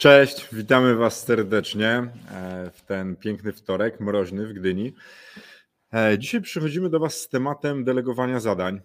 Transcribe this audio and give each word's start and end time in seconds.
Cześć, 0.00 0.48
witamy 0.52 0.94
Was 0.94 1.24
serdecznie 1.24 1.88
e, 1.88 2.70
w 2.72 2.82
ten 2.82 3.16
piękny 3.16 3.52
wtorek, 3.52 4.00
mroźny 4.00 4.46
w 4.46 4.52
Gdyni. 4.52 4.94
E, 5.94 6.18
Dzisiaj 6.18 6.40
przychodzimy 6.40 6.90
do 6.90 7.00
Was 7.00 7.14
z 7.14 7.28
tematem 7.28 7.84
delegowania 7.84 8.40
zadań. 8.40 8.80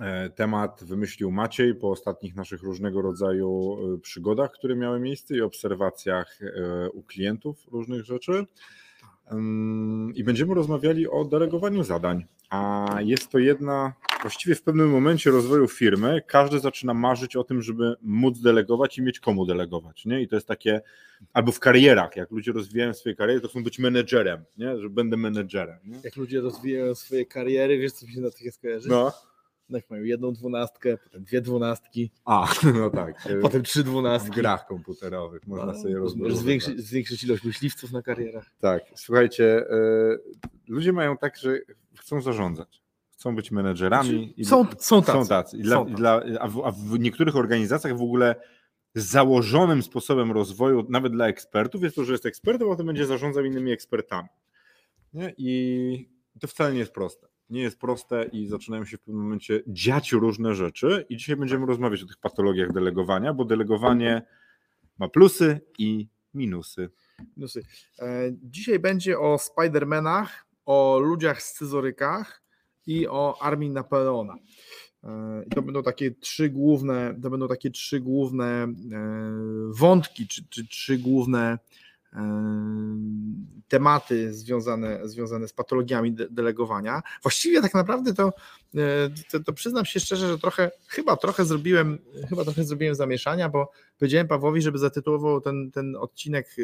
E, 0.00 0.30
Temat 0.30 0.84
wymyślił 0.84 1.30
Maciej 1.30 1.74
po 1.74 1.90
ostatnich 1.90 2.34
naszych 2.34 2.62
różnego 2.62 3.02
rodzaju 3.02 3.76
przygodach, 4.02 4.52
które 4.52 4.76
miały 4.76 5.00
miejsce 5.00 5.36
i 5.36 5.40
obserwacjach 5.40 6.38
u 6.92 7.02
klientów 7.02 7.66
różnych 7.72 8.04
rzeczy. 8.04 8.46
I 10.14 10.24
będziemy 10.24 10.54
rozmawiali 10.54 11.08
o 11.08 11.24
delegowaniu 11.24 11.84
zadań. 11.84 12.26
A 12.52 12.86
jest 13.00 13.28
to 13.28 13.38
jedna, 13.38 13.92
właściwie 14.22 14.54
w 14.54 14.62
pewnym 14.62 14.90
momencie 14.90 15.30
rozwoju 15.30 15.68
firmy, 15.68 16.22
każdy 16.26 16.58
zaczyna 16.60 16.94
marzyć 16.94 17.36
o 17.36 17.44
tym, 17.44 17.62
żeby 17.62 17.94
móc 18.02 18.40
delegować 18.40 18.98
i 18.98 19.02
mieć 19.02 19.20
komu 19.20 19.46
delegować. 19.46 20.04
Nie? 20.04 20.22
I 20.22 20.28
to 20.28 20.34
jest 20.36 20.48
takie, 20.48 20.80
albo 21.32 21.52
w 21.52 21.60
karierach, 21.60 22.16
jak 22.16 22.30
ludzie 22.30 22.52
rozwijają 22.52 22.94
swoje 22.94 23.14
kariery, 23.14 23.40
to 23.40 23.48
chcą 23.48 23.64
być 23.64 23.78
menedżerem, 23.78 24.44
nie? 24.58 24.78
że 24.78 24.90
będę 24.90 25.16
menedżerem. 25.16 25.78
Nie? 25.84 25.98
jak 26.04 26.16
ludzie 26.16 26.40
rozwijają 26.40 26.94
swoje 26.94 27.26
kariery, 27.26 27.78
wiesz 27.78 27.92
co 27.92 28.06
mi 28.06 28.12
się 28.12 28.20
na 28.20 28.30
tych 28.30 28.54
skojarzy? 28.54 28.88
No. 28.88 29.12
Jak 29.70 29.90
mają 29.90 30.02
jedną 30.04 30.32
dwunastkę, 30.32 30.98
potem 30.98 31.24
dwie 31.24 31.40
dwunastki, 31.40 32.10
A, 32.24 32.48
no 32.78 32.90
tak. 32.90 33.14
potem 33.42 33.62
trzy 33.62 33.80
w 33.82 33.86
dwunastki. 33.86 34.30
grach 34.36 34.66
komputerowych 34.66 35.46
można 35.46 35.66
No, 35.72 35.78
sobie 35.82 35.94
rozbudować. 35.98 36.36
zwiększyć, 36.38 36.80
zwiększyć 36.80 37.24
ilość 37.24 37.44
myśliwców 37.44 37.92
na 37.92 38.02
karierach. 38.02 38.46
Tak, 38.60 38.82
słuchajcie, 38.94 39.44
e, 39.70 39.76
ludzie 40.68 40.92
mają 40.92 41.16
tak, 41.16 41.36
że 41.38 41.58
chcą 42.02 42.20
zarządzać. 42.20 42.82
Chcą 43.12 43.36
być 43.36 43.50
menedżerami. 43.50 44.34
i- 44.36 44.44
Są, 44.44 44.66
są 44.78 45.02
tacy. 45.02 45.12
Są 45.12 45.26
tacy. 45.26 45.56
I 45.58 45.62
dla, 45.62 45.76
Są 45.76 45.82
i 45.82 45.90
tacy. 45.90 45.96
dla, 45.96 46.22
a, 46.40 46.48
w, 46.48 46.62
a 46.64 46.70
w 46.70 46.98
niektórych 46.98 47.36
organizacjach 47.36 47.96
w 47.98 48.02
ogóle 48.02 48.34
założonym 48.94 49.82
sposobem 49.82 50.32
rozwoju, 50.32 50.86
nawet 50.88 51.12
dla 51.12 51.26
ekspertów, 51.28 51.82
jest 51.82 51.96
to, 51.96 52.04
że 52.04 52.12
jest 52.12 52.26
ekspertem, 52.26 52.68
a 52.68 52.70
potem 52.70 52.86
będzie 52.86 53.06
zarządzał 53.06 53.44
innymi 53.44 53.72
ekspertami. 53.72 54.28
Nie? 55.12 55.34
I 55.38 56.08
to 56.40 56.46
wcale 56.46 56.72
nie 56.72 56.78
jest 56.78 56.92
proste. 56.92 57.26
Nie 57.50 57.62
jest 57.62 57.78
proste 57.78 58.24
i 58.32 58.46
zaczynają 58.46 58.84
się 58.84 58.96
w 58.96 59.00
pewnym 59.00 59.22
momencie 59.22 59.60
dziać 59.66 60.12
różne 60.12 60.54
rzeczy. 60.54 61.06
I 61.08 61.16
dzisiaj 61.16 61.36
będziemy 61.36 61.66
rozmawiać 61.66 62.02
o 62.02 62.06
tych 62.06 62.16
patologiach 62.18 62.72
delegowania, 62.72 63.34
bo 63.34 63.44
delegowanie 63.44 64.22
ma 64.98 65.08
plusy 65.08 65.60
i 65.78 66.08
minusy. 66.34 66.90
Minusy. 67.36 67.62
E, 67.98 68.06
Dzisiaj 68.42 68.78
będzie 68.78 69.18
o 69.18 69.38
Spidermanach, 69.38 70.46
o 70.66 70.98
ludziach 70.98 71.42
scyzorykach 71.42 72.42
i 72.86 73.08
o 73.08 73.42
armii 73.42 73.70
Napoleona. 73.70 74.34
E, 75.04 75.42
I 75.46 75.50
to 75.50 75.62
będą 75.62 75.82
takie 75.82 76.10
trzy 76.10 76.48
główne, 76.48 77.14
to 77.22 77.30
będą 77.30 77.48
takie 77.48 77.70
trzy 77.70 78.00
główne 78.00 78.46
e, 78.46 78.68
wątki, 79.68 80.28
czy, 80.28 80.48
czy 80.48 80.68
trzy 80.68 80.98
główne 80.98 81.58
tematy 83.68 84.34
związane, 84.34 85.08
związane 85.08 85.48
z 85.48 85.52
patologiami 85.52 86.12
de- 86.12 86.28
delegowania. 86.30 87.02
Właściwie 87.22 87.62
tak 87.62 87.74
naprawdę 87.74 88.14
to, 88.14 88.32
e, 88.74 88.80
to, 89.30 89.40
to 89.40 89.52
przyznam 89.52 89.84
się 89.84 90.00
szczerze, 90.00 90.28
że 90.28 90.38
trochę, 90.38 90.70
chyba 90.88 91.16
trochę 91.16 91.44
zrobiłem, 91.44 91.98
chyba 92.28 92.44
trochę 92.44 92.64
zrobiłem 92.64 92.94
zamieszania, 92.94 93.48
bo 93.48 93.70
powiedziałem 93.98 94.28
Pawłowi, 94.28 94.62
żeby 94.62 94.78
zatytułował 94.78 95.40
ten, 95.40 95.70
ten 95.70 95.96
odcinek 95.96 96.46
e, 96.58 96.62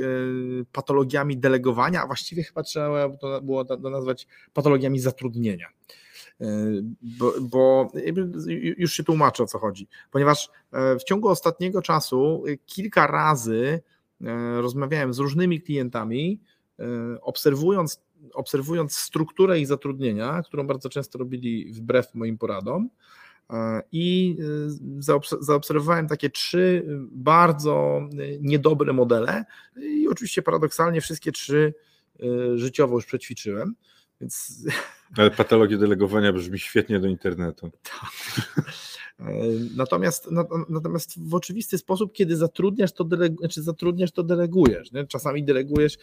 patologiami 0.72 1.36
delegowania, 1.36 2.02
a 2.02 2.06
właściwie 2.06 2.42
chyba 2.42 2.62
trzeba 2.62 3.08
to 3.16 3.40
było 3.42 3.64
to 3.64 3.76
nazwać 3.76 4.26
patologiami 4.52 5.00
zatrudnienia. 5.00 5.66
E, 6.40 6.46
Bo, 7.02 7.34
bo 7.40 7.92
już 8.76 8.92
się 8.92 9.04
tłumaczę 9.04 9.42
o 9.42 9.46
co 9.46 9.58
chodzi, 9.58 9.88
ponieważ 10.10 10.50
w 11.00 11.04
ciągu 11.04 11.28
ostatniego 11.28 11.82
czasu 11.82 12.44
kilka 12.66 13.06
razy 13.06 13.82
rozmawiałem 14.60 15.14
z 15.14 15.18
różnymi 15.18 15.60
klientami, 15.60 16.40
e, 16.78 16.84
obserwując, 17.20 18.02
obserwując 18.34 18.96
strukturę 18.96 19.60
ich 19.60 19.66
zatrudnienia, 19.66 20.42
którą 20.42 20.66
bardzo 20.66 20.88
często 20.88 21.18
robili 21.18 21.72
wbrew 21.72 22.14
moim 22.14 22.38
poradom. 22.38 22.90
E, 23.50 23.82
I 23.92 24.36
e, 24.40 25.00
zaobs- 25.00 25.36
zaobserwowałem 25.40 26.08
takie 26.08 26.30
trzy 26.30 26.86
bardzo 27.10 28.00
e, 28.12 28.38
niedobre 28.40 28.92
modele, 28.92 29.44
i 29.76 30.08
oczywiście 30.08 30.42
paradoksalnie 30.42 31.00
wszystkie 31.00 31.32
trzy 31.32 31.74
e, 32.20 32.58
życiowo 32.58 32.94
już 32.94 33.06
przećwiczyłem. 33.06 33.74
Więc 34.20 34.64
Ale 35.16 35.30
patologia 35.30 35.78
delegowania 35.78 36.32
brzmi 36.32 36.58
świetnie 36.58 37.00
do 37.00 37.08
internetu. 37.08 37.66
E, 37.66 38.62
Natomiast, 39.76 40.30
na- 40.30 40.44
natomiast 40.68 41.28
w 41.28 41.34
oczywisty 41.34 41.78
sposób, 41.78 42.12
kiedy 42.12 42.36
zatrudniasz, 42.36 42.92
to, 42.92 43.04
delegu, 43.04 43.36
znaczy 43.38 43.62
zatrudniasz, 43.62 44.12
to 44.12 44.22
delegujesz. 44.22 44.92
Nie? 44.92 45.06
Czasami 45.06 45.44
delegujesz, 45.44 45.98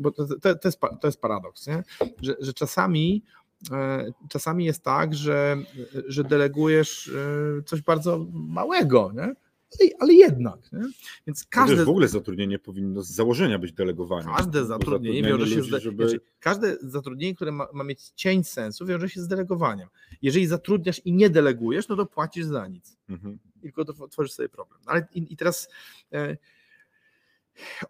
bo 0.00 0.10
to, 0.10 0.26
to, 0.26 0.54
to, 0.54 0.68
jest, 0.68 0.80
to 1.00 1.08
jest 1.08 1.20
paradoks, 1.20 1.66
nie? 1.66 1.82
Że, 2.22 2.36
że 2.40 2.52
czasami, 2.52 3.22
e, 3.72 4.06
czasami 4.28 4.64
jest 4.64 4.84
tak, 4.84 5.14
że, 5.14 5.56
że 6.06 6.24
delegujesz 6.24 7.08
e, 7.08 7.62
coś 7.62 7.82
bardzo 7.82 8.26
małego, 8.32 9.12
nie? 9.14 9.34
Ale, 9.80 9.90
ale 9.98 10.14
jednak. 10.14 10.72
Nie? 10.72 10.80
Więc 11.26 11.44
Każde... 11.44 11.70
każde, 11.70 11.84
w 11.84 11.88
ogóle 11.88 12.08
zatrudnienie 12.08 12.58
powinno 12.58 13.02
z 13.02 13.10
założenia 13.10 13.58
być 13.58 13.72
delegowaniem. 13.72 14.34
Każde 14.36 14.64
zatrudnienie 14.64 15.22
wiąże 15.22 15.46
się 15.46 15.56
ludzi, 15.56 15.70
z. 15.70 15.82
żeby... 15.82 16.08
Znaczy, 16.08 16.24
każde 16.40 16.76
zatrudnienie, 16.82 17.34
które 17.34 17.52
ma, 17.52 17.66
ma 17.72 17.84
mieć 17.84 18.10
cień 18.14 18.44
sensu, 18.44 18.86
wiąże 18.86 19.08
się 19.08 19.20
z 19.20 19.28
delegowaniem. 19.28 19.88
Jeżeli 20.22 20.46
zatrudniasz 20.46 20.98
i 20.98 21.12
nie 21.12 21.30
delegujesz, 21.30 21.88
no 21.88 21.96
to 21.96 22.06
płacisz 22.06 22.44
za 22.44 22.66
nic. 22.66 22.96
Mhm. 23.08 23.38
Tylko 23.62 23.84
to 23.84 24.08
tworzysz 24.08 24.32
sobie 24.32 24.48
problem. 24.48 24.80
Ale 24.86 25.08
i, 25.14 25.32
i 25.32 25.36
teraz 25.36 25.68
e, 26.12 26.36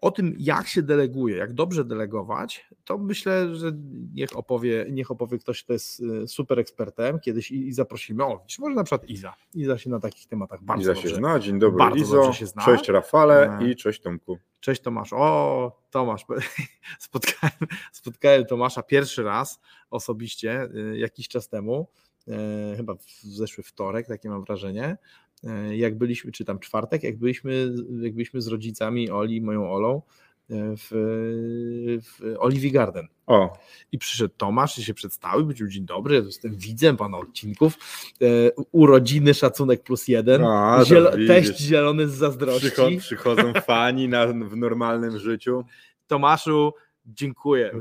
o 0.01 0.11
tym, 0.11 0.35
jak 0.39 0.67
się 0.67 0.81
deleguje, 0.81 1.37
jak 1.37 1.53
dobrze 1.53 1.85
delegować, 1.85 2.69
to 2.85 2.97
myślę, 2.97 3.55
że 3.55 3.71
niech 4.13 4.37
opowie, 4.37 4.85
niech 4.91 5.11
opowie 5.11 5.37
ktoś, 5.37 5.63
kto 5.63 5.73
jest 5.73 6.01
e, 6.23 6.27
super 6.27 6.59
ekspertem. 6.59 7.19
Kiedyś 7.19 7.51
i, 7.51 7.67
i 7.67 7.73
zaprosimy, 7.73 8.23
o, 8.23 8.45
może 8.59 8.75
na 8.75 8.83
przykład 8.83 9.09
Iza. 9.09 9.33
Iza 9.53 9.77
się 9.77 9.89
na 9.89 9.99
takich 9.99 10.27
tematach 10.27 10.63
bardzo 10.63 10.81
Iza 10.81 10.93
dobrze 10.93 11.09
się 11.09 11.15
zna, 11.15 11.39
dzień 11.39 11.59
dobry 11.59 11.77
bardzo 11.77 11.97
Izo, 11.97 12.33
się 12.33 12.45
zna. 12.45 12.65
cześć 12.65 12.87
Rafale 12.87 13.59
E. 13.59 13.69
i 13.69 13.75
cześć 13.75 14.01
Tomku. 14.01 14.37
Cześć 14.59 14.81
Tomasz. 14.81 15.13
O, 15.13 15.81
Tomasz. 15.91 16.25
Spotkałem, 16.99 17.55
spotkałem 17.91 18.45
Tomasza 18.45 18.83
pierwszy 18.83 19.23
raz 19.23 19.59
osobiście 19.89 20.63
y, 20.63 20.97
jakiś 20.97 21.27
czas 21.27 21.49
temu, 21.49 21.87
e, 22.27 22.75
chyba 22.77 22.95
w 22.95 23.03
zeszły 23.23 23.63
wtorek, 23.63 24.07
takie 24.07 24.29
mam 24.29 24.43
wrażenie. 24.43 24.97
E, 25.43 25.77
Jak 25.77 25.97
byliśmy, 25.97 26.31
czy 26.31 26.45
tam 26.45 26.59
czwartek, 26.59 27.03
jak 27.03 27.17
byliśmy, 27.17 27.73
jak 28.01 28.13
byliśmy 28.13 28.41
z 28.41 28.47
rodzicami 28.47 29.09
Oli, 29.11 29.41
moją 29.41 29.71
Olą, 29.71 30.01
e, 30.49 30.55
w, 30.77 30.89
w 32.01 32.71
Garden. 32.71 33.07
O, 33.27 33.57
I 33.91 33.97
przyszedł 33.97 34.33
Tomasz 34.37 34.77
i 34.77 34.83
się 34.83 34.93
przedstawił, 34.93 35.41
powiedział 35.45 35.67
dzień 35.67 35.85
dobry, 35.85 36.15
ja 36.15 36.21
jestem 36.21 36.55
widzem 36.55 36.97
pana 36.97 37.17
odcinków, 37.17 37.77
e, 38.21 38.25
urodziny 38.71 39.33
szacunek 39.33 39.83
plus 39.83 40.07
jeden, 40.07 40.43
A, 40.43 40.81
Zielo, 40.85 41.11
teść 41.27 41.59
zielony 41.59 42.07
z 42.07 42.13
zazdrości. 42.13 42.67
przycho- 42.69 42.97
przychodzą 43.07 43.53
fani 43.53 44.07
na, 44.07 44.27
w 44.27 44.55
normalnym 44.57 45.19
życiu. 45.19 45.63
Tomaszu, 46.07 46.73
dziękuję. 47.05 47.71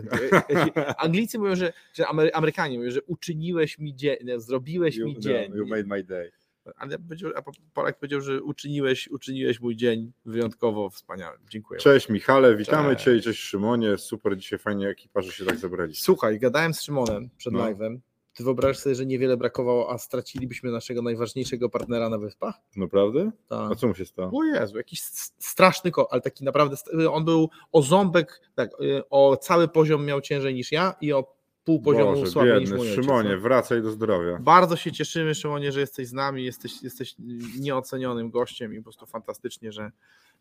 Anglicy 0.98 1.38
mówią, 1.38 1.56
że, 1.56 1.72
że 1.94 2.04
Amery- 2.04 2.30
Amerykanie 2.34 2.78
mówią, 2.78 2.90
że 2.90 3.02
uczyniłeś 3.02 3.78
mi 3.78 3.94
dzień, 3.94 4.16
zrobiłeś 4.36 4.96
You, 4.96 5.06
mi 5.06 5.14
no, 5.14 5.20
dzień. 5.20 5.52
you 5.54 5.66
made 5.66 5.84
my 5.84 6.04
day. 6.04 6.30
Ale 6.76 6.98
powiedział, 6.98 7.30
a 7.36 7.42
Polak 7.74 7.98
powiedział, 7.98 8.20
że 8.20 8.42
uczyniłeś, 8.42 9.08
uczyniłeś 9.08 9.60
mój 9.60 9.76
dzień 9.76 10.12
wyjątkowo 10.26 10.90
wspaniałym. 10.90 11.40
Dziękuję. 11.50 11.80
Cześć 11.80 12.08
Michale, 12.08 12.56
witamy 12.56 12.90
Cześć. 12.96 13.04
Cię 13.04 13.16
i 13.16 13.22
cześć 13.22 13.40
Szymonie. 13.40 13.98
Super 13.98 14.36
dzisiaj 14.36 14.58
fajnie 14.58 14.88
ekipa, 14.88 15.22
że 15.22 15.32
się 15.32 15.44
tak 15.44 15.58
zebrali. 15.58 15.94
Słuchaj, 15.94 16.38
gadałem 16.38 16.74
z 16.74 16.82
Szymonem 16.82 17.30
przed 17.36 17.52
No. 17.52 17.58
live'em. 17.60 17.98
Ty 18.34 18.44
wyobrażasz 18.44 18.78
sobie, 18.78 18.94
że 18.94 19.06
niewiele 19.06 19.36
brakowało, 19.36 19.90
a 19.92 19.98
stracilibyśmy 19.98 20.70
naszego 20.70 21.02
najważniejszego 21.02 21.68
partnera 21.68 22.08
na 22.08 22.18
wyspach? 22.18 22.54
Naprawdę? 22.76 23.30
Tak. 23.48 23.72
A 23.72 23.74
co 23.74 23.86
mu 23.88 23.94
się 23.94 24.04
stało? 24.04 24.38
O 24.38 24.44
Jezu, 24.44 24.76
jakiś 24.76 25.00
straszny 25.38 25.90
ko, 25.90 26.12
ale 26.12 26.20
taki 26.20 26.44
naprawdę, 26.44 26.76
on 27.10 27.24
był 27.24 27.50
o 27.72 27.82
ząbek, 27.82 28.40
tak, 28.54 28.70
y, 28.80 29.02
o 29.10 29.36
cały 29.36 29.68
poziom 29.68 30.04
miał 30.04 30.20
ciężej 30.20 30.54
niż 30.54 30.72
ja 30.72 30.94
i 31.00 31.12
o 31.12 31.37
pół 31.68 31.80
poziomu 31.80 32.12
Boże, 32.12 32.30
słabiej 32.30 32.52
niż 32.52 32.60
biedny 32.60 32.76
mój 32.76 32.88
ojciec. 32.88 33.04
Szymonie, 33.04 33.30
no. 33.34 33.40
wracaj 33.40 33.82
do 33.82 33.90
zdrowia. 33.90 34.38
Bardzo 34.40 34.76
się 34.76 34.92
cieszymy, 34.92 35.34
Szymonie, 35.34 35.72
że 35.72 35.80
jesteś 35.80 36.08
z 36.08 36.12
nami, 36.12 36.44
jesteś, 36.44 36.82
jesteś 36.82 37.14
nieocenionym 37.60 38.30
gościem 38.30 38.74
i 38.74 38.76
po 38.76 38.82
prostu 38.82 39.06
fantastycznie, 39.06 39.72
że 39.72 39.90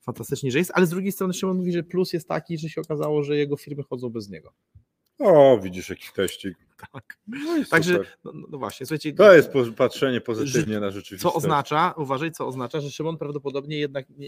fantastycznie, 0.01 0.51
że 0.51 0.57
jest, 0.57 0.71
ale 0.73 0.85
z 0.85 0.89
drugiej 0.89 1.11
strony 1.11 1.33
Szymon 1.33 1.57
mówi, 1.57 1.71
że 1.71 1.83
plus 1.83 2.13
jest 2.13 2.27
taki, 2.27 2.57
że 2.57 2.69
się 2.69 2.81
okazało, 2.81 3.23
że 3.23 3.37
jego 3.37 3.57
firmy 3.57 3.83
chodzą 3.83 4.09
bez 4.09 4.29
niego. 4.29 4.53
O, 5.19 5.59
widzisz 5.63 5.89
jaki 5.89 6.07
teścik. 6.15 6.57
Tak. 6.93 7.17
No 7.27 7.37
Także, 7.69 7.93
super. 7.93 8.17
no, 8.23 8.31
no 8.49 8.57
właśnie, 8.57 8.85
słuchajcie, 8.85 9.13
To 9.13 9.33
jest 9.33 9.49
patrzenie 9.77 10.21
pozytywnie 10.21 10.79
na 10.79 10.91
rzeczywistość. 10.91 11.33
co 11.33 11.37
oznacza, 11.37 11.93
uważaj, 11.97 12.31
co 12.31 12.47
oznacza, 12.47 12.81
że 12.81 12.91
Szymon 12.91 13.17
prawdopodobnie 13.17 13.77
jednak, 13.77 14.09
nie, 14.09 14.27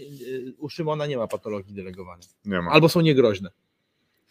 u 0.58 0.68
Szymona 0.68 1.06
nie 1.06 1.16
ma 1.16 1.26
patologii 1.26 1.74
delegowania. 1.74 2.22
Nie 2.44 2.62
ma. 2.62 2.70
Albo 2.70 2.88
są 2.88 3.00
niegroźne. 3.00 3.50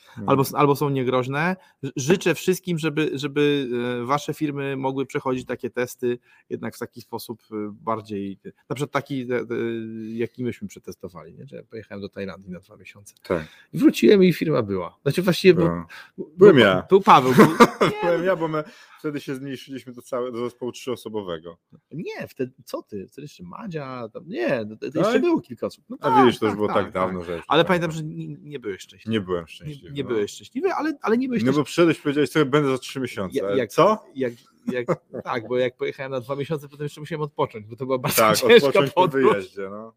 Hmm. 0.10 0.30
albo, 0.30 0.44
albo 0.54 0.76
są 0.76 0.90
niegroźne. 0.90 1.56
Życzę 1.96 2.36
wszystkim, 2.36 2.80
żeby, 2.80 3.12
żeby 3.14 3.70
e, 4.02 4.06
wasze 4.06 4.34
firmy 4.34 4.78
mogły 4.78 5.06
przechodzić 5.06 5.46
takie 5.46 5.70
testy 5.70 6.20
jednak 6.50 6.76
w 6.76 6.80
taki 6.80 7.02
sposób 7.02 7.42
e, 7.52 7.56
bardziej, 7.72 8.40
na 8.70 8.76
przykład 8.76 8.92
taki, 8.92 9.22
e, 9.22 9.46
jaki 10.14 10.44
myśmy 10.44 10.68
przetestowali, 10.68 11.34
nie? 11.34 11.48
że 11.48 11.56
ja 11.56 11.64
pojechałem 11.64 12.02
do 12.02 12.10
Tajlandii 12.10 12.52
na 12.52 12.60
dwa 12.60 12.78
miesiące. 12.78 13.16
Tak. 13.24 13.48
I 13.74 13.78
wróciłem 13.78 14.24
i 14.24 14.34
firma 14.34 14.62
była. 14.62 14.98
Znaczy 15.02 15.22
właściwie 15.22 15.54
był, 15.54 15.70
był, 16.18 16.32
Byłem 16.38 16.60
ja. 16.60 16.86
był 16.90 17.02
Paweł. 17.02 17.34
Był, 17.34 17.48
Byłem 18.04 18.24
ja, 18.24 18.36
bo 18.36 18.48
my 18.48 18.64
wtedy 19.00 19.20
się 19.20 19.36
zmniejszyliśmy 19.36 19.94
do, 19.94 20.02
całe, 20.02 20.32
do 20.32 20.38
zespołu 20.38 20.72
trzyosobowego. 20.72 21.58
nie, 21.92 22.28
wtedy, 22.28 22.52
co 22.66 22.84
ty? 22.84 23.08
Wtedy 23.08 23.26
jeszcze 23.26 23.44
Madzia, 23.44 24.10
tam, 24.14 24.28
nie, 24.28 24.66
to, 24.66 24.76
to 24.76 24.86
Tak? 24.86 24.96
jeszcze 24.96 25.20
było 25.20 25.42
kilka 25.42 25.68
osób. 25.68 25.86
No 25.90 25.98
A 26.00 26.10
tak, 26.10 26.26
widzisz, 26.26 26.40
to 26.40 26.46
już 26.46 26.52
tak, 26.52 26.58
było 26.58 26.68
tak, 26.68 26.84
tak, 26.84 26.94
dawno, 26.94 27.24
że... 27.24 27.36
już 27.36 27.46
Ale 27.48 27.64
nie 27.64 27.68
pamiętam, 27.68 27.92
że 27.92 28.04
nie, 28.04 28.28
nie 28.28 28.60
byłeś 28.60 28.82
szczęśliwy. 28.82 29.12
Nie 29.12 29.22
byłem 29.22 29.48
szczęśliwy. 29.48 29.94
nie 29.94 29.99
no. 30.04 30.10
byłeś 30.10 30.32
szczęśliwy, 30.32 30.74
ale, 30.74 30.94
ale 31.02 31.18
nie 31.18 31.28
byłeś 31.28 31.44
No 31.44 31.54
bo 31.54 31.64
przyszedłeś 31.64 32.00
powiedziałeś 32.00 32.30
sobie, 32.30 32.46
będę 32.46 32.70
za 32.72 32.78
trzy 32.78 33.00
miesiące. 33.00 33.38
Ja- 33.40 33.56
jak- 33.56 33.72
Co? 33.72 34.04
Jak, 34.16 34.34
jak, 34.72 34.88
tak, 35.24 35.48
bo 35.48 35.58
jak 35.58 35.78
pojechałem 35.78 36.12
na 36.12 36.20
dwa 36.22 36.36
miesiące, 36.36 36.70
potem 36.70 36.86
jeszcze 36.86 37.02
musiałem 37.02 37.22
odpocząć, 37.22 37.68
bo 37.68 37.76
to 37.76 37.86
była 37.86 37.98
bardzo 37.98 38.22
Tak, 38.22 38.38
ciężka 38.38 38.56
odpocząć 38.56 38.92
po 38.94 39.08
wyjeździe, 39.08 39.68
no. 39.72 39.94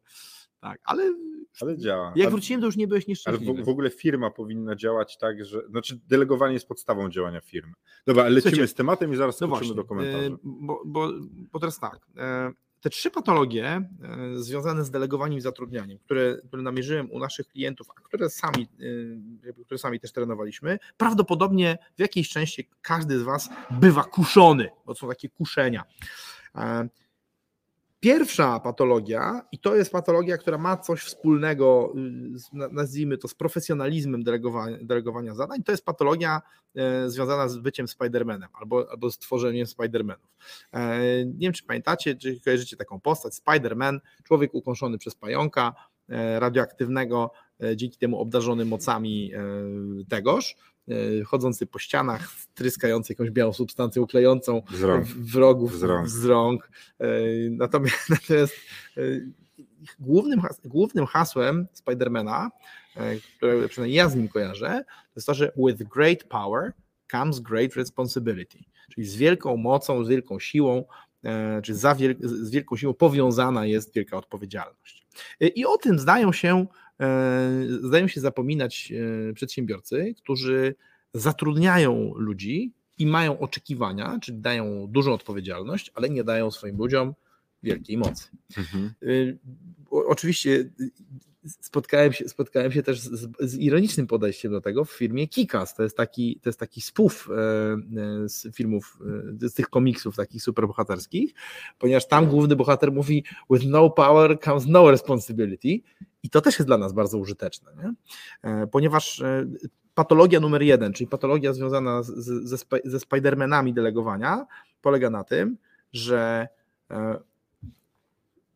Tak, 0.60 0.80
ale 0.84 1.14
Ale 1.60 1.78
działa. 1.78 2.12
jak 2.16 2.28
A- 2.28 2.30
wróciłem, 2.30 2.60
to 2.60 2.66
już 2.66 2.76
nie 2.76 2.88
byłeś 2.88 3.04
Ale 3.04 3.08
nieszczęśliwy. 3.08 3.62
w, 3.62 3.64
w 3.64 3.68
ogóle 3.68 3.90
firma 3.90 4.30
powinna 4.30 4.76
działać 4.76 5.18
tak, 5.18 5.44
że. 5.44 5.62
Znaczy, 5.68 6.00
delegowanie 6.08 6.54
jest 6.54 6.68
podstawą 6.68 7.10
działania 7.10 7.40
firmy. 7.40 7.72
Dobra, 8.06 8.22
lecimy 8.24 8.40
Słuchajcie, 8.40 8.66
z 8.68 8.74
tematem 8.74 9.12
i 9.12 9.16
zaraz 9.16 9.40
No 9.40 9.46
skoczymy 9.46 9.74
do 9.74 9.84
komentarzy. 9.84 10.36
bo, 10.42 10.82
bo, 10.86 11.08
bo 11.52 11.58
teraz 11.60 11.80
tak, 11.80 11.98
e, 12.16 12.52
te 12.82 12.90
trzy 12.90 13.10
patologie 13.10 13.64
e, 13.64 13.82
związane 14.34 14.84
z 14.84 14.90
delegowaniem 14.90 15.38
i 15.38 15.40
zatrudnianiem, 15.40 15.98
które, 15.98 16.38
które 16.48 16.62
namierzyłem 16.62 17.10
u 17.10 17.18
naszych 17.18 17.48
klientów, 17.48 17.86
a 17.96 18.00
które 18.00 18.30
sami, 18.30 18.68
e, 19.48 19.52
które 19.64 19.78
sami 19.78 20.00
też 20.00 20.12
trenowaliśmy, 20.12 20.78
prawdopodobnie 20.96 21.78
w 21.96 22.00
jakiejś 22.00 22.28
części 22.28 22.68
każdy 22.82 23.18
z 23.18 23.22
Was 23.22 23.48
bywa 23.70 24.04
kuszony, 24.04 24.70
bo 24.86 24.94
są 24.94 25.08
takie 25.08 25.28
kuszenia. 25.28 25.84
Pierwsza 28.02 28.60
patologia, 28.60 29.42
i 29.52 29.58
to 29.58 29.76
jest 29.76 29.92
patologia, 29.92 30.38
która 30.38 30.58
ma 30.58 30.76
coś 30.76 31.00
wspólnego, 31.00 31.92
y, 32.54 32.68
nazwijmy 32.72 33.18
to, 33.18 33.28
z 33.28 33.34
profesjonalizmem 33.34 34.22
delegowania, 34.22 34.78
delegowania 34.80 35.34
zadań, 35.34 35.62
to 35.62 35.72
jest 35.72 35.84
patologia 35.84 36.42
e, 36.74 37.10
związana 37.10 37.48
z 37.48 37.58
byciem 37.58 37.88
Spidermanem 37.88 38.48
albo, 38.52 38.90
albo 38.90 39.10
z 39.10 39.18
tworzeniem 39.18 39.66
Spidermanów. 39.66 40.36
E, 40.72 41.00
nie 41.26 41.38
wiem, 41.38 41.52
czy 41.52 41.64
pamiętacie, 41.64 42.14
czy 42.14 42.40
kojarzycie 42.40 42.76
taką 42.76 43.00
postać, 43.00 43.34
Spiderman, 43.34 44.00
człowiek 44.24 44.54
ukąszony 44.54 44.98
przez 44.98 45.14
pająka 45.14 45.74
e, 46.08 46.40
radioaktywnego, 46.40 47.30
dzięki 47.76 47.98
temu 47.98 48.20
obdarzony 48.20 48.64
mocami 48.64 49.32
tegoż, 50.08 50.56
chodzący 51.26 51.66
po 51.66 51.78
ścianach, 51.78 52.28
tryskający 52.54 53.12
jakąś 53.12 53.30
białą 53.30 53.52
substancją 53.52 54.02
uklejącą, 54.02 54.62
Z 54.74 54.82
rąk. 54.82 55.04
w- 55.06 55.32
wrogów 55.32 55.78
Z 55.78 55.82
rąk. 55.82 56.08
z 56.08 56.24
rąk. 56.24 56.70
E, 57.00 57.06
Natomiast, 57.50 58.10
natomiast 58.10 58.54
e, 58.96 59.00
głównym, 60.00 60.40
has- 60.40 60.60
głównym 60.64 61.06
hasłem 61.06 61.66
Spidermana, 61.72 62.50
e, 62.96 63.16
które 63.36 63.68
przynajmniej 63.68 63.96
ja 63.96 64.08
z 64.08 64.16
nim 64.16 64.28
kojarzę, 64.28 64.84
to 64.86 65.12
jest 65.16 65.26
to, 65.26 65.34
że 65.34 65.52
with 65.56 65.82
great 65.82 66.24
power 66.24 66.72
comes 67.10 67.40
great 67.40 67.74
responsibility. 67.74 68.58
Czyli 68.94 69.06
z 69.06 69.16
wielką 69.16 69.56
mocą, 69.56 70.04
z 70.04 70.08
wielką 70.08 70.38
siłą, 70.38 70.84
e, 71.24 71.62
czy 71.62 71.74
wiel- 71.74 72.16
z 72.20 72.50
wielką 72.50 72.76
siłą 72.76 72.94
powiązana 72.94 73.66
jest 73.66 73.94
wielka 73.94 74.16
odpowiedzialność. 74.16 75.06
E, 75.40 75.46
I 75.48 75.64
o 75.66 75.76
tym 75.78 75.98
zdają 75.98 76.32
się, 76.32 76.60
e, 76.60 76.66
zdają 77.82 78.08
się 78.08 78.20
zapominać 78.20 78.92
e, 79.30 79.32
przedsiębiorcy, 79.32 80.14
którzy 80.16 80.74
zatrudniają 81.14 82.12
ludzi 82.16 82.72
i 82.98 83.06
mają 83.06 83.38
oczekiwania, 83.38 84.18
czyli 84.22 84.38
dają 84.38 84.86
dużą 84.86 85.12
odpowiedzialność, 85.12 85.90
ale 85.94 86.10
nie 86.10 86.24
dają 86.24 86.50
swoim 86.50 86.76
ludziom 86.76 87.14
wielkiej 87.62 87.98
mocy. 87.98 88.28
Mhm. 88.58 88.94
Oczywiście 89.92 90.50
y, 90.50 90.90
spotkałem 91.44 92.12
się, 92.12 92.28
spotkałem 92.28 92.72
się 92.72 92.82
też 92.82 93.00
z, 93.00 93.28
z 93.40 93.54
ironicznym 93.54 94.06
podejściem 94.06 94.52
do 94.52 94.60
tego 94.60 94.84
w 94.84 94.92
firmie 94.92 95.28
Kikas. 95.28 95.74
To 95.74 95.82
jest 95.82 95.96
taki, 95.96 96.40
to 96.42 96.48
jest 96.48 96.60
taki 96.60 96.80
spów 96.80 97.28
e, 97.30 97.34
e, 97.34 98.28
z 98.28 98.56
filmów, 98.56 98.98
e, 99.42 99.48
z 99.48 99.54
tych 99.54 99.68
komiksów 99.68 100.16
takich 100.16 100.42
superbohaterskich, 100.42 101.34
ponieważ 101.78 102.08
tam 102.08 102.26
główny 102.26 102.56
bohater 102.56 102.92
mówi 102.92 103.24
with 103.50 103.66
no 103.66 103.90
power 103.90 104.38
comes 104.40 104.66
no 104.66 104.90
responsibility 104.90 105.80
i 106.22 106.30
to 106.30 106.40
też 106.40 106.58
jest 106.58 106.66
dla 106.66 106.78
nas 106.78 106.92
bardzo 106.92 107.18
użyteczne, 107.18 107.72
nie? 107.76 107.94
E, 108.50 108.66
ponieważ 108.66 109.20
e, 109.20 109.46
patologia 109.94 110.40
numer 110.40 110.62
jeden, 110.62 110.92
czyli 110.92 111.08
patologia 111.08 111.52
związana 111.52 112.02
z, 112.02 112.10
ze, 112.48 112.56
ze 112.84 113.00
Spidermanami 113.00 113.74
delegowania 113.74 114.46
polega 114.82 115.10
na 115.10 115.24
tym, 115.24 115.56
że 115.92 116.48
e, 116.90 117.18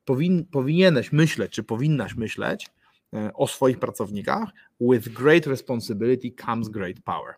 powin, 0.07 0.45
powinieneś 0.45 1.13
myśleć, 1.13 1.53
czy 1.53 1.63
powinnaś 1.63 2.15
myśleć 2.15 2.71
e, 3.15 3.31
o 3.35 3.47
swoich 3.47 3.79
pracownikach. 3.79 4.49
With 4.81 5.09
great 5.09 5.47
responsibility 5.47 6.31
comes 6.47 6.69
great 6.69 7.01
power. 7.05 7.35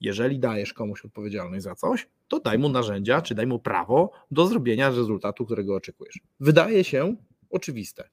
Jeżeli 0.00 0.38
dajesz 0.38 0.72
komuś 0.72 1.04
odpowiedzialność 1.04 1.64
za 1.64 1.74
coś, 1.74 2.08
to 2.28 2.40
daj 2.40 2.58
mu 2.58 2.68
narzędzia, 2.68 3.22
czy 3.22 3.34
daj 3.34 3.46
mu 3.46 3.58
prawo 3.58 4.10
do 4.30 4.46
zrobienia 4.46 4.88
rezultatu, 4.88 5.44
którego 5.46 5.74
oczekujesz. 5.74 6.20
Wydaje 6.40 6.84
się 6.84 7.16
oczywiste. 7.50 8.08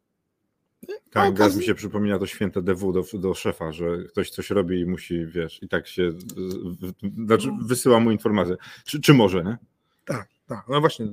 Tak, 0.87 0.93
A 1.13 1.31
teraz 1.31 1.51
okazji- 1.51 1.57
mi 1.59 1.63
się 1.65 1.75
przypomina 1.75 2.19
to 2.19 2.25
święte 2.25 2.61
DW 2.61 2.91
do, 2.93 3.03
do 3.13 3.33
szefa, 3.33 3.71
że 3.71 3.85
ktoś 4.09 4.29
coś 4.29 4.49
robi 4.49 4.79
i 4.79 4.85
musi, 4.85 5.25
wiesz, 5.25 5.63
i 5.63 5.67
tak 5.67 5.87
się, 5.87 6.11
znaczy 7.25 7.49
wysyła 7.61 7.99
mu 7.99 8.11
informację. 8.11 8.55
Czy, 8.85 9.01
czy 9.01 9.13
może, 9.13 9.43
nie? 9.43 9.57
Tak, 10.05 10.29
tak. 10.55 10.65
No 10.69 10.79
właśnie, 10.81 11.05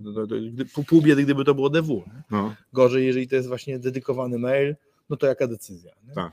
gdy- 0.52 0.64
pół, 0.88 1.02
biedy, 1.02 1.23
gdyby 1.23 1.44
to 1.44 1.55
było 1.55 1.70
DW. 1.70 2.05
No, 2.31 2.55
Gorzej, 2.73 3.06
jeżeli 3.06 3.29
to 3.29 3.37
jest 3.37 3.49
właśnie 3.49 3.79
dedykowany 3.79 4.38
mail, 4.38 4.76
no 5.11 5.17
to 5.17 5.26
jaka 5.26 5.46
decyzja? 5.46 5.93
Nie? 6.08 6.14
Tak. 6.14 6.32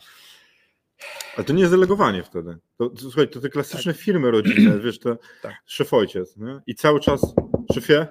ale 1.35 1.43
to 1.45 1.53
nie 1.53 1.59
jest 1.59 1.73
delegowanie 1.73 2.23
wtedy. 2.23 2.57
To, 2.77 2.89
to, 2.89 3.01
słuchaj, 3.01 3.29
to 3.29 3.39
te 3.41 3.49
klasyczne 3.49 3.93
firmy 3.93 4.31
rodzinne, 4.31 4.79
wiesz, 4.85 4.99
to 4.99 5.17
Tak. 5.41 5.53
szef 5.65 5.93
ojciec, 5.93 6.37
nie? 6.37 6.61
I 6.67 6.75
cały 6.75 6.99
czas, 6.99 7.33
szefie, 7.73 8.07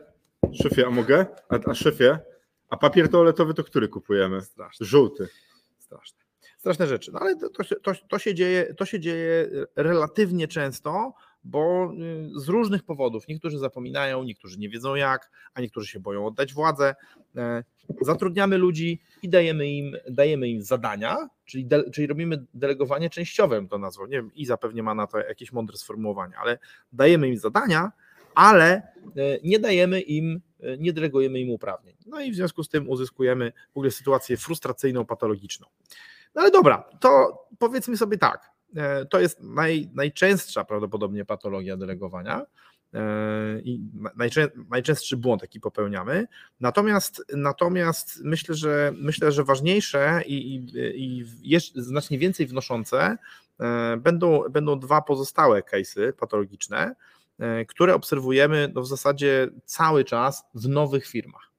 szefie, 0.63 0.87
a 0.87 0.91
mogę? 0.91 1.27
A, 1.49 1.71
a 1.71 1.75
szefie, 1.75 2.19
a 2.69 2.77
papier 2.77 3.09
toaletowy 3.09 3.55
to 3.55 3.65
który 3.65 3.89
kupujemy? 3.89 4.41
Straszne. 4.41 4.87
Żółty. 4.87 5.29
Straszne. 5.79 6.19
Straszne 6.59 6.87
rzeczy. 6.87 7.13
No 7.13 7.19
ale 7.21 7.37
to, 7.37 7.49
to, 7.83 7.93
to, 8.09 8.19
się 8.19 8.35
dzieje, 8.35 8.75
to 8.75 8.87
się 8.87 9.01
dzieje 9.01 9.51
relatywnie 9.77 10.49
często, 10.49 11.15
bo 11.45 11.93
y, 12.37 12.41
z 12.41 12.49
różnych 12.49 12.83
powodów. 12.83 13.29
Niektórzy 13.29 13.59
zapominają, 13.59 14.23
niektórzy 14.23 14.59
nie 14.59 14.69
wiedzą 14.69 14.95
jak, 14.95 15.31
a 15.55 15.61
niektórzy 15.61 15.87
się 15.87 16.01
boją 16.01 16.27
oddać 16.27 16.55
władzę. 16.55 16.95
E, 17.37 17.65
Zatrudniamy 18.01 18.59
ludzi 18.59 19.01
i 19.23 19.29
dajemy 19.29 19.69
im, 19.69 19.97
dajemy 20.11 20.49
im 20.49 20.63
zadania, 20.63 21.29
czyli, 21.45 21.67
de, 21.67 21.91
czyli 21.91 22.07
robimy 22.07 22.45
delegowanie 22.55 23.11
częściowe, 23.11 23.67
to 23.69 23.79
nazwał. 23.79 24.07
Nie 24.07 24.17
wiem, 24.17 24.31
i 24.35 24.47
zapewnie 24.47 24.83
ma 24.83 24.95
na 24.95 25.07
to 25.07 25.19
jakieś 25.19 25.53
mądre 25.53 25.77
sformułowanie, 25.77 26.35
ale 26.39 26.59
dajemy 26.93 27.29
im 27.29 27.39
zadania, 27.39 27.93
ale 28.35 28.73
e, 28.75 28.83
nie 29.43 29.59
dajemy 29.59 30.01
im, 30.01 30.41
e, 30.61 30.79
nie 30.79 30.93
delegujemy 30.93 31.41
im 31.41 31.51
uprawnień. 31.51 31.97
No 32.07 32.21
i 32.21 32.33
w 32.33 32.35
związku 32.35 32.63
z 32.63 32.69
tym 32.69 32.89
uzyskujemy 32.89 33.53
w 33.75 33.77
ogóle 33.77 33.91
sytuację 33.91 34.37
frustracyjną, 34.37 35.07
patologiczną. 35.07 35.67
No 36.35 36.43
ale 36.43 36.51
dobra, 36.51 36.85
to 37.01 37.39
powiedzmy 37.59 37.97
sobie 37.97 38.19
tak, 38.19 38.51
to 39.11 39.21
jest 39.21 39.41
naj, 39.43 39.91
najczęstsza 39.95 40.65
prawdopodobnie 40.65 41.25
patologia 41.25 41.77
delegowania 41.77 42.47
e, 42.95 43.61
i 43.61 43.81
najczę, 44.17 44.49
najczęstszy 44.71 45.17
błąd, 45.17 45.43
jaki 45.43 45.61
popełniamy. 45.61 46.27
Natomiast, 46.61 47.25
natomiast 47.37 48.21
myślę, 48.25 48.55
że 48.55 48.93
myślę, 48.97 49.33
że 49.33 49.45
ważniejsze 49.45 50.23
i, 50.27 50.55
i, 50.55 50.67
i 50.95 51.25
jeszcze 51.43 51.83
znacznie 51.83 52.19
więcej 52.19 52.47
wnoszące 52.47 53.17
e, 53.61 53.97
będą, 53.97 54.43
będą 54.51 54.79
dwa 54.79 55.03
pozostałe 55.03 55.61
case'y 55.61 56.13
patologiczne, 56.13 56.95
e, 57.39 57.65
które 57.65 57.95
obserwujemy 57.95 58.73
no 58.75 58.83
w 58.83 58.87
zasadzie 58.87 59.49
cały 59.65 60.05
czas 60.05 60.45
w 60.55 60.69
nowych 60.69 61.07
firmach. 61.07 61.51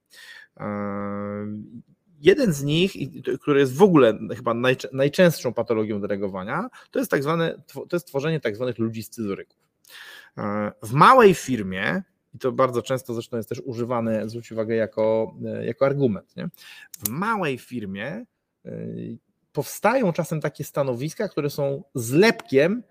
Jeden 2.20 2.52
z 2.52 2.62
nich, 2.62 2.92
który 3.40 3.60
jest 3.60 3.74
w 3.76 3.82
ogóle 3.82 4.18
chyba 4.36 4.54
najczę- 4.54 4.88
najczęstszą 4.92 5.52
patologią 5.54 6.00
delegowania, 6.00 6.68
to 6.90 6.98
jest 6.98 7.10
tak 7.10 7.22
zwane, 7.22 7.62
to 7.88 7.96
jest 7.96 8.06
tworzenie 8.06 8.40
tak 8.40 8.56
zwanych 8.56 8.78
ludzi 8.78 9.02
scyzoryków. 9.02 9.58
E, 10.38 10.72
W 10.82 10.92
małej 10.92 11.34
firmie, 11.34 12.02
i 12.34 12.38
to 12.38 12.52
bardzo 12.52 12.82
często 12.82 13.14
zresztą 13.14 13.36
jest 13.36 13.48
też 13.48 13.62
używane, 13.64 14.28
zwróć 14.28 14.52
uwagę, 14.52 14.74
jako, 14.74 15.34
e, 15.46 15.66
jako 15.66 15.86
argument, 15.86 16.36
nie? 16.36 16.48
w 17.06 17.08
małej 17.08 17.58
firmie 17.58 18.24
e, 18.64 18.70
powstają 19.52 20.12
czasem 20.12 20.40
takie 20.40 20.64
stanowiska, 20.64 21.28
które 21.28 21.50
są 21.50 21.82
zlepkiem 21.94 22.82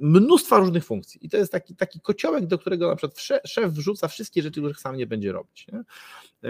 mnóstwa 0.00 0.58
różnych 0.58 0.84
funkcji. 0.84 1.26
I 1.26 1.28
to 1.28 1.36
jest 1.36 1.52
taki, 1.52 1.76
taki 1.76 2.00
kociołek, 2.00 2.46
do 2.46 2.58
którego 2.58 2.88
na 2.88 2.96
przykład 2.96 3.18
sze- 3.18 3.40
szef 3.44 3.72
wrzuca 3.72 4.08
wszystkie 4.08 4.42
rzeczy, 4.42 4.60
których 4.60 4.80
sam 4.80 4.96
nie 4.96 5.06
będzie 5.06 5.32
robić. 5.32 5.66
Nie? 5.72 5.82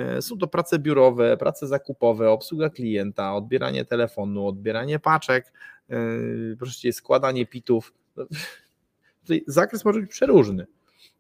E, 0.01 0.23
Są 0.23 0.39
to 0.39 0.47
prace 0.47 0.79
biurowe, 0.79 1.37
prace 1.37 1.67
zakupowe, 1.67 2.31
obsługa 2.31 2.71
klienta, 2.71 3.35
odbieranie 3.35 3.85
telefonu, 3.85 4.47
odbieranie 4.47 4.99
paczek, 4.99 5.53
e, 5.91 5.97
proszę 6.59 6.79
cię, 6.81 6.93
składanie 6.93 7.47
pitów. 7.47 7.95
No, 8.17 8.27
Tutaj 9.23 9.45
zakres 9.47 9.85
może 9.85 10.01
być 10.01 10.11
przeróżny. 10.11 10.67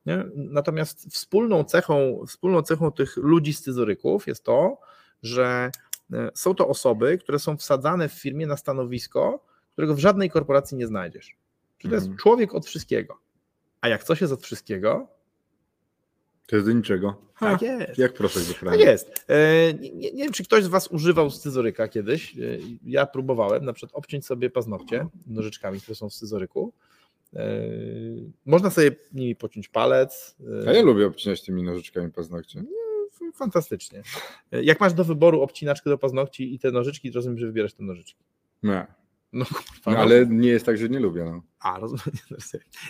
Nie? 0.06 0.24
Natomiast 0.34 1.06
wspólną 1.14 1.64
cechą, 1.64 2.24
wspólną 2.26 2.62
cechą 2.62 2.92
tych 2.92 3.16
ludzi 3.16 3.54
scyzoryków 3.54 4.26
jest 4.26 4.44
to, 4.44 4.78
że 5.22 5.70
e, 6.12 6.30
są 6.34 6.54
to 6.54 6.68
osoby, 6.68 7.18
które 7.18 7.38
są 7.38 7.56
wsadzane 7.56 8.08
w 8.08 8.12
firmie 8.12 8.46
na 8.46 8.56
stanowisko, 8.56 9.44
którego 9.72 9.94
w 9.94 9.98
żadnej 9.98 10.30
korporacji 10.30 10.76
nie 10.76 10.86
znajdziesz. 10.86 11.36
Czyli 11.78 11.90
to 11.90 11.94
jest 11.94 12.06
Mhm. 12.06 12.18
człowiek 12.18 12.54
od 12.54 12.66
wszystkiego. 12.66 13.18
A 13.80 13.88
jak 13.88 14.04
coś 14.04 14.20
jest 14.20 14.32
od 14.32 14.42
wszystkiego, 14.42 15.08
To 16.46 16.56
jest 16.56 16.68
do 16.68 16.72
niczego. 16.72 17.22
tak 17.40 17.62
jest. 17.62 17.98
Jak 17.98 18.12
proszek 18.14 18.42
do 18.44 18.70
Tak 18.70 18.80
jest. 18.80 19.24
E, 19.28 19.74
Nie, 19.74 19.90
nie, 20.12 20.22
wiem, 20.24 20.32
czy 20.32 20.44
ktoś 20.44 20.64
z 20.64 20.66
Was 20.68 20.88
używał 20.88 21.30
scyzoryka 21.30 21.88
kiedyś. 21.88 22.38
E, 22.38 22.40
Ja 22.84 23.06
próbowałem 23.06 23.64
na 23.64 23.72
przykład 23.72 23.94
obciąć 23.98 24.26
sobie 24.26 24.50
paznokcie 24.50 25.06
nożyczkami, 25.26 25.80
które 25.80 25.94
są 25.94 26.08
w 26.08 26.14
scyzoryku. 26.14 26.72
E, 27.36 27.60
Można 28.46 28.70
sobie 28.70 28.90
nimi 29.12 29.36
pociąć 29.36 29.68
palec. 29.68 30.36
A 30.68 30.72
ja 30.72 30.82
lubię 30.82 31.06
obcinać 31.06 31.42
tymi 31.42 31.62
nożyczkami 31.62 32.12
paznokcie. 32.12 32.62
Fantastycznie. 33.34 34.02
Jak 34.52 34.80
masz 34.80 34.92
do 34.94 35.04
wyboru 35.04 35.40
obcinaczkę 35.42 35.90
do 35.90 35.98
paznokci 35.98 36.54
i 36.54 36.58
te 36.58 36.70
nożyczki, 36.70 37.10
to 37.10 37.14
rozumiem, 37.14 37.38
że 37.38 37.46
wybierasz 37.46 37.74
te 37.74 37.82
nożyczki. 37.82 38.24
Nie. 38.62 38.86
No, 39.32 39.44
kurwa, 39.44 39.62
No, 39.86 39.92
no. 39.92 39.98
ale 39.98 40.26
nie 40.26 40.48
jest 40.48 40.66
tak, 40.66 40.78
że 40.78 40.88
nie 40.88 41.00
lubię. 41.00 41.24
No. 41.24 41.42
A, 41.60 41.78
rozumiem. 41.78 42.04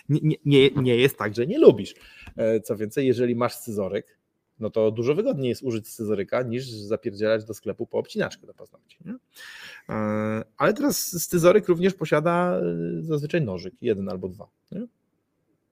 Nie, 0.09 0.21
nie, 0.31 0.37
nie, 0.45 0.71
nie 0.83 0.97
jest 0.97 1.19
tak, 1.19 1.35
że 1.35 1.47
nie 1.47 1.59
lubisz. 1.59 1.95
E, 2.37 2.61
Co 2.61 2.77
więcej, 2.77 3.07
jeżeli 3.07 3.37
masz 3.37 3.55
scyzoryk, 3.55 4.19
no 4.59 4.71
to 4.71 4.91
dużo 4.91 5.15
wygodniej 5.15 5.49
jest 5.49 5.63
użyć 5.63 5.89
scyzoryka 5.89 6.43
niż 6.43 6.71
zapierdzielać 6.71 7.45
do 7.45 7.55
sklepu 7.55 7.87
po 7.87 7.99
obcinaczkę 7.99 8.47
do 8.47 8.55
paznokci. 8.55 8.99
Nie? 9.05 9.15
E, 9.95 10.45
Ale 10.57 10.75
teraz 10.75 11.23
scyzoryk 11.23 11.69
również 11.69 11.95
posiada 11.95 12.61
e, 12.61 13.03
zazwyczaj 13.03 13.43
nożyk, 13.43 13.75
jeden 13.81 14.09
albo 14.09 14.29
dwa. 14.29 14.49
Nie? 14.73 14.87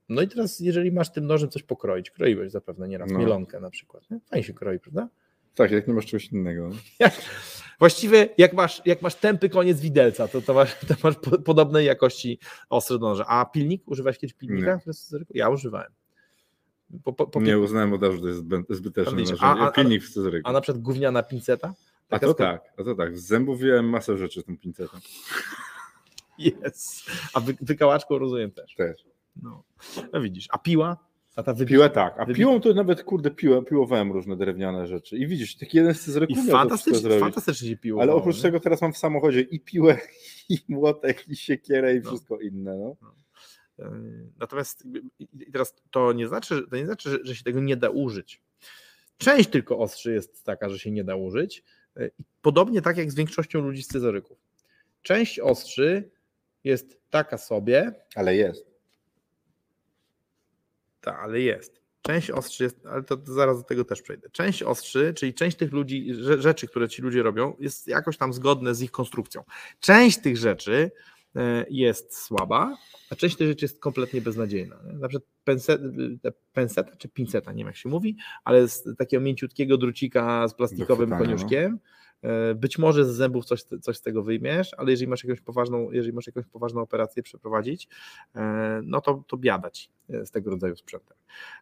No 0.08 0.22
i 0.22 0.28
teraz, 0.28 0.60
jeżeli 0.60 0.92
masz 0.92 1.12
tym 1.12 1.26
nożem 1.26 1.50
coś 1.50 1.62
pokroić, 1.62 2.10
kroiłeś 2.10 2.50
zapewne 2.50 2.88
nieraz 2.88 3.10
No. 3.10 3.18
mielonkę 3.18 3.60
na 3.60 3.70
przykład. 3.70 4.10
Nie? 4.10 4.20
Fajnie 4.30 4.44
się 4.44 4.52
kroi, 4.54 4.78
prawda? 4.78 5.08
Tak, 5.54 5.70
jak 5.70 5.88
nie 5.88 5.94
masz 5.94 6.06
czegoś 6.06 6.26
innego. 6.32 6.70
Jak, 6.98 7.12
właściwie 7.78 8.28
jak 8.38 8.52
masz, 8.52 8.82
jak 8.84 9.02
masz 9.02 9.14
tępy 9.14 9.48
koniec 9.48 9.80
widelca, 9.80 10.28
to, 10.28 10.42
to 10.42 10.54
masz, 10.54 10.74
to 10.88 10.94
masz 11.04 11.16
po- 11.16 11.38
podobnej 11.38 11.86
jakości 11.86 12.38
ostre 12.68 12.98
do 12.98 13.06
noża. 13.08 13.24
A 13.26 13.44
pilnik? 13.44 13.82
Używałeś 13.86 14.18
kiedyś 14.18 14.34
pilnika? 14.34 14.80
Nie. 14.86 15.18
Ja 15.34 15.48
używałem. 15.48 15.92
Po, 17.04 17.12
po, 17.12 17.40
Nie 17.40 17.58
uznałem 17.58 17.92
od 17.92 18.02
razu, 18.02 18.16
że 18.16 18.22
to 18.22 18.28
jest 18.28 18.42
zbyteczne 18.70 19.12
narzędzie. 19.12 19.42
a- 19.42 19.68
a- 19.68 19.72
Pilnik 19.72 20.02
w 20.02 20.08
scyzoryku. 20.08 20.48
A 20.48 20.52
na 20.52 20.60
przykład 20.60 20.82
gówniana 20.82 21.22
pinceta? 21.22 21.68
A 22.08 22.10
Taka 22.10 22.26
to 22.26 22.32
sko- 22.32 22.36
tak, 22.44 22.72
a 22.78 22.84
to 22.84 22.94
tak. 22.94 23.18
Z 23.18 23.26
zębów 23.26 23.60
masę 23.82 24.18
rzeczy 24.18 24.40
z 24.40 24.44
tym 24.44 24.56
pincetem. 24.56 25.00
Jest. 26.38 27.10
A 27.34 27.40
wy, 27.40 27.56
wykałaczką 27.60 28.18
rozumiem 28.18 28.50
też. 28.50 28.74
Też. 28.74 29.04
No. 29.42 29.62
no 30.12 30.20
widzisz. 30.20 30.46
A 30.50 30.58
piła? 30.58 30.96
A 31.36 31.42
ta 31.42 31.52
wybi- 31.54 31.66
Piłę 31.68 31.90
tak, 31.90 32.14
a 32.18 32.24
wybi- 32.24 32.34
piłą 32.36 32.60
to 32.60 32.74
nawet, 32.74 33.02
kurde, 33.02 33.30
piłę, 33.30 33.62
piłowałem 33.64 34.12
różne 34.12 34.36
drewniane 34.36 34.86
rzeczy. 34.86 35.16
I 35.16 35.26
widzisz, 35.26 35.56
taki 35.56 35.76
jeden 35.76 35.94
to 35.94 35.98
wszystko 36.00 36.26
fantastycznie, 36.50 37.00
zrobić. 37.00 37.20
fantastycznie 37.20 37.68
się 37.68 37.76
piło. 37.76 38.02
Ale 38.02 38.12
oprócz 38.12 38.40
tego 38.42 38.60
teraz 38.60 38.82
mam 38.82 38.92
w 38.92 38.98
samochodzie 38.98 39.40
i 39.40 39.60
piłę, 39.60 39.98
i 40.48 40.58
młotek, 40.68 41.28
i 41.28 41.36
siekierę, 41.36 41.94
i 41.96 42.00
No. 42.00 42.10
wszystko 42.10 42.40
inne. 42.40 42.76
No. 42.76 42.96
Yy, 43.78 43.84
Natomiast 44.38 44.84
teraz 45.52 45.74
to 45.90 46.12
nie 46.12 46.28
znaczy, 46.28 46.62
to 46.70 46.76
nie 46.76 46.86
znaczy 46.86 47.10
że, 47.10 47.18
że 47.22 47.34
się 47.36 47.44
tego 47.44 47.60
nie 47.60 47.76
da 47.76 47.90
użyć. 47.90 48.42
Część 49.18 49.48
tylko 49.50 49.78
ostrzy 49.78 50.12
jest 50.12 50.44
taka, 50.44 50.68
że 50.68 50.78
się 50.78 50.90
nie 50.90 51.04
da 51.04 51.16
użyć. 51.16 51.62
I 52.18 52.22
Podobnie 52.42 52.82
tak 52.82 52.96
jak 52.96 53.10
z 53.10 53.14
większością 53.14 53.60
ludzi 53.60 53.82
z 53.82 53.86
scyzoryków. 53.86 54.38
Część 55.02 55.38
ostrzy 55.40 56.10
jest 56.64 57.00
taka 57.10 57.38
sobie, 57.38 57.92
Ale 58.14 58.36
jest. 58.36 58.73
Ta, 61.04 61.18
ale 61.18 61.40
jest. 61.40 61.84
Część 62.02 62.30
ostrzy 62.30 62.64
jest, 62.64 62.86
ale 62.86 63.02
to 63.02 63.18
zaraz 63.24 63.58
do 63.58 63.64
tego 63.64 63.84
też 63.84 64.02
przejdę. 64.02 64.30
Część 64.30 64.62
ostrzy, 64.62 65.14
czyli 65.16 65.34
część 65.34 65.56
tych 65.56 65.72
ludzi, 65.72 66.14
rze- 66.14 66.40
rzeczy, 66.40 66.68
które 66.68 66.88
ci 66.88 67.02
ludzie 67.02 67.22
robią, 67.22 67.56
jest 67.58 67.86
jakoś 67.88 68.16
tam 68.16 68.32
zgodne 68.32 68.74
z 68.74 68.82
ich 68.82 68.90
konstrukcją. 68.90 69.42
Część 69.80 70.18
tych 70.18 70.36
rzeczy 70.36 70.90
e, 71.36 71.66
jest 71.70 72.16
słaba, 72.16 72.76
a 73.10 73.16
część 73.16 73.36
tych 73.36 73.48
rzeczy 73.48 73.64
jest 73.64 73.80
kompletnie 73.80 74.20
beznadziejna. 74.20 74.76
nie? 74.86 74.92
Na 74.92 75.08
przykład 75.08 75.30
pense, 75.44 75.78
te 76.22 76.32
penseta 76.52 76.96
czy 76.96 77.08
pinceta, 77.08 77.52
nie 77.52 77.58
wiem 77.58 77.66
jak 77.66 77.76
się 77.76 77.88
mówi, 77.88 78.16
ale 78.44 78.68
z 78.68 78.96
takiego 78.98 79.22
mięciutkiego 79.22 79.78
drucika 79.78 80.48
z 80.48 80.54
plastikowym 80.54 81.10
no. 81.10 81.18
koniuszkiem. 81.18 81.74
E, 81.74 81.78
Być 82.54 82.78
może 82.78 83.04
z 83.04 83.14
zębów 83.14 83.44
coś, 83.44 83.62
coś 83.62 83.96
z 83.96 84.00
tego 84.00 84.22
wyjmiesz, 84.22 84.74
ale 84.76 84.90
jeżeli 84.90 85.08
masz 85.08 85.24
jakąś 85.24 85.40
poważną, 85.40 85.90
jeżeli 85.90 86.12
masz 86.12 86.26
jakąś 86.26 86.46
poważną 86.46 86.80
operację 86.80 87.22
przeprowadzić, 87.22 87.88
e, 88.34 88.80
no 88.84 89.00
to, 89.00 89.24
to 89.26 89.36
biada 89.36 89.70
ci 89.70 89.88
e, 90.10 90.26
z 90.26 90.30
tego 90.30 90.50
rodzaju 90.50 90.76
sprzętem. 90.76 91.16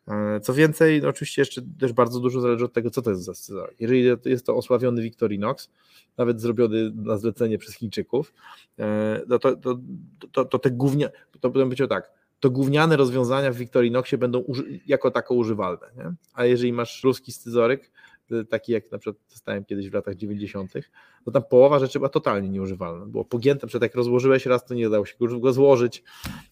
E, 0.09 0.40
Co 0.40 0.54
więcej, 0.54 1.02
no 1.02 1.09
oczywiście 1.09 1.42
jeszcze 1.42 1.62
też 1.81 1.92
bardzo 1.92 2.21
dużo 2.21 2.40
zależy 2.40 2.64
od 2.64 2.73
tego, 2.73 2.90
co 2.90 3.02
to 3.02 3.11
jest 3.11 3.23
za 3.23 3.35
scyzoryk. 3.35 3.76
Jeżeli 3.81 4.04
jest 4.25 4.47
to 4.47 4.57
osławiony 4.57 5.02
Victorinox, 5.02 5.71
nawet 6.16 6.40
zrobiony 6.40 6.90
na 6.95 7.16
zlecenie 7.16 7.59
przez 7.59 7.75
Chińczyków, 7.75 8.35
e, 8.78 9.23
no 9.28 9.38
to, 9.38 9.57
to, 9.57 9.78
to, 10.33 10.45
to 10.45 10.59
te 10.59 10.71
głównie, 10.71 11.11
to 11.40 11.50
być 11.50 11.81
o 11.81 11.87
tak, 11.87 12.12
to 12.40 12.50
gówniane 12.50 12.97
rozwiązania 12.97 13.52
w 13.52 13.57
Victorinoxie 13.57 14.19
będą 14.19 14.45
jako 14.87 15.11
tako 15.11 15.35
używalne. 15.35 15.87
Nie? 15.97 16.12
A 16.35 16.45
jeżeli 16.45 16.73
masz 16.73 17.04
ruski 17.04 17.33
scyzoryk, 17.33 17.90
taki 18.51 18.73
jak 18.73 18.93
na 18.93 18.99
przykład 18.99 19.23
dostałem 19.31 19.65
kiedyś 19.65 19.91
w 19.91 19.95
latach 19.95 20.15
90., 20.15 20.73
to 21.25 21.31
tam 21.31 21.43
połowa 21.51 21.79
rzeczy 21.79 21.99
była 21.99 22.09
totalnie 22.09 22.49
nieużywalna. 22.49 23.07
Było 23.07 23.25
pogięte, 23.25 23.67
przed 23.67 23.83
jak 23.83 23.95
rozłożyłeś 23.95 24.47
raz, 24.47 24.65
to 24.65 24.75
nie 24.75 24.89
dało 24.91 25.07
się 25.07 25.15
go- 25.21 25.41
go 25.41 25.53
złożyć. 25.53 26.03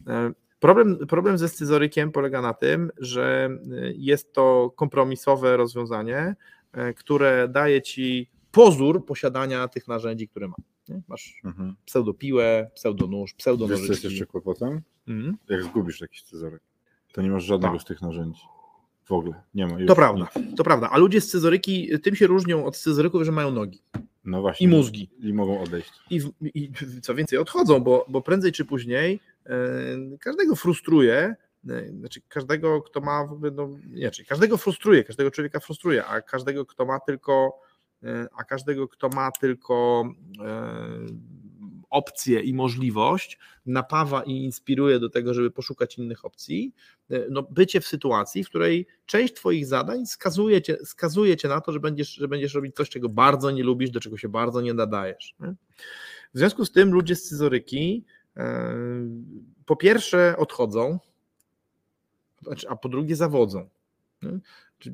E, 0.06 0.32
Problem, 0.60 0.98
problem 1.08 1.38
ze 1.38 1.48
scyzorykiem 1.48 2.12
polega 2.12 2.42
na 2.42 2.54
tym, 2.54 2.90
że 2.98 3.50
y, 3.72 3.94
jest 3.96 4.32
to 4.32 4.72
kompromisowe 4.76 5.56
rozwiązanie, 5.56 6.36
e, 6.72 6.94
które 6.94 7.48
daje 7.48 7.82
ci 7.82 8.30
pozór 8.52 9.06
posiadania 9.06 9.68
tych 9.68 9.88
narzędzi, 9.88 10.28
które 10.28 10.48
ma. 10.48 10.54
Nie? 10.88 11.02
Masz 11.08 11.40
Mhm. 11.44 11.74
pseudopiłę, 11.84 12.70
pseudonóż, 12.74 13.30
Wiesz, 13.30 13.44
co 13.44 13.50
jest 13.50 13.58
pseudonożyczki. 13.58 14.06
jeszcze 14.08 14.26
kłopotem? 14.26 14.80
Mhm. 15.08 15.36
Jak 15.48 15.62
zgubisz 15.62 15.98
taki 15.98 16.18
scyzoryk, 16.18 16.62
to 17.12 17.22
nie 17.22 17.30
masz 17.30 17.44
żadnego 17.44 17.72
Tak. 17.74 17.82
z 17.82 17.84
tych 17.84 18.02
narzędzi. 18.02 18.40
W 19.04 19.12
ogóle. 19.12 19.34
Nie 19.54 19.66
ma. 19.66 19.78
Już 19.78 19.88
To 19.88 19.94
prawda, 19.96 20.28
to 20.56 20.64
prawda. 20.64 20.90
A 20.90 20.98
ludzie 20.98 21.20
scyzoryki 21.20 21.88
tym 22.02 22.16
się 22.16 22.26
różnią 22.26 22.64
od 22.64 22.76
scyzoryków, 22.76 23.22
że 23.22 23.32
mają 23.32 23.50
nogi 23.50 23.82
No 24.24 24.40
właśnie. 24.40 24.64
i 24.66 24.68
mózgi. 24.70 25.10
I 25.18 25.32
mogą 25.32 25.62
odejść. 25.62 25.92
I, 26.10 26.20
w- 26.20 26.30
i 26.54 26.72
co 27.02 27.14
więcej, 27.14 27.38
odchodzą, 27.38 27.80
bo, 27.80 28.06
bo 28.08 28.22
prędzej 28.22 28.52
czy 28.52 28.64
później 28.64 29.20
e, 29.46 29.56
każdego 30.20 30.56
frustruje, 30.56 31.34
e, 31.68 31.88
znaczy 31.88 32.20
każdego, 32.28 32.82
kto 32.82 33.00
ma 33.00 33.26
w 33.26 33.32
ogóle, 33.32 33.50
no, 33.50 33.68
nie, 33.86 34.10
czyli 34.10 34.26
każdego 34.28 34.56
frustruje, 34.56 35.04
każdego 35.04 35.30
człowieka 35.30 35.60
frustruje, 35.60 36.04
a 36.06 36.20
każdego, 36.20 36.66
kto 36.66 36.84
ma 36.84 37.00
tylko, 37.00 37.60
e, 38.02 38.26
a 38.38 38.44
każdego, 38.44 38.88
kto 38.88 39.08
ma 39.08 39.30
tylko 39.40 40.04
opcję 41.90 42.40
i 42.40 42.54
możliwość, 42.54 43.38
napawa 43.66 44.22
i 44.22 44.32
inspiruje 44.32 44.98
do 44.98 45.10
tego, 45.10 45.34
żeby 45.34 45.50
poszukać 45.50 45.98
innych 45.98 46.24
opcji, 46.24 46.74
e, 47.10 47.26
no, 47.30 47.42
bycie 47.42 47.80
w 47.80 47.86
sytuacji, 47.86 48.44
w 48.44 48.48
której 48.48 48.86
część 49.06 49.34
Twoich 49.34 49.66
zadań 49.66 50.06
skazuje 50.06 50.62
cię, 50.62 50.76
skazuje 50.84 51.36
cię 51.36 51.48
na 51.48 51.60
to, 51.60 51.72
że 51.72 51.80
będziesz, 51.80 52.14
że 52.14 52.28
będziesz 52.28 52.54
robić 52.54 52.76
coś, 52.76 52.88
czego 52.90 53.08
bardzo 53.08 53.50
nie 53.50 53.62
lubisz, 53.62 53.90
do 53.90 54.00
czego 54.00 54.18
się 54.18 54.28
bardzo 54.28 54.60
nie 54.60 54.74
nadajesz. 54.74 55.34
W 56.34 56.38
związku 56.38 56.64
z 56.64 56.72
tym 56.72 56.92
ludzie 56.92 57.16
scyzoryki 57.16 58.04
e, 58.36 58.74
po 59.66 59.76
pierwsze 59.76 60.36
odchodzą, 60.36 60.98
znaczy, 62.42 62.68
a 62.68 62.76
po 62.76 62.88
drugie 62.88 63.16
zawodzą. 63.16 63.68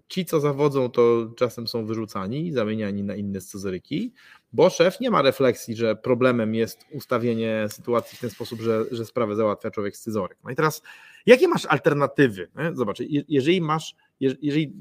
Ci, 0.09 0.25
co 0.25 0.41
zawodzą, 0.41 0.91
to 0.91 1.31
czasem 1.37 1.69
są 1.69 1.87
wyrzucani, 1.87 2.53
zamieniani 2.53 3.03
na 3.03 3.15
inne 3.15 3.41
scyzoryki, 3.41 4.13
bo 4.53 4.71
szef 4.71 5.01
nie 5.01 5.11
ma 5.11 5.23
refleksji, 5.23 5.77
że 5.77 5.97
problemem 5.97 6.55
jest 6.55 6.85
ustawienie 6.93 7.67
sytuacji 7.69 8.19
w 8.19 8.21
ten 8.21 8.31
sposób, 8.31 8.61
że, 8.61 8.85
że 8.91 9.05
sprawę 9.05 9.37
załatwia 9.37 9.71
człowiek 9.71 9.97
scyzoryk. 9.97 10.39
No 10.45 10.51
i 10.51 10.55
teraz, 10.55 10.83
jakie 11.27 11.49
masz 11.49 11.67
alternatywy? 11.67 12.49
Zobacz, 12.73 13.01
je- 13.01 13.25
jeżeli 13.29 13.61
masz, 13.61 13.97
je- 14.21 14.37
jeżeli 14.43 14.73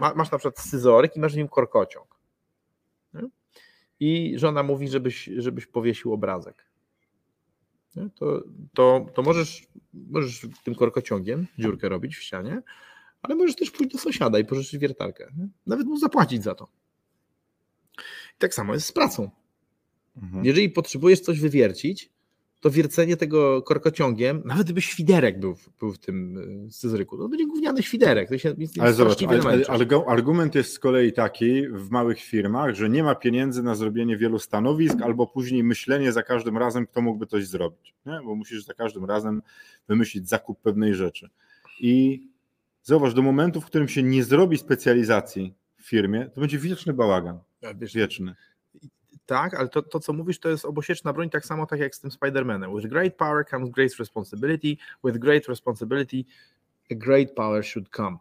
ma- 0.00 0.14
masz 0.14 0.30
na 0.30 0.38
przykład 0.38 0.58
scyzoryk 0.58 1.16
i 1.16 1.20
masz 1.20 1.34
w 1.34 1.36
nim 1.36 1.48
korkociąg, 1.48 2.18
i 4.00 4.34
żona 4.36 4.62
mówi, 4.62 4.88
żebyś, 4.88 5.30
żebyś 5.36 5.66
powiesił 5.66 6.12
obrazek? 6.12 6.64
To, 8.14 8.42
to, 8.74 9.06
to 9.14 9.22
możesz, 9.22 9.66
możesz 10.10 10.46
tym 10.64 10.74
korkociągiem 10.74 11.46
dziurkę 11.58 11.88
robić 11.88 12.16
w 12.16 12.22
ścianie, 12.22 12.62
ale 13.22 13.34
możesz 13.34 13.56
też 13.56 13.70
pójść 13.70 13.92
do 13.92 13.98
sąsiada 13.98 14.38
i 14.38 14.44
pożyczyć 14.44 14.80
wiertarkę. 14.80 15.28
Nie? 15.38 15.48
Nawet 15.66 15.86
mu 15.86 15.98
zapłacić 15.98 16.42
za 16.42 16.54
to. 16.54 16.68
I 18.36 18.38
tak 18.38 18.54
samo 18.54 18.74
jest 18.74 18.86
z 18.86 18.92
pracą. 18.92 19.30
Mhm. 20.22 20.44
Jeżeli 20.44 20.70
potrzebujesz 20.70 21.20
coś 21.20 21.40
wywiercić, 21.40 22.10
to 22.60 22.70
wiercenie 22.70 23.16
tego 23.16 23.62
korkociągiem, 23.62 24.42
nawet 24.44 24.64
gdyby 24.64 24.80
świderek 24.82 25.40
był, 25.40 25.54
w- 25.54 25.70
był 25.78 25.92
w 25.92 25.98
tym 25.98 26.38
scyzoryku, 26.70 27.18
to 27.18 27.28
będzie 27.28 27.46
gówniany 27.46 27.82
świderek. 27.82 28.28
To 28.28 28.38
się 28.38 28.54
Ale 28.80 28.92
zobacz, 28.94 29.22
ale, 29.22 29.64
ale, 29.68 29.86
argument 30.06 30.54
jest 30.54 30.72
z 30.72 30.78
kolei 30.78 31.12
taki 31.12 31.68
w 31.68 31.90
małych 31.90 32.20
firmach, 32.20 32.74
że 32.74 32.88
nie 32.88 33.02
ma 33.02 33.14
pieniędzy 33.14 33.62
na 33.62 33.74
zrobienie 33.74 34.16
wielu 34.16 34.38
stanowisk, 34.38 35.02
albo 35.02 35.26
później 35.26 35.64
myślenie 35.64 36.12
za 36.12 36.22
każdym 36.22 36.58
razem, 36.58 36.86
kto 36.86 37.00
mógłby 37.02 37.26
coś 37.26 37.46
zrobić. 37.46 37.94
Nie? 38.06 38.20
Bo 38.24 38.34
musisz 38.34 38.64
za 38.64 38.74
każdym 38.74 39.04
razem 39.04 39.42
wymyślić 39.88 40.28
zakup 40.28 40.60
pewnej 40.60 40.94
rzeczy. 40.94 41.28
I 41.80 42.22
zobacz, 42.88 43.14
do 43.14 43.22
momentu, 43.22 43.60
w 43.60 43.66
którym 43.66 43.88
się 43.88 44.02
nie 44.02 44.24
zrobi 44.24 44.58
specjalizacji 44.58 45.54
w 45.76 45.82
firmie, 45.88 46.30
to 46.34 46.40
będzie 46.40 46.58
wieczny 46.58 46.92
bałagan. 46.92 47.38
Wiesz, 47.74 47.94
Wieczny. 47.94 48.34
tak, 49.26 49.54
ale 49.54 49.68
to, 49.68 49.82
to, 49.82 50.00
co 50.00 50.12
mówisz, 50.12 50.38
to 50.40 50.48
jest 50.48 50.64
obosieczna 50.64 51.12
broń, 51.12 51.30
tak 51.30 51.46
samo 51.46 51.66
tak 51.66 51.80
jak 51.80 51.94
z 51.94 52.00
tym 52.00 52.10
Spider-Manem. 52.10 52.76
With 52.76 52.88
great 52.88 53.14
power 53.16 53.44
comes 53.50 53.70
great 53.70 53.92
responsibility, 53.98 54.76
with 55.04 55.18
great 55.18 55.48
responsibility 55.48 56.24
a 56.90 56.94
great 56.94 57.32
power 57.34 57.64
should 57.64 57.88
come. 57.96 58.16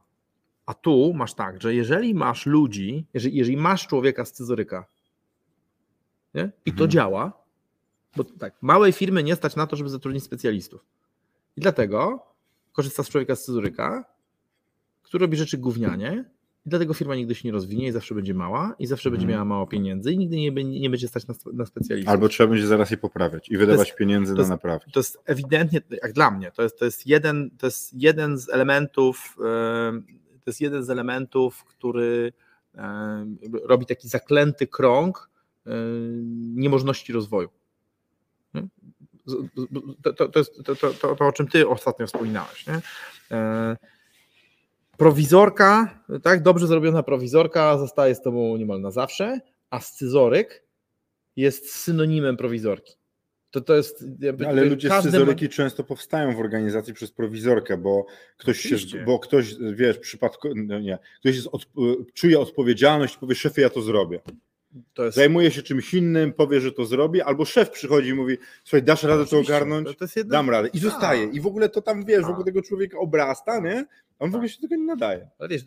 A 0.65 0.74
tu 0.74 1.13
masz 1.13 1.33
tak, 1.33 1.62
że 1.62 1.75
jeżeli 1.75 2.13
masz 2.15 2.45
ludzi, 2.45 3.05
jeżeli, 3.13 3.36
jeżeli 3.38 3.57
masz 3.57 3.88
człowieka 3.88 4.25
z 4.25 4.29
scyzoryka 4.29 4.86
nie? 6.33 6.51
i 6.65 6.71
to 6.71 6.83
Mhm. 6.83 6.89
działa, 6.91 7.43
bo 8.15 8.24
tak, 8.24 8.53
małej 8.62 8.91
firmy 8.93 9.24
nie 9.24 9.36
stać 9.36 9.55
na 9.55 9.67
to, 9.67 9.75
żeby 9.75 9.89
zatrudnić 9.89 10.24
specjalistów. 10.24 10.86
I 11.57 11.62
dlatego 11.62 12.25
korzysta 12.71 13.03
z 13.03 13.09
człowieka 13.09 13.36
z 13.36 13.41
scyzoryka, 13.41 14.05
który 15.07 15.21
robi 15.25 15.37
rzeczy 15.37 15.57
gównianie 15.57 16.25
i 16.65 16.69
dlatego 16.69 16.93
firma 16.93 17.15
nigdy 17.15 17.35
się 17.35 17.47
nie 17.47 17.51
rozwinie 17.51 17.87
i 17.87 17.91
zawsze 17.91 18.15
będzie 18.15 18.33
mała 18.33 18.75
i 18.79 18.87
zawsze 18.87 19.11
będzie 19.11 19.23
Mhm. 19.25 19.37
miała 19.37 19.45
mało 19.45 19.67
pieniędzy 19.67 20.11
i 20.11 20.17
nigdy 20.17 20.35
nie, 20.37 20.51
będzie- 20.51 20.79
nie 20.79 20.89
będzie 20.89 21.07
stać 21.07 21.27
na, 21.27 21.33
na 21.53 21.65
specjalistów. 21.65 22.11
Albo 22.11 22.29
trzeba 22.29 22.49
będzie 22.49 22.67
zaraz 22.67 22.91
je 22.91 22.97
poprawiać 22.97 23.49
i 23.49 23.57
wydawać 23.57 23.87
jest- 23.87 23.97
pieniędzy 23.99 24.33
na 24.33 24.47
naprawę. 24.47 24.85
to 24.93 24.99
jest 24.99 25.17
ewidentnie, 25.25 25.81
jak 26.03 26.13
dla 26.13 26.31
mnie, 26.31 26.51
to 26.51 26.63
jest, 26.63 26.79
to 26.79 26.85
jest, 26.85 27.07
jeden, 27.07 27.49
to 27.57 27.67
jest 27.67 27.93
jeden 27.93 28.37
z 28.37 28.49
elementów, 28.49 29.37
em, 29.89 30.05
to 30.43 30.49
jest 30.49 30.61
jeden 30.61 30.83
z 30.83 30.89
elementów, 30.89 31.63
który 31.65 32.33
robi 33.63 33.85
taki 33.85 34.07
zaklęty 34.07 34.67
krąg 34.67 35.29
em, 35.65 35.73
niemożności 36.59 37.13
rozwoju. 37.13 37.49
To, 40.03 40.13
to, 40.13 40.27
to, 40.29 40.39
jest 40.39 40.55
to, 40.65 40.75
to, 40.75 40.93
to, 40.93 41.15
to, 41.15 41.27
o 41.27 41.31
czym 41.31 41.47
ty 41.47 41.67
ostatnio 41.69 42.07
wspominałeś. 42.07 42.67
Nie? 42.67 42.81
E, 44.97 44.99
Prowizorka, 44.99 46.03
tak, 46.23 46.43
dobrze 46.43 46.67
zrobiona 46.67 47.03
prowizorka 47.03 47.77
zostaje 47.77 48.15
z 48.15 48.21
tobą 48.21 48.57
niemal 48.57 48.81
na 48.81 48.91
zawsze, 48.91 49.39
a 49.69 49.79
scyzoryk 49.79 50.63
jest 51.35 51.71
synonimem 51.71 52.37
prowizorki. 52.37 52.93
To, 53.51 53.61
to 53.61 53.75
jest 53.75 54.05
jakby, 54.19 54.47
Ale 54.47 54.63
ludzie 54.65 54.89
każdy 54.89 55.09
scyzoryki 55.09 55.49
często 55.49 55.83
powstają 55.83 56.35
w 56.35 56.39
organizacji 56.39 56.93
przez 56.93 57.11
prowizorkę, 57.11 57.77
bo 57.77 58.05
ktoś 58.37 58.59
się, 58.59 58.75
bo 59.05 59.19
ktoś, 59.19 59.55
wiesz, 59.73 59.97
przypadkowo, 59.97 60.55
no 60.57 60.79
nie, 60.79 60.97
ktoś 61.19 61.35
jest 61.35 61.47
od, 61.51 61.65
czuje 62.13 62.39
odpowiedzialność, 62.39 63.17
powie 63.17 63.35
szefie, 63.35 63.61
ja 63.61 63.69
to 63.69 63.81
zrobię. 63.81 64.19
to 64.93 65.05
jest, 65.05 65.15
Zajmuje 65.17 65.51
się 65.51 65.63
czymś 65.63 65.93
innym, 65.93 66.33
powie, 66.33 66.61
że 66.61 66.71
to 66.71 66.85
zrobi, 66.85 67.21
albo 67.21 67.45
szef 67.45 67.69
przychodzi 67.69 68.09
i 68.09 68.13
mówi, 68.13 68.37
słuchaj, 68.63 68.83
dasz 68.83 69.03
radę 69.03 69.25
to 69.25 69.39
ogarnąć? 69.39 69.87
To, 69.87 69.93
to 69.93 70.03
jest 70.05 70.15
jedna, 70.15 70.31
Dam 70.31 70.49
radę. 70.49 70.67
I 70.67 70.71
Tak. 70.71 70.81
zostaje. 70.81 71.23
I 71.23 71.41
w 71.41 71.47
ogóle 71.47 71.69
to 71.69 71.81
tam, 71.81 72.05
wiesz, 72.05 72.21
Tak. 72.21 72.27
wokół 72.29 72.43
tego 72.43 72.61
człowieka 72.61 72.97
obrasta, 72.99 73.59
nie? 73.59 73.85
On 74.19 74.31
w 74.31 74.36
ogóle 74.36 74.50
się 74.50 74.62
tego 74.62 74.75
nie 74.75 74.83
nadaje. 74.83 75.29
Ale 75.39 75.50
wiesz, 75.50 75.63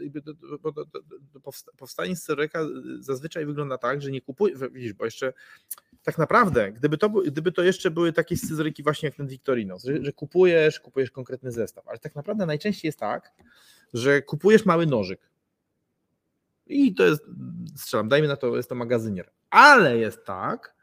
bo 1.42 1.52
powstanie 1.76 2.16
scyzoryka 2.16 2.60
zazwyczaj 2.98 3.46
wygląda 3.46 3.78
tak, 3.78 4.02
że 4.02 4.10
nie 4.10 4.20
kupuje, 4.20 4.54
widzisz, 4.72 4.92
bo 4.92 5.04
jeszcze 5.04 5.32
tak 6.02 6.18
naprawdę, 6.18 6.72
gdyby 6.72 6.98
to, 6.98 7.08
gdyby 7.08 7.52
to 7.52 7.62
jeszcze 7.62 7.90
były 7.90 8.12
takie 8.12 8.36
scyzoryki 8.36 8.82
właśnie 8.82 9.06
jak 9.06 9.16
ten 9.16 9.26
Victorinos, 9.26 9.84
że, 9.84 10.04
że 10.04 10.12
kupujesz, 10.12 10.80
kupujesz 10.80 11.10
konkretny 11.10 11.52
zestaw, 11.52 11.88
ale 11.88 11.98
tak 11.98 12.14
naprawdę 12.14 12.46
najczęściej 12.46 12.88
jest 12.88 12.98
tak, 12.98 13.32
że 13.94 14.22
kupujesz 14.22 14.66
mały 14.66 14.86
nożyk 14.86 15.30
i 16.66 16.94
to 16.94 17.04
jest, 17.04 17.22
strzelam, 17.76 18.08
dajmy 18.08 18.28
na 18.28 18.36
to, 18.36 18.56
jest 18.56 18.68
to 18.68 18.74
magazynier, 18.74 19.30
ale 19.50 19.98
jest 19.98 20.24
tak, 20.24 20.74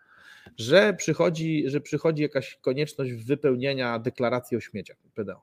że 0.58 0.94
przychodzi, 0.94 1.64
że 1.68 1.82
przychodzi 1.82 2.22
jakaś 2.22 2.56
konieczność 2.56 3.12
wypełnienia 3.14 4.00
deklaracji 4.00 4.58
o 4.58 4.60
śmieciach 4.60 4.98
PDO. 5.14 5.42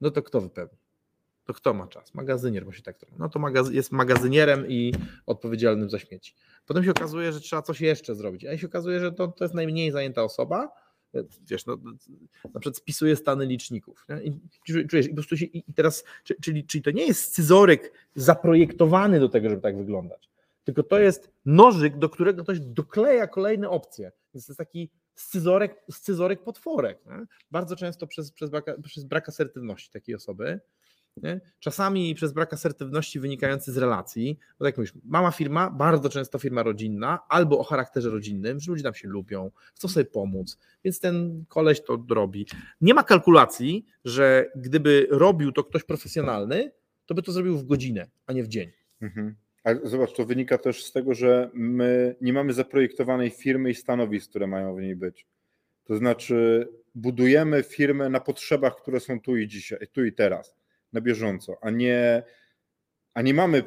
No 0.00 0.10
to 0.10 0.22
kto 0.22 0.40
wypełni? 0.40 0.81
To 1.52 1.56
kto 1.56 1.74
ma 1.74 1.86
czas? 1.86 2.14
Magazynier, 2.14 2.64
bo 2.64 2.72
się 2.72 2.82
tak 2.82 2.98
trochę. 2.98 3.16
No 3.18 3.28
to 3.28 3.38
magaz- 3.38 3.72
jest 3.72 3.92
magazynierem 3.92 4.68
i 4.68 4.94
odpowiedzialnym 5.26 5.90
za 5.90 5.98
śmieci. 5.98 6.34
Potem 6.66 6.84
się 6.84 6.90
okazuje, 6.90 7.32
że 7.32 7.40
trzeba 7.40 7.62
coś 7.62 7.80
jeszcze 7.80 8.14
zrobić. 8.14 8.44
A 8.44 8.58
się 8.58 8.66
okazuje, 8.66 9.00
że 9.00 9.12
to, 9.12 9.28
to 9.28 9.44
jest 9.44 9.54
najmniej 9.54 9.90
zajęta 9.90 10.22
osoba. 10.22 10.72
Wiesz, 11.50 11.66
no, 11.66 11.76
na 12.54 12.60
przykład 12.60 12.76
spisuje 12.76 13.16
stany 13.16 13.46
liczników. 13.46 14.06
Nie? 14.08 14.22
I 14.22 14.30
czu- 14.68 14.86
czujesz, 14.88 15.06
i 15.06 15.08
po 15.08 15.14
prostu 15.14 15.36
się, 15.36 15.46
i 15.46 15.72
teraz, 15.74 16.04
czy- 16.24 16.34
czyli, 16.42 16.66
czyli 16.66 16.82
to 16.82 16.90
nie 16.90 17.06
jest 17.06 17.22
scyzoryk 17.22 17.92
zaprojektowany 18.14 19.20
do 19.20 19.28
tego, 19.28 19.48
żeby 19.50 19.62
tak 19.62 19.76
wyglądać, 19.76 20.30
tylko 20.64 20.82
to 20.82 20.98
jest 20.98 21.30
nożyk, 21.44 21.98
do 21.98 22.08
którego 22.08 22.42
ktoś 22.42 22.60
dokleja 22.60 23.26
kolejne 23.26 23.68
opcje. 23.70 24.12
Więc 24.34 24.46
to 24.46 24.52
jest 24.52 24.58
taki 24.58 24.90
scyzorek, 25.14 25.84
scyzoryk 25.90 26.42
potworek. 26.44 27.06
Nie? 27.06 27.26
Bardzo 27.50 27.76
często 27.76 28.06
przez, 28.06 28.32
przez, 28.32 28.50
brak, 28.50 28.64
przez 28.84 29.04
brak 29.04 29.28
asertywności 29.28 29.90
takiej 29.90 30.14
osoby. 30.14 30.60
Nie? 31.16 31.40
Czasami 31.60 32.14
przez 32.14 32.32
brak 32.32 32.52
asertywności 32.52 33.20
wynikający 33.20 33.72
z 33.72 33.78
relacji, 33.78 34.38
bo 34.58 34.64
tak 34.64 34.72
jak 34.72 34.76
mówisz, 34.76 34.92
mała 35.04 35.30
firma, 35.30 35.70
bardzo 35.70 36.08
często 36.08 36.38
firma 36.38 36.62
rodzinna, 36.62 37.18
albo 37.28 37.58
o 37.58 37.62
charakterze 37.62 38.10
rodzinnym, 38.10 38.60
że 38.60 38.72
ludzie 38.72 38.82
tam 38.82 38.94
się 38.94 39.08
lubią, 39.08 39.50
chcą 39.74 39.88
sobie 39.88 40.04
pomóc, 40.04 40.58
więc 40.84 41.00
ten 41.00 41.44
koleś 41.48 41.80
to 41.80 42.04
robi. 42.10 42.46
Nie 42.80 42.94
ma 42.94 43.02
kalkulacji, 43.02 43.86
że 44.04 44.50
gdyby 44.56 45.06
robił 45.10 45.52
to 45.52 45.64
ktoś 45.64 45.84
profesjonalny, 45.84 46.72
to 47.06 47.14
by 47.14 47.22
to 47.22 47.32
zrobił 47.32 47.58
w 47.58 47.66
godzinę, 47.66 48.06
a 48.26 48.32
nie 48.32 48.42
w 48.42 48.48
dzień. 48.48 48.70
Mhm. 49.00 49.34
Zobacz, 49.84 50.12
to 50.12 50.24
wynika 50.24 50.58
też 50.58 50.84
z 50.84 50.92
tego, 50.92 51.14
że 51.14 51.50
my 51.54 52.16
nie 52.20 52.32
mamy 52.32 52.52
zaprojektowanej 52.52 53.30
firmy 53.30 53.70
i 53.70 53.74
stanowisk, 53.74 54.30
które 54.30 54.46
mają 54.46 54.76
w 54.76 54.80
niej 54.80 54.96
być. 54.96 55.26
To 55.84 55.96
znaczy, 55.96 56.68
budujemy 56.94 57.62
firmę 57.62 58.08
na 58.08 58.20
potrzebach, 58.20 58.76
które 58.76 59.00
są 59.00 59.20
tu 59.20 59.36
i 59.36 59.48
dzisiaj, 59.48 59.88
tu 59.92 60.04
i 60.04 60.12
teraz, 60.12 60.54
na 60.92 61.00
bieżąco, 61.00 61.56
a 61.60 61.70
nie, 61.70 62.22
a 63.14 63.22
nie 63.22 63.34
mamy 63.34 63.62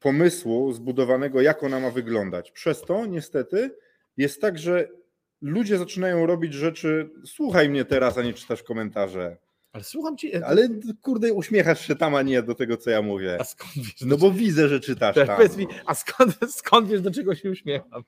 pomysłu 0.00 0.72
zbudowanego, 0.72 1.40
jak 1.40 1.62
ona 1.62 1.80
ma 1.80 1.90
wyglądać. 1.90 2.50
Przez 2.52 2.80
to 2.82 3.06
niestety 3.06 3.76
jest 4.16 4.40
tak, 4.40 4.58
że 4.58 4.88
ludzie 5.40 5.78
zaczynają 5.78 6.26
robić 6.26 6.54
rzeczy, 6.54 7.10
słuchaj 7.26 7.68
mnie 7.68 7.84
teraz, 7.84 8.18
a 8.18 8.22
nie 8.22 8.34
czytasz 8.34 8.62
komentarze. 8.62 9.36
Ale 9.72 9.84
słucham 9.84 10.16
cię, 10.16 10.46
Ale 10.46 10.68
kurde, 11.02 11.32
uśmiechasz 11.32 11.86
się 11.86 11.96
tam, 11.96 12.14
a 12.14 12.22
nie 12.22 12.42
do 12.42 12.54
tego, 12.54 12.76
co 12.76 12.90
ja 12.90 13.02
mówię. 13.02 13.36
a 13.40 13.44
skąd 13.44 13.72
wiesz? 13.76 14.00
No 14.00 14.16
bo 14.16 14.30
widzę, 14.30 14.68
że 14.68 14.80
czytasz 14.80 15.14
Teraz 15.14 15.28
tam. 15.28 15.36
powiedz 15.36 15.56
mi, 15.56 15.66
a 15.86 15.94
skąd, 15.94 16.38
skąd 16.58 16.88
wiesz, 16.88 17.00
do 17.00 17.10
czego 17.10 17.34
się 17.34 17.50
uśmiecham? 17.50 18.04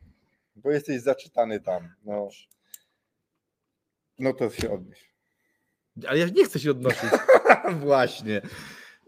Bo 0.57 0.71
jesteś 0.71 1.01
zaczytany 1.01 1.61
tam. 1.61 1.89
No, 2.05 2.29
no 4.19 4.33
to 4.33 4.51
się 4.51 4.71
odnieś. 4.71 5.15
Ale 6.07 6.19
ja 6.19 6.27
nie 6.29 6.45
chcę 6.45 6.59
się 6.61 6.71
odnosić. 6.71 7.11
Właśnie. 7.81 8.43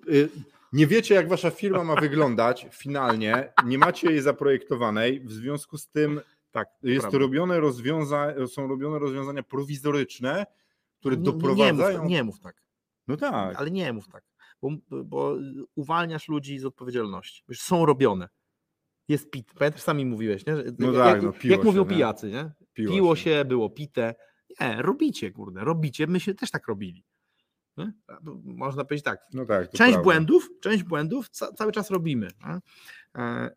Y, 0.09 0.29
Nie 0.73 0.87
wiecie, 0.87 1.15
jak 1.15 1.29
wasza 1.29 1.51
firma 1.51 1.85
ma 1.85 1.97
wyglądać 2.01 2.67
finalnie, 2.73 3.53
nie 3.65 3.79
macie 3.79 4.11
jej 4.11 4.21
zaprojektowanej, 4.21 5.21
w 5.21 5.33
związku 5.33 5.79
z 5.79 5.89
tym 5.89 6.21
Tak, 6.51 6.69
jest 6.83 7.01
prawda. 7.01 7.19
robione 7.19 7.61
rozwiąza- 7.61 8.47
są 8.49 8.69
robione 8.69 8.99
rozwiązania 8.99 9.43
prowizoryczne, 9.43 10.47
które 11.01 11.17
Nie- 11.17 11.23
nie- 11.23 11.27
Nie 11.29 11.33
doprowadzają... 11.33 11.99
mów, 12.03 12.11
nie 12.11 12.25
mów 12.25 12.41
tak. 12.41 12.63
No 13.09 13.17
tak, 13.17 13.57
Ale 13.57 13.71
nie 13.71 13.93
mów 13.93 14.09
tak, 14.09 14.25
bo, 14.63 14.71
bo 15.05 15.37
uwalniasz 15.75 16.29
ludzi 16.29 16.59
z 16.59 16.65
odpowiedzialności. 16.65 17.43
Wiesz, 17.49 17.61
są 17.61 17.87
robione. 17.87 18.29
Jest 19.09 19.31
pit. 19.31 19.53
Pamiętasz, 19.59 19.83
sami 19.83 20.07
mówiłeś, 20.07 20.47
nie? 20.47 20.57
Że- 20.57 20.65
No 20.79 20.93
jak, 20.93 20.97
tak, 21.15 21.23
no, 21.23 21.33
piło 21.33 21.53
jak 21.57 21.65
mówią 21.65 21.83
się, 21.85 21.89
nie? 21.91 21.95
pijacy, 21.97 22.31
nie? 22.31 22.53
piło, 22.75 22.93
Piło 22.95 23.17
się. 23.17 23.23
się, 23.23 23.45
było 23.45 23.71
pite. 23.71 24.15
Nie, 24.61 24.83
robicie, 24.83 25.31
kurde, 25.31 25.61
robicie. 25.65 26.07
My 26.07 26.21
się 26.21 26.35
też 26.35 26.51
tak 26.51 26.69
robili. 26.69 27.05
Nie? 27.77 27.93
Można 28.45 28.85
powiedzieć 28.85 29.05
tak. 29.05 29.21
No 29.35 29.47
tak, 29.47 29.71
Część 29.71 29.99
błędów, 30.03 30.49
część 30.61 30.83
błędów 30.83 31.29
ca- 31.29 31.53
cały 31.53 31.73
czas 31.73 31.91
robimy. 31.91 32.29
Nie? 32.47 32.59
E, 33.23 33.51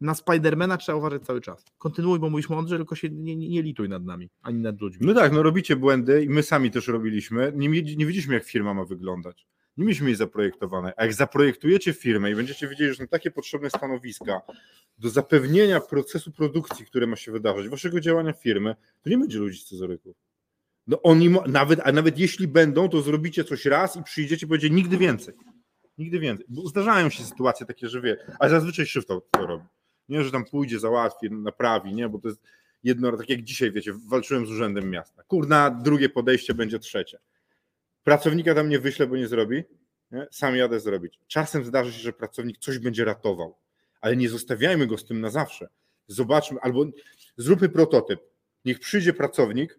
Na 0.00 0.14
Spidermana 0.14 0.76
trzeba 0.76 0.98
uważać 0.98 1.22
cały 1.22 1.40
czas. 1.40 1.64
Kontynuuj, 1.78 2.18
bo 2.18 2.30
mówisz 2.30 2.48
mądrze, 2.48 2.76
tylko 2.76 2.94
się 2.94 3.08
nie, 3.10 3.36
nie, 3.36 3.48
nie 3.48 3.62
lituj 3.62 3.88
nad 3.88 4.04
nami, 4.04 4.30
ani 4.42 4.60
nad 4.60 4.80
ludźmi. 4.80 5.06
No 5.06 5.14
tak, 5.14 5.32
no 5.32 5.42
robicie 5.42 5.76
błędy 5.76 6.24
i 6.24 6.28
my 6.28 6.42
sami 6.42 6.70
też 6.70 6.88
robiliśmy. 6.88 7.52
Nie, 7.56 7.68
nie 7.68 8.06
wiedzieliśmy, 8.06 8.34
jak 8.34 8.44
firma 8.44 8.74
ma 8.74 8.84
wyglądać. 8.84 9.46
Nie 9.76 9.84
mieliśmy 9.84 10.06
jej 10.06 10.16
zaprojektowanej. 10.16 10.92
A 10.96 11.02
jak 11.04 11.14
zaprojektujecie 11.14 11.92
firmę 11.92 12.30
i 12.30 12.34
będziecie 12.34 12.68
wiedzieli, 12.68 12.90
że 12.90 12.96
są 12.96 13.06
takie 13.08 13.30
potrzebne 13.30 13.70
stanowiska 13.70 14.40
do 14.98 15.08
zapewnienia 15.08 15.80
procesu 15.80 16.32
produkcji, 16.32 16.86
które 16.86 17.06
ma 17.06 17.16
się 17.16 17.32
wydarzyć, 17.32 17.68
waszego 17.68 18.00
działania 18.00 18.32
firmy, 18.32 18.76
to 19.02 19.10
nie 19.10 19.18
będzie 19.18 19.38
ludzi 19.38 19.58
z 19.58 19.62
scyzoryków. 19.62 20.16
No 20.88 21.02
oni, 21.02 21.30
nawet, 21.46 21.80
a 21.84 21.92
nawet 21.92 22.18
jeśli 22.18 22.48
będą, 22.48 22.88
to 22.88 23.02
zrobicie 23.02 23.44
coś 23.44 23.64
raz 23.64 23.96
i 23.96 24.02
przyjdziecie 24.02 24.46
i 24.46 24.48
powiecie 24.48 24.70
nigdy 24.70 24.98
więcej. 24.98 25.34
Nigdy 25.98 26.18
więcej. 26.18 26.46
Bo 26.48 26.68
zdarzają 26.68 27.10
się 27.10 27.24
sytuacje 27.24 27.66
takie, 27.66 27.88
że 27.88 28.00
wie, 28.00 28.16
a 28.40 28.48
zazwyczaj 28.48 28.86
szef 28.86 29.06
to, 29.06 29.20
to 29.30 29.46
robi. 29.46 29.64
Nie, 30.08 30.24
że 30.24 30.30
tam 30.30 30.44
pójdzie, 30.44 30.78
załatwi, 30.78 31.30
naprawi, 31.30 31.94
nie, 31.94 32.08
bo 32.08 32.18
to 32.18 32.28
jest 32.28 32.40
jedno, 32.82 33.16
tak 33.16 33.28
jak 33.28 33.42
dzisiaj, 33.42 33.72
wiecie, 33.72 33.92
walczyłem 34.08 34.46
z 34.46 34.50
urzędem 34.50 34.90
miasta. 34.90 35.22
Kurna, 35.22 35.70
drugie 35.70 36.08
podejście 36.08 36.54
będzie 36.54 36.78
trzecie. 36.78 37.18
Pracownika 38.04 38.54
tam 38.54 38.68
nie 38.68 38.78
wyślę, 38.78 39.06
bo 39.06 39.16
nie 39.16 39.28
zrobi. 39.28 39.62
Nie? 40.10 40.26
Sam 40.30 40.56
jadę 40.56 40.80
zrobić. 40.80 41.18
Czasem 41.26 41.64
zdarzy 41.64 41.92
się, 41.92 41.98
że 41.98 42.12
pracownik 42.12 42.58
coś 42.58 42.78
będzie 42.78 43.04
ratował, 43.04 43.56
ale 44.00 44.16
nie 44.16 44.28
zostawiajmy 44.28 44.86
go 44.86 44.98
z 44.98 45.04
tym 45.04 45.20
na 45.20 45.30
zawsze. 45.30 45.68
Zobaczmy, 46.06 46.60
albo 46.60 46.86
zróbmy 47.36 47.68
prototyp. 47.68 48.20
Niech 48.64 48.78
przyjdzie 48.78 49.12
pracownik, 49.12 49.78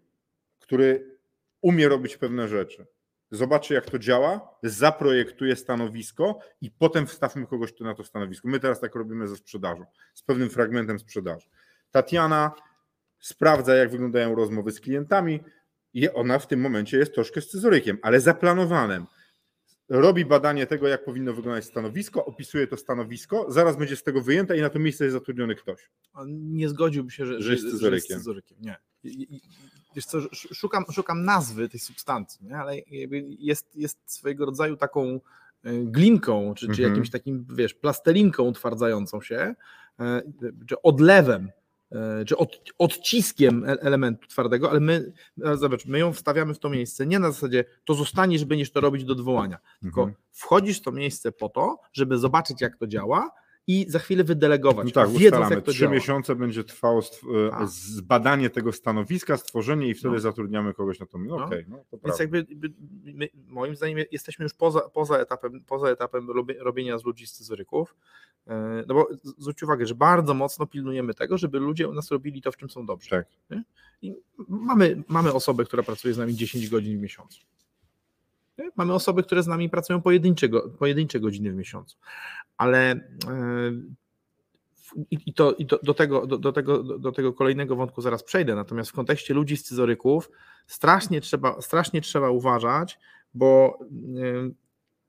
który 0.70 1.18
umie 1.60 1.88
robić 1.88 2.16
pewne 2.16 2.48
rzeczy. 2.48 2.86
Zobaczy, 3.30 3.74
jak 3.74 3.90
to 3.90 3.98
działa, 3.98 4.58
zaprojektuje 4.62 5.56
stanowisko 5.56 6.38
i 6.60 6.70
potem 6.70 7.06
wstawmy 7.06 7.46
kogoś 7.46 7.72
tu 7.72 7.84
na 7.84 7.94
to 7.94 8.04
stanowisko. 8.04 8.48
My 8.48 8.60
teraz 8.60 8.80
tak 8.80 8.94
robimy 8.94 9.28
ze 9.28 9.36
sprzedażą, 9.36 9.84
z 10.14 10.22
pewnym 10.22 10.50
fragmentem 10.50 10.98
sprzedaży. 10.98 11.48
Tatiana 11.90 12.52
sprawdza, 13.20 13.74
jak 13.74 13.90
wyglądają 13.90 14.34
rozmowy 14.34 14.72
z 14.72 14.80
klientami 14.80 15.40
i 15.94 16.10
ona 16.10 16.38
w 16.38 16.46
tym 16.46 16.60
momencie 16.60 16.98
jest 16.98 17.14
troszkę 17.14 17.40
scyzorykiem, 17.40 17.98
ale 18.02 18.20
zaplanowanym. 18.20 19.06
Robi 19.88 20.24
badanie 20.24 20.66
tego, 20.66 20.88
jak 20.88 21.04
powinno 21.04 21.32
wyglądać 21.32 21.64
stanowisko, 21.64 22.24
opisuje 22.24 22.66
to 22.66 22.76
stanowisko, 22.76 23.46
zaraz 23.48 23.76
będzie 23.76 23.96
z 23.96 24.02
tego 24.02 24.22
wyjęte 24.22 24.58
i 24.58 24.60
na 24.60 24.70
to 24.70 24.78
miejsce 24.78 25.04
jest 25.04 25.14
zatrudniony 25.14 25.54
ktoś. 25.54 25.90
A 26.12 26.22
Nie 26.28 26.68
zgodziłbym 26.68 27.10
się, 27.10 27.26
że, 27.26 27.42
Że 27.42 27.52
jest 27.52 27.64
scyzorykiem. 27.68 28.16
scyzorykiem. 28.18 28.58
Nie. 28.60 28.76
Wiesz 29.94 30.04
co, 30.06 30.18
sz- 30.18 30.54
szukam, 30.56 30.84
szukam 30.92 31.24
nazwy 31.24 31.68
tej 31.68 31.80
substancji, 31.80 32.46
nie? 32.46 32.56
ale 32.58 32.76
jest, 33.38 33.76
jest 33.76 33.98
swojego 34.06 34.46
rodzaju 34.46 34.76
taką 34.76 35.20
e, 35.64 35.72
glinką, 35.84 36.54
czy, 36.54 36.66
czy 36.66 36.70
Mhm. 36.72 36.88
jakimś 36.88 37.10
takim, 37.10 37.46
wiesz, 37.54 37.74
plastelinką 37.74 38.42
utwardzającą 38.42 39.20
się, 39.20 39.54
e, 40.00 40.22
czy 40.66 40.82
odlewem, 40.82 41.50
e, 41.92 42.24
czy 42.24 42.36
od, 42.36 42.60
odciskiem 42.78 43.64
elementu 43.66 44.26
twardego, 44.28 44.70
ale 44.70 44.80
my, 44.80 45.12
zobacz, 45.54 45.86
my 45.86 45.98
ją 45.98 46.12
wstawiamy 46.12 46.54
w 46.54 46.58
to 46.58 46.70
miejsce 46.70 47.06
nie 47.06 47.18
na 47.18 47.30
zasadzie 47.32 47.64
to 47.84 47.94
zostaniesz, 47.94 48.44
będziesz 48.44 48.70
to 48.72 48.80
robić 48.80 49.04
do 49.04 49.12
odwołania, 49.12 49.58
tylko 49.82 50.00
Mhm. 50.02 50.16
wchodzisz 50.32 50.78
w 50.78 50.82
to 50.82 50.92
miejsce 50.92 51.32
po 51.32 51.48
to, 51.48 51.78
żeby 51.92 52.18
zobaczyć 52.18 52.60
jak 52.60 52.76
to 52.76 52.86
działa 52.86 53.30
i 53.70 53.84
za 53.88 53.98
chwilę 53.98 54.24
wydelegować, 54.24 54.86
No 54.86 54.92
tak, 54.92 55.08
wiedząc 55.08 55.24
ustalamy. 55.24 55.54
jak 55.54 55.64
to 55.64 55.70
Trzy 55.70 55.80
działa. 55.80 55.92
miesiące 55.92 56.36
będzie 56.36 56.64
trwało 56.64 57.00
e, 57.00 57.50
Tak. 57.50 57.68
zbadanie 57.68 58.50
tego 58.50 58.72
stanowiska, 58.72 59.36
stworzenie 59.36 59.88
i 59.88 59.94
wtedy 59.94 60.14
No. 60.14 60.20
zatrudniamy 60.20 60.74
kogoś 60.74 61.00
na 61.00 61.06
to. 61.06 61.18
No, 61.18 61.36
No. 61.38 61.44
okej, 61.44 61.64
no, 61.68 61.76
to 61.76 61.82
Więc 61.92 62.02
prawda. 62.02 62.22
jakby 62.22 62.46
my, 63.04 63.28
moim 63.48 63.76
zdaniem 63.76 63.98
jesteśmy 64.12 64.42
już 64.42 64.54
poza, 64.54 64.80
poza 64.80 65.18
etapem, 65.18 65.64
poza 65.66 65.88
etapem 65.88 66.30
robie- 66.30 66.58
robienia 66.58 66.98
z 66.98 67.04
ludzi 67.04 67.26
scyzoryków. 67.26 67.94
E, 68.46 68.84
No 68.88 68.94
bo 68.94 69.08
zwróć 69.38 69.62
uwagę, 69.62 69.86
że 69.86 69.94
bardzo 69.94 70.34
mocno 70.34 70.66
pilnujemy 70.66 71.14
tego, 71.14 71.38
żeby 71.38 71.58
ludzie 71.58 71.88
u 71.88 71.92
nas 71.94 72.10
robili 72.10 72.42
to, 72.42 72.52
w 72.52 72.56
czym 72.56 72.70
są 72.70 72.86
dobrzy. 72.86 73.10
Tak. 73.10 73.26
Mamy, 74.48 75.02
mamy 75.08 75.32
osobę, 75.32 75.64
która 75.64 75.82
pracuje 75.82 76.14
z 76.14 76.18
nami 76.18 76.34
10 76.34 76.68
godzin 76.68 76.98
w 76.98 77.02
miesiącu. 77.02 77.40
Mamy 78.80 78.94
osoby, 78.94 79.22
które 79.22 79.42
z 79.42 79.46
nami 79.46 79.70
pracują 79.70 80.02
pojedyncze, 80.02 80.48
pojedyncze 80.78 81.20
godziny 81.20 81.52
w 81.52 81.54
miesiącu. 81.54 81.96
Ale 82.56 82.90
e, 82.90 83.00
i, 85.10 85.34
to, 85.34 85.52
i 85.52 85.66
to, 85.66 85.78
do, 85.82 85.94
tego, 85.94 86.26
do, 86.26 86.38
do, 86.38 86.52
tego, 86.52 86.82
do, 86.82 86.98
do 86.98 87.12
tego 87.12 87.32
kolejnego 87.32 87.76
wątku 87.76 88.02
zaraz 88.02 88.22
przejdę. 88.22 88.54
Natomiast 88.54 88.90
w 88.90 88.94
kontekście 88.94 89.34
ludzi 89.34 89.56
scyzoryków 89.56 90.30
strasznie 90.66 91.20
trzeba, 91.20 91.60
strasznie 91.60 92.00
trzeba 92.00 92.30
uważać, 92.30 92.98
bo 93.34 93.78
y, 94.16 94.54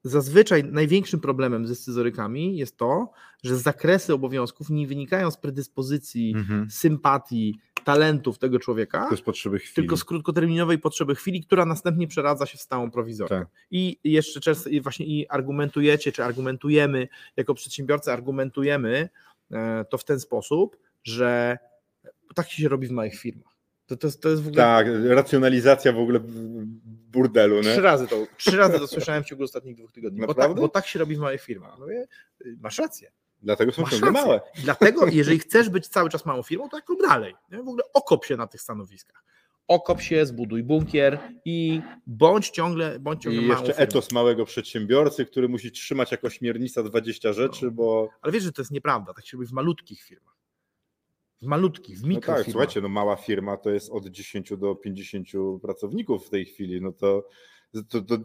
zazwyczaj 0.03 0.63
największym 0.63 1.19
problemem 1.19 1.67
ze 1.67 1.75
scyzorykami 1.75 2.57
jest 2.57 2.77
to, 2.77 3.11
że 3.43 3.57
zakresy 3.57 4.13
obowiązków 4.13 4.69
nie 4.69 4.87
wynikają 4.87 5.31
z 5.31 5.37
predyspozycji, 5.37 6.33
Mhm. 6.37 6.71
sympatii, 6.71 7.59
talentów 7.83 8.37
tego 8.37 8.59
człowieka, 8.59 9.09
tylko 9.75 9.97
z 9.97 10.03
krótkoterminowej 10.03 10.79
potrzeby 10.79 11.15
chwili, 11.15 11.41
która 11.43 11.65
następnie 11.65 12.07
przeradza 12.07 12.45
się 12.45 12.57
w 12.57 12.61
stałą 12.61 12.91
prowizorkę. 12.91 13.39
Tak. 13.39 13.47
I 13.71 13.97
jeszcze 14.03 14.39
często 14.39 14.69
właśnie 14.81 15.05
i 15.05 15.27
argumentujecie, 15.27 16.11
czy 16.11 16.23
argumentujemy, 16.23 17.07
jako 17.37 17.53
przedsiębiorcy 17.53 18.11
argumentujemy 18.11 19.09
e, 19.51 19.85
to 19.89 19.97
w 19.97 20.03
ten 20.03 20.19
sposób, 20.19 20.77
że 21.03 21.57
tak 22.35 22.49
się 22.51 22.69
robi 22.69 22.87
w 22.87 22.91
małych 22.91 23.15
firmach. 23.19 23.51
To, 23.85 23.97
to, 23.97 24.07
jest- 24.07 24.21
to 24.21 24.29
jest 24.29 24.41
w 24.43 24.47
ogóle 24.47 24.63
Tak, 24.63 24.87
racjonalizacja 25.07 25.93
w 25.93 25.97
ogóle 25.99 26.19
burdelu, 27.11 27.55
nie? 27.55 27.71
trzy 27.71 27.81
razy 27.81 28.07
to, 28.07 28.27
trzy 28.37 28.57
razy 28.57 28.79
to 28.79 28.87
słyszałem 28.87 29.23
w 29.23 29.25
ciągu 29.25 29.43
ostatnich 29.43 29.75
dwóch 29.75 29.91
tygodni. 29.91 30.21
Bo 30.27 30.33
tak, 30.33 30.55
bo 30.55 30.69
tak 30.69 30.87
się 30.87 30.99
robi 30.99 31.15
w 31.15 31.19
małych 31.19 31.41
firmach. 31.41 31.79
Mówię, 31.79 32.07
y, 32.45 32.57
masz 32.61 32.77
rację. 32.77 33.11
Dlatego 33.41 33.71
są 33.71 33.83
ciągle 33.89 34.11
małe. 34.11 34.41
Dlatego, 34.63 35.07
jeżeli 35.07 35.39
chcesz 35.39 35.69
być 35.69 35.87
cały 35.87 36.09
czas 36.09 36.25
małą 36.25 36.43
firmą, 36.43 36.69
to 36.69 36.77
tak 36.77 36.89
rób 36.89 37.01
dalej. 37.01 37.35
Nie? 37.51 37.57
W 37.57 37.61
ogóle 37.61 37.83
okop 37.93 38.25
się 38.25 38.37
na 38.37 38.47
tych 38.47 38.61
stanowiskach. 38.61 39.23
Okop 39.67 40.01
się, 40.01 40.25
zbuduj 40.25 40.63
bunkier 40.63 41.19
i 41.45 41.81
bądź 42.07 42.49
ciągle, 42.49 42.99
bądź 42.99 43.21
ciągle 43.23 43.41
I 43.41 43.45
małą 43.45 43.59
jeszcze 43.59 43.73
firmą. 43.73 43.83
etos 43.89 44.11
małego 44.11 44.45
przedsiębiorcy, 44.45 45.25
który 45.25 45.49
musi 45.49 45.71
trzymać 45.71 46.11
jako 46.11 46.29
śmiernica 46.29 46.83
20 46.83 47.33
rzeczy, 47.33 47.65
No. 47.65 47.71
bo 47.71 48.09
Ale 48.21 48.33
wiesz, 48.33 48.43
że 48.43 48.51
to 48.51 48.61
jest 48.61 48.71
nieprawda. 48.71 49.13
Tak 49.13 49.25
się 49.25 49.37
robi 49.37 49.47
w 49.47 49.51
malutkich 49.51 50.01
firmach. 50.03 50.35
W 51.41 51.45
malutkich, 51.45 51.97
w 51.97 52.01
no 52.01 52.07
tak, 52.07 52.09
mikrofirmach. 52.15 52.51
słuchajcie, 52.51 52.81
no 52.81 52.89
mała 52.89 53.15
firma 53.15 53.57
to 53.57 53.69
jest 53.69 53.89
od 53.91 54.07
10 54.07 54.57
do 54.57 54.75
50 54.75 55.27
pracowników 55.61 56.27
w 56.27 56.29
tej 56.29 56.45
chwili, 56.45 56.81
no 56.81 56.91
to, 56.91 57.27
to, 57.71 58.01
to, 58.01 58.17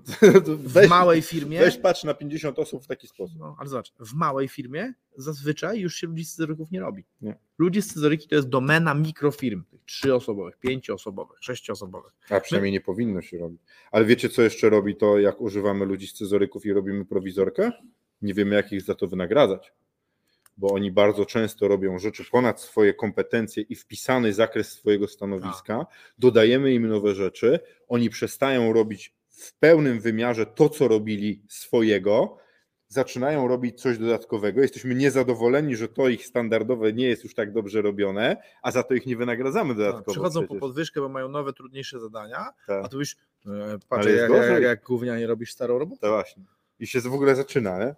to 0.46 0.56
w 0.56 0.72
weź, 0.72 0.88
małej 0.88 1.22
firmie. 1.22 1.58
weź 1.58 1.76
patrz 1.76 2.04
na 2.04 2.14
50 2.14 2.58
osób 2.58 2.84
w 2.84 2.86
taki 2.86 3.06
sposób. 3.06 3.38
No, 3.38 3.56
ale 3.58 3.68
zobacz, 3.68 3.92
w 4.00 4.14
małej 4.14 4.48
firmie 4.48 4.94
zazwyczaj 5.16 5.80
już 5.80 5.94
się 5.94 6.06
ludzi 6.06 6.24
scyzoryków 6.24 6.70
nie 6.70 6.80
robi. 6.80 7.04
Nie. 7.20 7.38
Ludzie 7.58 7.82
scyzoryki 7.82 8.28
to 8.28 8.34
jest 8.34 8.48
domena 8.48 8.94
mikrofirm, 8.94 9.64
tych 9.64 9.84
trzyosobowych, 9.84 10.56
pięcioosobowych, 10.56 11.38
sześcioosobowych. 11.40 12.12
A 12.30 12.40
przynajmniej 12.40 12.72
nie 12.72 12.80
powinno 12.80 13.22
się 13.22 13.38
robić. 13.38 13.60
Ale 13.90 14.04
wiecie, 14.04 14.28
co 14.28 14.42
jeszcze 14.42 14.70
robi 14.70 14.96
to, 14.96 15.18
jak 15.18 15.40
używamy 15.40 15.84
ludzi 15.84 16.06
scyzoryków 16.06 16.66
i 16.66 16.72
robimy 16.72 17.04
prowizorkę? 17.04 17.72
Nie 18.22 18.34
wiemy, 18.34 18.56
jak 18.56 18.72
ich 18.72 18.82
za 18.82 18.94
to 18.94 19.06
wynagradzać. 19.06 19.72
Bo 20.56 20.68
oni 20.68 20.92
bardzo 20.92 21.26
często 21.26 21.68
robią 21.68 21.98
rzeczy 21.98 22.24
ponad 22.30 22.60
swoje 22.60 22.94
kompetencje 22.94 23.62
i 23.62 23.74
wpisany 23.74 24.32
zakres 24.32 24.72
swojego 24.72 25.08
stanowiska. 25.08 25.86
Dodajemy 26.18 26.74
im 26.74 26.88
nowe 26.88 27.14
rzeczy. 27.14 27.60
Oni 27.88 28.10
przestają 28.10 28.72
robić 28.72 29.14
w 29.36 29.58
pełnym 29.58 30.00
wymiarze 30.00 30.46
to, 30.46 30.68
co 30.68 30.88
robili 30.88 31.42
swojego. 31.48 32.36
Zaczynają 32.88 33.48
robić 33.48 33.80
coś 33.80 33.98
dodatkowego. 33.98 34.60
Jesteśmy 34.60 34.94
niezadowoleni, 34.94 35.76
że 35.76 35.88
to 35.88 36.08
ich 36.08 36.26
standardowe 36.26 36.92
nie 36.92 37.08
jest 37.08 37.24
już 37.24 37.34
tak 37.34 37.52
dobrze 37.52 37.82
robione, 37.82 38.36
a 38.62 38.70
za 38.70 38.82
to 38.82 38.94
ich 38.94 39.06
nie 39.06 39.16
wynagradzamy 39.16 39.74
dodatkowo. 39.74 40.10
Przychodzą 40.10 40.40
po 40.40 40.46
przecież. 40.46 40.60
podwyżkę, 40.60 41.00
bo 41.00 41.08
mają 41.08 41.28
nowe, 41.28 41.52
trudniejsze 41.52 42.00
zadania, 42.00 42.46
Tak. 42.66 42.84
a 42.84 42.88
tu 42.88 42.98
już 42.98 43.16
e, 43.46 43.78
patrz, 43.88 44.06
jak, 44.06 44.28
gorzej. 44.28 44.52
jak, 44.52 44.62
jak 44.62 44.82
gównianie 44.82 45.26
robisz 45.26 45.52
starą 45.52 45.78
robotę. 45.78 46.00
To 46.00 46.10
właśnie. 46.10 46.44
I 46.78 46.86
się 46.86 47.00
w 47.00 47.14
ogóle 47.14 47.34
zaczyna, 47.34 47.78
nie? 47.78 47.94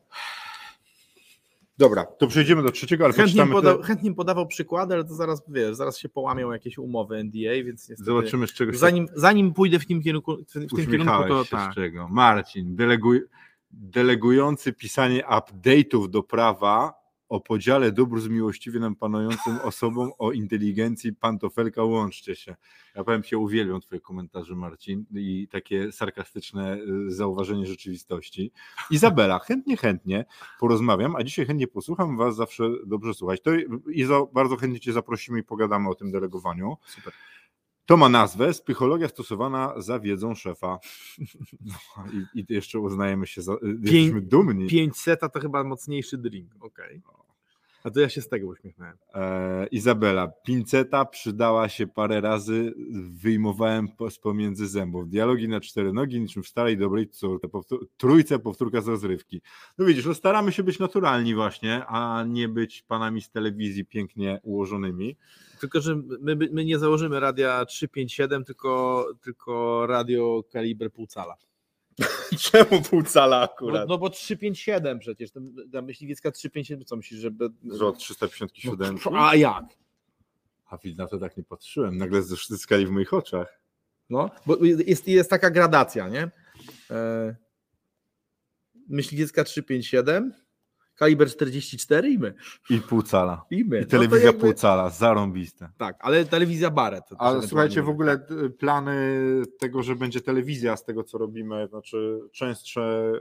Dobra, 1.79 2.05
to 2.05 2.27
przejdziemy 2.27 2.63
do 2.63 2.71
trzeciego, 2.71 3.05
ale 3.05 3.15
Chętnie, 3.15 3.47
poczytamy 3.47 3.83
chętnie 3.83 4.15
podawał 4.15 4.47
przykłady, 4.47 4.95
ale 4.95 5.05
to 5.05 5.15
zaraz, 5.15 5.43
wiesz, 5.49 5.77
zaraz 5.77 5.99
się 5.99 6.09
połamią 6.09 6.53
jakieś 6.53 6.79
umowy 6.79 7.25
NDA, 7.25 7.65
więc 7.65 7.89
niestety, 7.89 8.05
Zobaczymy, 8.05 8.47
z 8.47 8.53
czego 8.53 8.73
się 8.73 8.79
zanim, 8.79 9.09
zanim 9.15 9.55
pójdę 9.55 9.79
w 9.79 9.87
tym 9.87 10.03
kierunku, 10.03 10.37
w, 10.37 10.53
tym 10.53 10.87
kierunku 10.87 11.29
to 11.29 11.45
tak. 11.45 11.73
z 11.73 11.75
czego. 11.75 12.09
Marcin, 12.09 12.77
deleguj, 12.77 13.23
delegujący 13.71 14.73
pisanie 14.73 15.23
update'ów 15.23 16.09
do 16.09 16.23
prawa 16.23 16.95
o 17.29 17.41
podziale 17.41 17.93
dóbr 17.93 18.21
z 18.21 18.29
miłościwie 18.29 18.81
nam 18.81 18.97
panującym 18.97 19.59
osobom 19.63 20.13
o 20.19 20.33
inteligencji 20.33 21.13
pantofelka 21.13 21.85
łączcie 21.85 22.37
się. 22.37 22.57
Ja 22.95 23.05
powiem 23.05 23.23
Ci, 23.23 23.37
uwielbiam 23.37 23.81
Twoje 23.81 24.01
komentarze 24.01 24.55
Marcin 24.55 25.05
i 25.15 25.49
takie 25.51 25.93
sarkastyczne 25.93 26.79
y, 27.09 27.11
zauważenie 27.11 27.67
rzeczywistości. 27.67 28.53
Izabela, 28.91 29.39
chętnie, 29.39 29.77
chętnie 29.77 30.25
porozmawiam, 30.61 31.17
a 31.17 31.25
dzisiaj 31.25 31.47
chętnie 31.47 31.67
posłucham 31.67 32.17
Was, 32.17 32.37
zawsze 32.37 32.65
dobrze 32.87 33.15
słuchać. 33.15 33.41
To 33.43 33.51
Izo, 33.93 34.31
bardzo 34.33 34.57
chętnie 34.57 34.81
Cię 34.81 34.93
zaprosimy 34.93 35.39
i 35.39 35.43
pogadamy 35.43 35.89
o 35.89 35.95
tym 35.95 36.11
delegowaniu. 36.11 36.77
Super. 36.87 37.13
To 37.87 37.97
ma 37.97 38.09
nazwę 38.09 38.53
Psychologia 38.53 39.09
stosowana 39.09 39.81
za 39.81 40.01
wiedzą 40.01 40.35
szefa. 40.35 40.79
No, 41.61 42.05
I, 42.13 42.41
I 42.41 42.55
jeszcze 42.55 42.79
uznajemy 42.79 43.27
się 43.27 43.43
za. 43.43 43.57
Jesteśmy 43.83 44.21
dumni. 44.21 44.67
500 44.67 45.21
to 45.33 45.41
chyba 45.41 45.65
mocniejszy 45.65 46.19
drink, 46.19 46.51
okej. 46.61 47.03
A 47.89 47.91
to 47.91 48.01
ja 48.01 48.09
się 48.09 48.21
z 48.23 48.29
tego 48.29 48.47
uśmiechnąłem. 48.47 48.97
E, 49.15 49.67
Izabela, 49.67 50.29
pinceta 50.29 51.05
przydała 51.05 51.69
się 51.69 51.87
parę 51.87 52.21
razy, 52.21 52.75
wyjmowałem 53.11 53.89
po- 53.89 54.11
z 54.11 54.19
pomiędzy 54.19 54.67
zębów. 54.69 55.09
Dialogi 55.09 55.49
na 55.49 55.61
cztery 55.61 55.93
nogi, 55.93 56.21
niczym 56.21 56.43
w 56.43 56.49
starej 56.49 56.79
dobrej 56.79 57.09
córce, 57.09 57.49
powtór, 57.49 57.89
trójce 57.97 58.39
powtórka 58.39 58.81
z 58.81 58.89
rozrywki. 58.89 59.41
No 59.79 59.85
widzisz, 59.85 60.07
no 60.07 60.15
staramy 60.15 60.53
się 60.53 60.63
być 60.63 60.79
naturalni 60.79 61.35
właśnie, 61.35 61.87
a 61.87 62.25
nie 62.25 62.49
być 62.49 62.83
panami 62.83 63.23
z 63.23 63.31
telewizji 63.31 63.85
pięknie 63.85 64.41
ułożonymi. 64.43 65.17
Tylko, 65.61 65.81
że 65.81 65.97
my, 66.21 66.37
my 66.53 66.65
nie 66.65 66.79
założymy 66.79 67.21
radia 67.21 67.65
357, 67.65 68.45
tylko, 68.45 69.05
tylko 69.23 69.87
radio 69.87 70.43
kaliber 70.53 70.93
pół 70.93 71.07
cala. 71.07 71.37
Czemu 72.51 72.83
pół 72.83 73.03
cala 73.03 73.49
No, 73.61 73.87
no 73.89 73.99
bo 73.99 74.11
357 74.11 74.99
przecież, 74.99 75.31
ta 75.73 75.83
myśliwiecka 75.83 76.31
357, 76.31 76.85
co 76.85 76.97
myślisz, 76.97 77.21
żeby... 77.21 77.49
Że 77.79 77.87
od 77.87 77.99
357. 77.99 78.99
No, 79.13 79.29
a 79.29 79.35
jak? 79.35 79.65
A 80.67 80.79
widz, 80.79 80.99
na 80.99 81.07
to 81.07 81.19
tak 81.19 81.37
nie 81.37 81.45
patrzyłem. 81.45 81.99
Nagle 81.99 82.23
zyskali 82.23 82.87
w 82.87 82.91
moich 82.91 83.15
oczach. 83.15 83.61
No, 84.11 84.31
bo 84.47 84.57
jest, 84.65 85.09
jest 85.09 85.31
taka 85.31 85.51
gradacja, 85.51 86.09
nie? 86.09 86.31
E, 86.91 87.37
Myśliwiecka 88.89 89.45
357, 89.45 90.35
kaliber 90.99 91.29
44 91.31 92.11
i 92.11 92.19
my. 92.19 92.35
I 92.71 92.79
pół 92.81 93.03
cala. 93.03 93.45
I 93.51 93.65
my. 93.65 93.79
I 93.79 93.81
No 93.81 93.87
telewizja 93.87 94.27
jakby- 94.27 94.41
pół 94.41 94.53
cala, 94.53 94.91
zarąbiste. 94.91 95.69
Tak, 95.79 95.97
ale 96.01 96.25
telewizja 96.25 96.71
też 96.71 97.19
Ale 97.21 97.43
słuchajcie, 97.43 97.83
w 97.83 97.89
ogóle 97.89 98.27
plany 98.59 98.97
tego, 99.59 99.83
że 99.83 99.97
będzie 99.97 100.21
telewizja 100.21 100.77
z 100.77 100.85
tego, 100.85 101.05
co 101.05 101.19
robimy, 101.19 101.67
znaczy 101.69 102.21
częstsze 102.33 103.13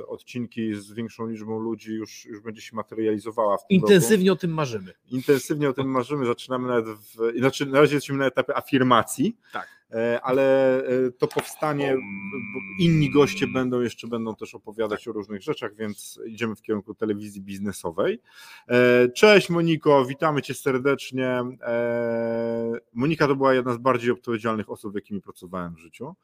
y, 0.00 0.06
odcinki 0.06 0.74
z 0.74 0.92
większą 0.92 1.26
liczbą 1.26 1.58
ludzi 1.60 1.92
już, 1.94 2.24
już 2.26 2.40
będzie 2.40 2.60
się 2.62 2.76
materializowała 2.76 3.56
w 3.56 3.66
tym 3.66 3.80
roku. 3.80 3.92
Intensywnie 3.92 4.32
o 4.32 4.36
tym 4.36 4.50
marzymy. 4.54 4.92
Intensywnie 5.10 5.70
o 5.70 5.72
tym 5.72 5.86
marzymy, 5.90 6.26
zaczynamy 6.26 6.68
nawet 6.68 6.86
w, 6.86 7.38
znaczy 7.38 7.66
na 7.66 7.80
razie 7.80 7.94
jesteśmy 7.94 8.16
na 8.18 8.26
etapie 8.26 8.56
afirmacji, 8.56 9.36
Tak. 9.52 9.79
E, 9.92 10.20
ale 10.22 10.76
e, 10.84 11.10
to 11.10 11.26
powstanie, 11.26 11.96
bo 12.54 12.84
inni 12.84 13.10
goście 13.10 13.46
będą 13.46 13.80
jeszcze 13.80 14.06
będą 14.06 14.34
też 14.34 14.54
opowiadać 14.54 15.08
o 15.08 15.12
różnych 15.12 15.42
rzeczach, 15.42 15.74
więc 15.76 16.20
idziemy 16.26 16.56
w 16.56 16.62
kierunku 16.62 16.94
telewizji 16.94 17.42
biznesowej. 17.42 18.20
E, 18.68 19.08
Cześć 19.08 19.50
Moniko, 19.50 20.04
witamy 20.04 20.42
Cię 20.42 20.54
serdecznie. 20.54 21.40
Monika 22.92 23.26
to 23.26 23.36
była 23.36 23.54
jedna 23.54 23.74
z 23.74 23.78
bardziej 23.78 24.10
odpowiedzialnych 24.10 24.70
osób, 24.70 24.92
z 24.92 24.94
jakimi 24.94 25.20
pracowałem 25.20 25.74
w 25.74 25.78
życiu. 25.78 26.14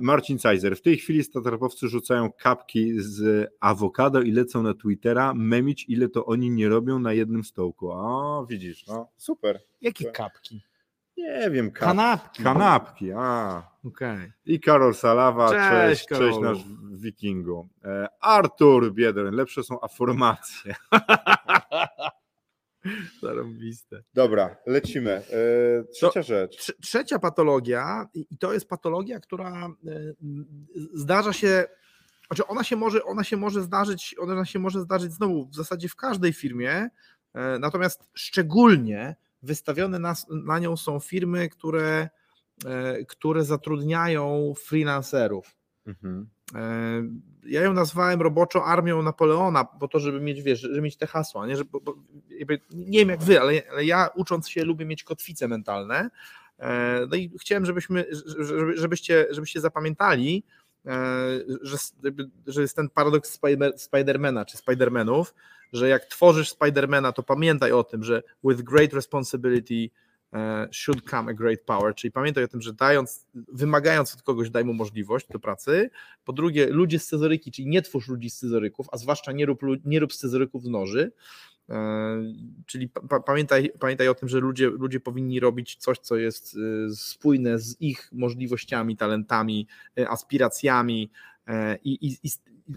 Marcin 0.00 0.38
Cajzer. 0.38 0.76
W 0.76 0.82
tej 0.82 0.96
chwili 0.96 1.24
startupowcy 1.24 1.88
rzucają 1.88 2.32
kapki 2.32 2.92
z 2.96 3.50
awokado 3.60 4.22
i 4.22 4.32
lecą 4.32 4.62
na 4.62 4.74
Twittera 4.74 5.34
memić, 5.34 5.84
ile 5.88 6.08
to 6.08 6.26
oni 6.26 6.50
nie 6.50 6.68
robią 6.68 6.98
na 6.98 7.12
jednym 7.12 7.44
stołku. 7.44 7.92
A, 7.92 8.46
widzisz, 8.48 8.86
no 8.86 9.08
super. 9.16 9.60
Jakie 9.80 10.10
kapki? 10.10 10.62
Nie 11.20 11.50
wiem, 11.50 11.70
kap... 11.70 11.88
Kanapki. 11.88 12.42
kanapki. 12.42 13.12
A. 13.12 13.62
Okej. 13.84 14.32
I 14.46 14.60
Karol 14.60 14.94
Salawa, 14.94 15.50
Cześć, 15.50 16.06
cześć, 16.06 16.20
cześć, 16.20 16.38
nasz 16.38 16.58
wikingu. 16.92 17.68
E, 17.84 18.08
Artur 18.20 18.92
Biedroń, 18.92 19.34
lepsze 19.34 19.62
są 19.62 19.80
afirmacje. 19.80 20.74
Zarąbiste. 23.22 24.02
Dobra, 24.14 24.56
lecimy. 24.66 25.10
E, 25.10 25.84
trzecia 25.84 26.22
rzecz. 26.22 26.56
Trze- 26.56 26.72
Trzecia 26.82 27.18
patologia, 27.18 28.08
i 28.14 28.38
to 28.38 28.52
jest 28.52 28.68
patologia, 28.68 29.20
która 29.20 29.68
y, 29.86 30.16
zdarza 30.94 31.32
się, 31.32 31.64
znaczy 32.26 32.46
ona 32.46 32.64
się 32.64 32.76
może, 32.76 33.04
ona 33.04 33.24
się 33.24 33.36
może 33.36 33.62
zdarzyć, 33.62 34.14
ona 34.18 34.44
się 34.44 34.58
może 34.58 34.80
zdarzyć 34.80 35.12
znowu 35.12 35.46
w 35.46 35.54
zasadzie 35.54 35.88
w 35.88 35.96
każdej 35.96 36.32
firmie, 36.32 36.90
e, 37.34 37.58
natomiast 37.58 38.10
szczególnie 38.14 39.16
wystawione 39.42 39.98
na, 39.98 40.14
na 40.30 40.58
nią 40.58 40.76
są 40.76 41.00
firmy, 41.00 41.48
które, 41.48 42.08
e, 42.66 43.04
które 43.04 43.44
zatrudniają 43.44 44.54
freelancerów. 44.66 45.56
Mhm. 45.86 46.28
E, 46.54 47.02
Ja 47.44 47.62
ją 47.62 47.72
nazwałem 47.72 48.22
roboczo 48.22 48.64
armią 48.64 49.02
Napoleona, 49.02 49.64
po 49.64 49.88
to, 49.88 49.98
żeby 50.00 50.20
mieć, 50.20 50.42
wiesz, 50.42 50.60
żeby 50.60 50.80
mieć 50.80 50.96
te 50.96 51.06
hasła. 51.06 51.46
Nie, 51.46 51.56
żeby, 51.56 51.70
bo, 51.82 51.94
nie 52.70 52.98
wiem 52.98 53.08
jak 53.08 53.22
wy, 53.22 53.40
ale, 53.40 53.62
ale 53.72 53.84
ja 53.84 54.08
ucząc 54.14 54.48
się 54.48 54.64
lubię 54.64 54.86
mieć 54.86 55.04
kotwice 55.04 55.48
mentalne. 55.48 56.10
E, 56.58 57.00
No 57.10 57.16
i 57.16 57.30
chciałem, 57.40 57.66
żebyśmy, 57.66 58.04
żeby, 58.38 58.76
żebyście, 58.76 59.26
żebyście 59.30 59.60
zapamiętali, 59.60 60.44
że, 61.62 61.76
że 62.46 62.62
jest 62.62 62.76
ten 62.76 62.88
paradoks 62.88 63.38
Spider- 63.40 63.78
Spidermana 63.78 64.44
czy 64.44 64.56
Spidermanów, 64.56 65.34
że 65.72 65.88
jak 65.88 66.04
tworzysz 66.04 66.48
Spidermana, 66.48 67.12
to 67.12 67.22
pamiętaj 67.22 67.72
o 67.72 67.84
tym, 67.84 68.04
że 68.04 68.22
with 68.44 68.62
great 68.62 68.92
responsibility 68.92 69.90
e, 70.32 70.68
should 70.72 71.10
come 71.10 71.30
a 71.30 71.34
great 71.34 71.60
power, 71.60 71.94
czyli 71.94 72.12
pamiętaj 72.12 72.44
o 72.44 72.48
tym, 72.48 72.60
że 72.60 72.72
dając, 72.72 73.26
wymagając 73.34 74.14
od 74.14 74.22
kogoś, 74.22 74.50
daj 74.50 74.64
mu 74.64 74.74
możliwość 74.74 75.26
do 75.28 75.38
pracy. 75.38 75.90
Po 76.24 76.32
drugie, 76.32 76.66
ludzie 76.66 76.98
z 76.98 77.04
scyzoryki, 77.04 77.52
czyli 77.52 77.68
nie 77.68 77.82
twórz 77.82 78.08
ludzi 78.08 78.30
z 78.30 78.34
scyzoryków, 78.34 78.86
a 78.92 78.96
zwłaszcza 78.96 79.32
nie 79.32 79.46
rób, 79.46 79.60
nie 79.84 80.00
rób 80.00 80.12
scyzoryków 80.12 80.64
z 80.64 80.68
noży. 80.68 81.12
E, 81.68 82.22
Czyli 82.66 82.88
pa, 82.88 83.00
pa- 83.00 83.20
pamiętaj, 83.20 83.70
pamiętaj 83.80 84.08
o 84.08 84.14
tym, 84.14 84.28
że 84.28 84.40
ludzie, 84.40 84.66
ludzie 84.66 85.00
powinni 85.00 85.40
robić 85.40 85.76
coś, 85.76 85.98
co 85.98 86.16
jest 86.16 86.56
e, 86.86 86.94
spójne 86.94 87.58
z 87.58 87.80
ich 87.80 88.08
możliwościami, 88.12 88.96
talentami, 88.96 89.66
aspiracjami 90.08 91.10
i, 91.84 91.90
i, 91.90 92.18
i, 92.22 92.30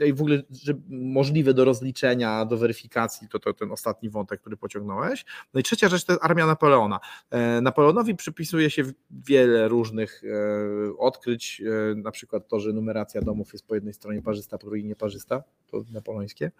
i 0.07 0.13
w 0.13 0.21
ogóle 0.21 0.43
że 0.51 0.73
możliwe 0.89 1.53
do 1.53 1.65
rozliczenia, 1.65 2.45
do 2.45 2.57
weryfikacji, 2.57 3.27
to, 3.27 3.39
to 3.39 3.53
ten 3.53 3.71
ostatni 3.71 4.09
wątek, 4.09 4.41
który 4.41 4.57
pociągnąłeś. 4.57 5.25
No 5.53 5.59
i 5.59 5.63
trzecia 5.63 5.89
rzecz 5.89 6.05
to 6.05 6.13
jest 6.13 6.25
armia 6.25 6.45
Napoleona. 6.45 6.99
E, 7.29 7.61
Napoleonowi 7.61 8.15
przypisuje 8.15 8.69
się 8.69 8.83
wiele 9.11 9.67
różnych 9.67 10.23
e, 10.23 10.97
odkryć, 10.97 11.61
e, 11.91 11.95
na 11.95 12.11
przykład 12.11 12.47
to, 12.47 12.59
że 12.59 12.73
numeracja 12.73 13.21
domów 13.21 13.53
jest 13.53 13.67
po 13.67 13.75
jednej 13.75 13.93
stronie 13.93 14.21
parzysta, 14.21 14.57
po 14.57 14.65
drugiej 14.67 14.85
nieparzysta, 14.85 15.43
to 15.71 15.83
napoleońskie. 15.91 16.51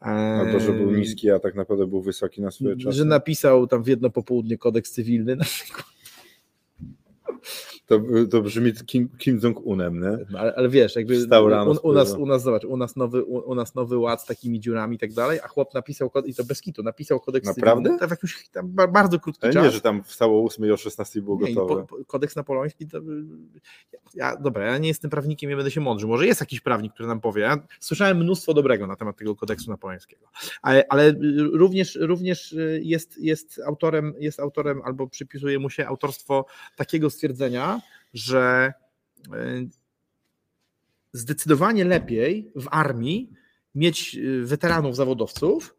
Albo, 0.00 0.60
że 0.60 0.72
był 0.72 0.90
niski, 0.90 1.30
a 1.30 1.38
tak 1.38 1.54
naprawdę 1.54 1.86
był 1.86 2.02
wysoki 2.02 2.42
na 2.42 2.50
swoje 2.50 2.76
czasy. 2.76 2.96
Że 2.96 3.04
napisał 3.04 3.66
tam 3.66 3.82
w 3.82 3.86
jedno 3.86 4.10
popołudnie 4.10 4.58
kodeks 4.58 4.92
cywilny 4.92 5.36
na 5.36 5.44
przykład. 5.44 5.99
To, 7.90 8.00
to 8.30 8.42
brzmi 8.42 8.72
Kim, 8.86 9.08
Kim 9.18 9.38
Jong-unem, 9.38 10.00
nie? 10.00 10.38
Ale, 10.38 10.54
ale 10.56 10.68
wiesz, 10.68 10.96
jakby 10.96 11.26
rano, 11.30 11.70
u, 11.82 11.88
u, 11.88 11.92
nas, 11.92 12.14
u 12.14 12.26
nas, 12.26 12.42
zobacz, 12.42 12.64
u 12.64 12.76
nas, 12.76 12.96
nowy, 12.96 13.24
u, 13.24 13.50
u 13.50 13.54
nas 13.54 13.74
nowy 13.74 13.98
ład 13.98 14.22
z 14.22 14.26
takimi 14.26 14.60
dziurami 14.60 14.96
i 14.96 14.98
tak 14.98 15.12
dalej, 15.12 15.40
a 15.44 15.48
chłop 15.48 15.74
napisał, 15.74 16.10
i 16.24 16.34
to 16.34 16.44
bez 16.44 16.60
kitu, 16.60 16.82
napisał 16.82 17.20
kodeks 17.20 17.46
Naprawdę? 17.46 17.82
cywilny, 17.82 17.98
tak 17.98 18.08
w 18.08 18.10
jakimś 18.10 18.48
tam 18.48 18.68
ba- 18.68 18.88
bardzo 18.88 19.20
krótki 19.20 19.44
Ale 19.44 19.52
czas. 19.52 19.64
nie, 19.64 19.70
że 19.70 19.80
tam 19.80 20.02
wstało 20.04 20.42
o 20.42 20.44
8 20.44 20.66
i 20.66 20.70
o 20.70 20.76
16 20.76 21.22
było 21.22 21.38
Nie, 21.40 21.54
gotowe. 21.54 21.86
po, 21.86 21.96
po, 21.96 22.04
kodeks 22.04 22.36
napoleoński 22.36 22.86
to. 22.86 22.98
Ja, 24.14 24.36
dobra, 24.36 24.66
ja 24.66 24.78
nie 24.78 24.88
jestem 24.88 25.10
prawnikiem, 25.10 25.50
nie 25.50 25.56
będę 25.56 25.70
się 25.70 25.80
mądrzył. 25.80 26.08
Może 26.08 26.26
jest 26.26 26.40
jakiś 26.40 26.60
prawnik, 26.60 26.92
który 26.92 27.08
nam 27.08 27.20
powie. 27.20 27.42
Ja 27.42 27.66
słyszałem 27.80 28.16
mnóstwo 28.18 28.54
dobrego 28.54 28.86
na 28.86 28.96
temat 28.96 29.16
tego 29.16 29.36
kodeksu 29.36 29.70
napoleońskiego. 29.70 30.26
Ale, 30.62 30.84
ale 30.88 31.14
również, 31.52 31.98
również 32.00 32.54
jest, 32.80 33.18
jest, 33.18 33.60
autorem, 33.66 34.14
jest 34.18 34.40
autorem 34.40 34.82
albo 34.84 35.06
przypisuje 35.06 35.58
mu 35.58 35.70
się 35.70 35.86
autorstwo 35.86 36.46
takiego 36.76 37.10
stwierdzenia, 37.10 37.79
że 38.12 38.72
y, 39.34 39.68
zdecydowanie 41.12 41.84
lepiej 41.84 42.52
w 42.56 42.68
armii 42.70 43.32
mieć 43.74 44.14
y, 44.14 44.44
weteranów 44.44 44.96
zawodowców 44.96 45.76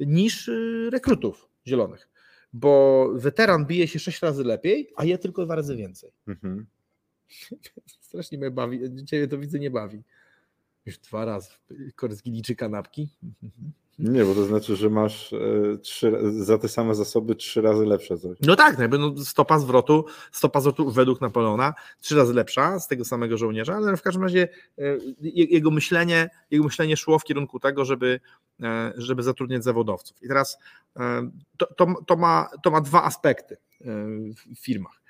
niż 0.00 0.48
y, 0.48 0.88
rekrutów 0.92 1.48
zielonych 1.66 2.12
bo 2.52 3.08
weteran 3.14 3.66
bije 3.66 3.88
się 3.88 3.98
sześć 3.98 4.22
razy 4.22 4.44
lepiej, 4.44 4.92
a 4.96 5.04
je 5.04 5.18
tylko 5.18 5.44
dwa 5.44 5.56
razy 5.56 5.76
więcej. 5.76 6.10
Mhm. 6.26 6.66
Strasznie 8.00 8.38
mnie 8.38 8.50
bawi, 8.50 9.04
ciebie 9.04 9.28
to 9.28 9.38
widzę 9.38 9.58
nie 9.58 9.70
bawi. 9.70 10.02
Już 10.86 10.98
dwa 10.98 11.24
razy 11.24 11.50
korzgi 11.94 12.42
czy 12.42 12.56
kanapki. 12.56 13.08
Nie, 13.98 14.24
bo 14.24 14.34
to 14.34 14.44
znaczy, 14.44 14.76
że 14.76 14.90
masz 14.90 15.32
e, 15.32 15.38
trzy, 15.82 16.12
za 16.30 16.58
te 16.58 16.68
same 16.68 16.94
zasoby 16.94 17.34
trzy 17.34 17.62
razy 17.62 17.86
lepsze 17.86 18.18
coś. 18.18 18.38
No 18.40 18.56
tak, 18.56 18.78
jakby 18.78 18.98
no 18.98 19.14
stopa 19.24 19.58
zwrotu, 19.58 20.04
stopa 20.32 20.60
zwrotu 20.60 20.90
według 20.90 21.20
Napoleona 21.20 21.74
trzy 22.00 22.16
razy 22.16 22.34
lepsza 22.34 22.80
z 22.80 22.88
tego 22.88 23.04
samego 23.04 23.38
żołnierza, 23.38 23.74
ale 23.74 23.96
w 23.96 24.02
każdym 24.02 24.22
razie 24.22 24.48
je- 25.20 25.44
jego 25.44 25.70
myślenie, 25.70 26.30
jego 26.50 26.64
myślenie 26.64 26.96
szło 26.96 27.18
w 27.18 27.24
kierunku 27.24 27.60
tego, 27.60 27.84
żeby, 27.84 28.20
e, 28.62 28.92
żeby 28.96 29.22
zatrudniać 29.22 29.64
zawodowców. 29.64 30.22
I 30.22 30.28
teraz 30.28 30.58
to, 31.56 31.66
to, 31.76 31.86
to, 32.06 32.16
ma, 32.16 32.48
to 32.62 32.70
ma 32.70 32.80
dwa 32.80 33.04
aspekty 33.04 33.56
w 34.36 34.60
firmach. 34.60 35.02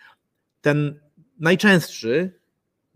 Ten 0.61 1.01
najczęstszy, 1.41 2.41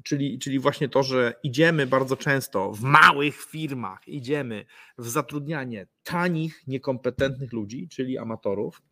czyli, 0.06 0.38
czyli 0.38 0.58
właśnie 0.58 0.88
to, 0.88 1.02
że 1.02 1.34
idziemy 1.42 1.86
bardzo 1.86 2.16
często 2.16 2.72
w 2.72 2.80
małych 2.80 3.42
firmach, 3.42 4.08
idziemy 4.08 4.64
w 4.98 5.08
zatrudnianie 5.08 5.86
tanich, 6.02 6.66
niekompetentnych 6.66 7.52
ludzi, 7.52 7.88
czyli 7.88 8.18
amatorów, 8.18 8.82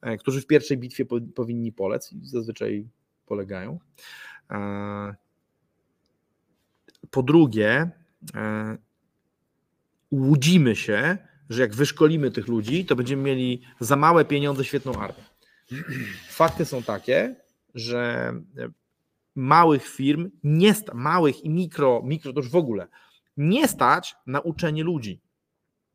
e, 0.00 0.16
którzy 0.16 0.40
w 0.40 0.46
pierwszej 0.46 0.78
bitwie 0.78 1.04
po, 1.06 1.20
powinni 1.34 1.72
polec 1.72 2.12
i 2.12 2.26
zazwyczaj 2.26 2.88
polegają. 3.26 3.78
E, 4.50 5.14
Po 7.10 7.22
drugie, 7.22 7.90
e, 8.34 8.76
łudzimy 10.10 10.76
się, 10.76 11.18
że 11.50 11.62
jak 11.62 11.74
wyszkolimy 11.74 12.30
tych 12.30 12.48
ludzi, 12.48 12.84
to 12.84 12.96
będziemy 12.96 13.22
mieli 13.22 13.62
za 13.80 13.96
małe 13.96 14.24
pieniądze 14.24 14.64
świetną 14.64 14.92
armię. 14.94 15.24
Fakty 16.28 16.64
są 16.64 16.82
takie, 16.82 17.36
że 17.74 18.32
małych 19.34 19.86
firm, 19.88 20.30
nie 20.44 20.74
sta, 20.74 20.94
małych 20.94 21.44
i 21.44 21.50
mikro, 21.50 22.02
mikro 22.04 22.32
to 22.32 22.40
już 22.40 22.50
w 22.50 22.56
ogóle, 22.56 22.86
nie 23.36 23.68
stać 23.68 24.14
na 24.26 24.40
uczenie 24.40 24.84
ludzi. 24.84 25.20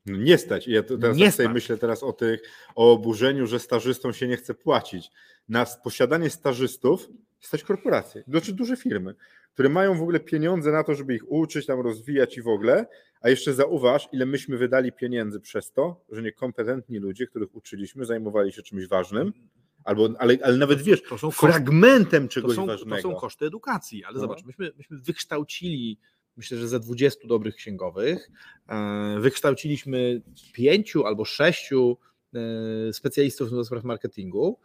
No 0.06 0.18
nie 0.18 0.38
stać. 0.38 0.68
I 0.68 0.72
Ja 0.72 0.84
teraz 0.84 1.18
Nie 1.18 1.26
tak 1.26 1.34
sobie 1.34 1.46
stać. 1.48 1.54
myślę 1.54 1.78
teraz 1.78 2.04
o 2.04 2.14
tych, 2.14 2.42
o 2.76 2.92
oburzeniu, 2.92 3.48
że 3.48 3.60
stażystom 3.60 4.14
się 4.14 4.28
nie 4.28 4.38
chce 4.38 4.54
płacić. 4.54 5.10
Na 5.50 5.66
posiadanie 5.84 6.30
stażystów 6.30 7.10
stać 7.40 7.64
korporacje, 7.64 8.24
znaczy 8.28 8.54
duże 8.54 8.78
firmy, 8.78 9.16
które 9.54 9.70
mają 9.70 9.98
w 9.98 10.02
ogóle 10.02 10.20
pieniądze 10.20 10.72
na 10.72 10.84
to, 10.84 10.96
żeby 10.96 11.16
ich 11.16 11.32
uczyć, 11.32 11.66
tam 11.66 11.80
rozwijać 11.80 12.38
i 12.38 12.42
w 12.42 12.48
ogóle, 12.48 12.86
a 13.22 13.30
jeszcze 13.30 13.54
zauważ, 13.54 14.10
ile 14.12 14.26
myśmy 14.26 14.58
wydali 14.58 14.92
pieniędzy 14.92 15.40
przez 15.40 15.72
to, 15.72 16.02
że 16.12 16.22
niekompetentni 16.22 17.00
ludzie, 17.00 17.28
których 17.28 17.56
uczyliśmy, 17.56 18.06
zajmowali 18.06 18.52
się 18.52 18.62
czymś 18.62 18.88
ważnym, 18.88 19.34
Albo, 19.84 20.10
ale, 20.20 20.38
ale 20.44 20.58
nawet 20.58 20.82
wiesz, 20.82 21.04
To 21.04 21.18
są 21.18 21.28
koszty, 21.28 21.48
fragmentem 21.48 22.28
to 22.28 22.34
czegoś 22.34 22.56
są, 22.56 22.66
ważnego. 22.66 23.02
to 23.02 23.10
są 23.10 23.16
koszty 23.16 23.46
edukacji, 23.46 24.04
ale 24.04 24.14
No. 24.16 24.20
zobacz, 24.22 24.44
myśmy, 24.46 24.72
myśmy 24.78 24.98
wykształcili, 24.98 26.00
myślę, 26.38 26.58
że 26.58 26.68
ze 26.68 26.80
20 26.80 27.28
dobrych 27.28 27.56
księgowych, 27.56 28.30
e, 28.70 29.18
wykształciliśmy 29.20 30.22
pięciu 30.54 31.06
albo 31.06 31.26
sześciu 31.26 31.98
e, 32.34 32.94
specjalistów 32.94 33.52
do 33.52 33.66
spraw 33.66 33.84
marketingu. 33.84 34.60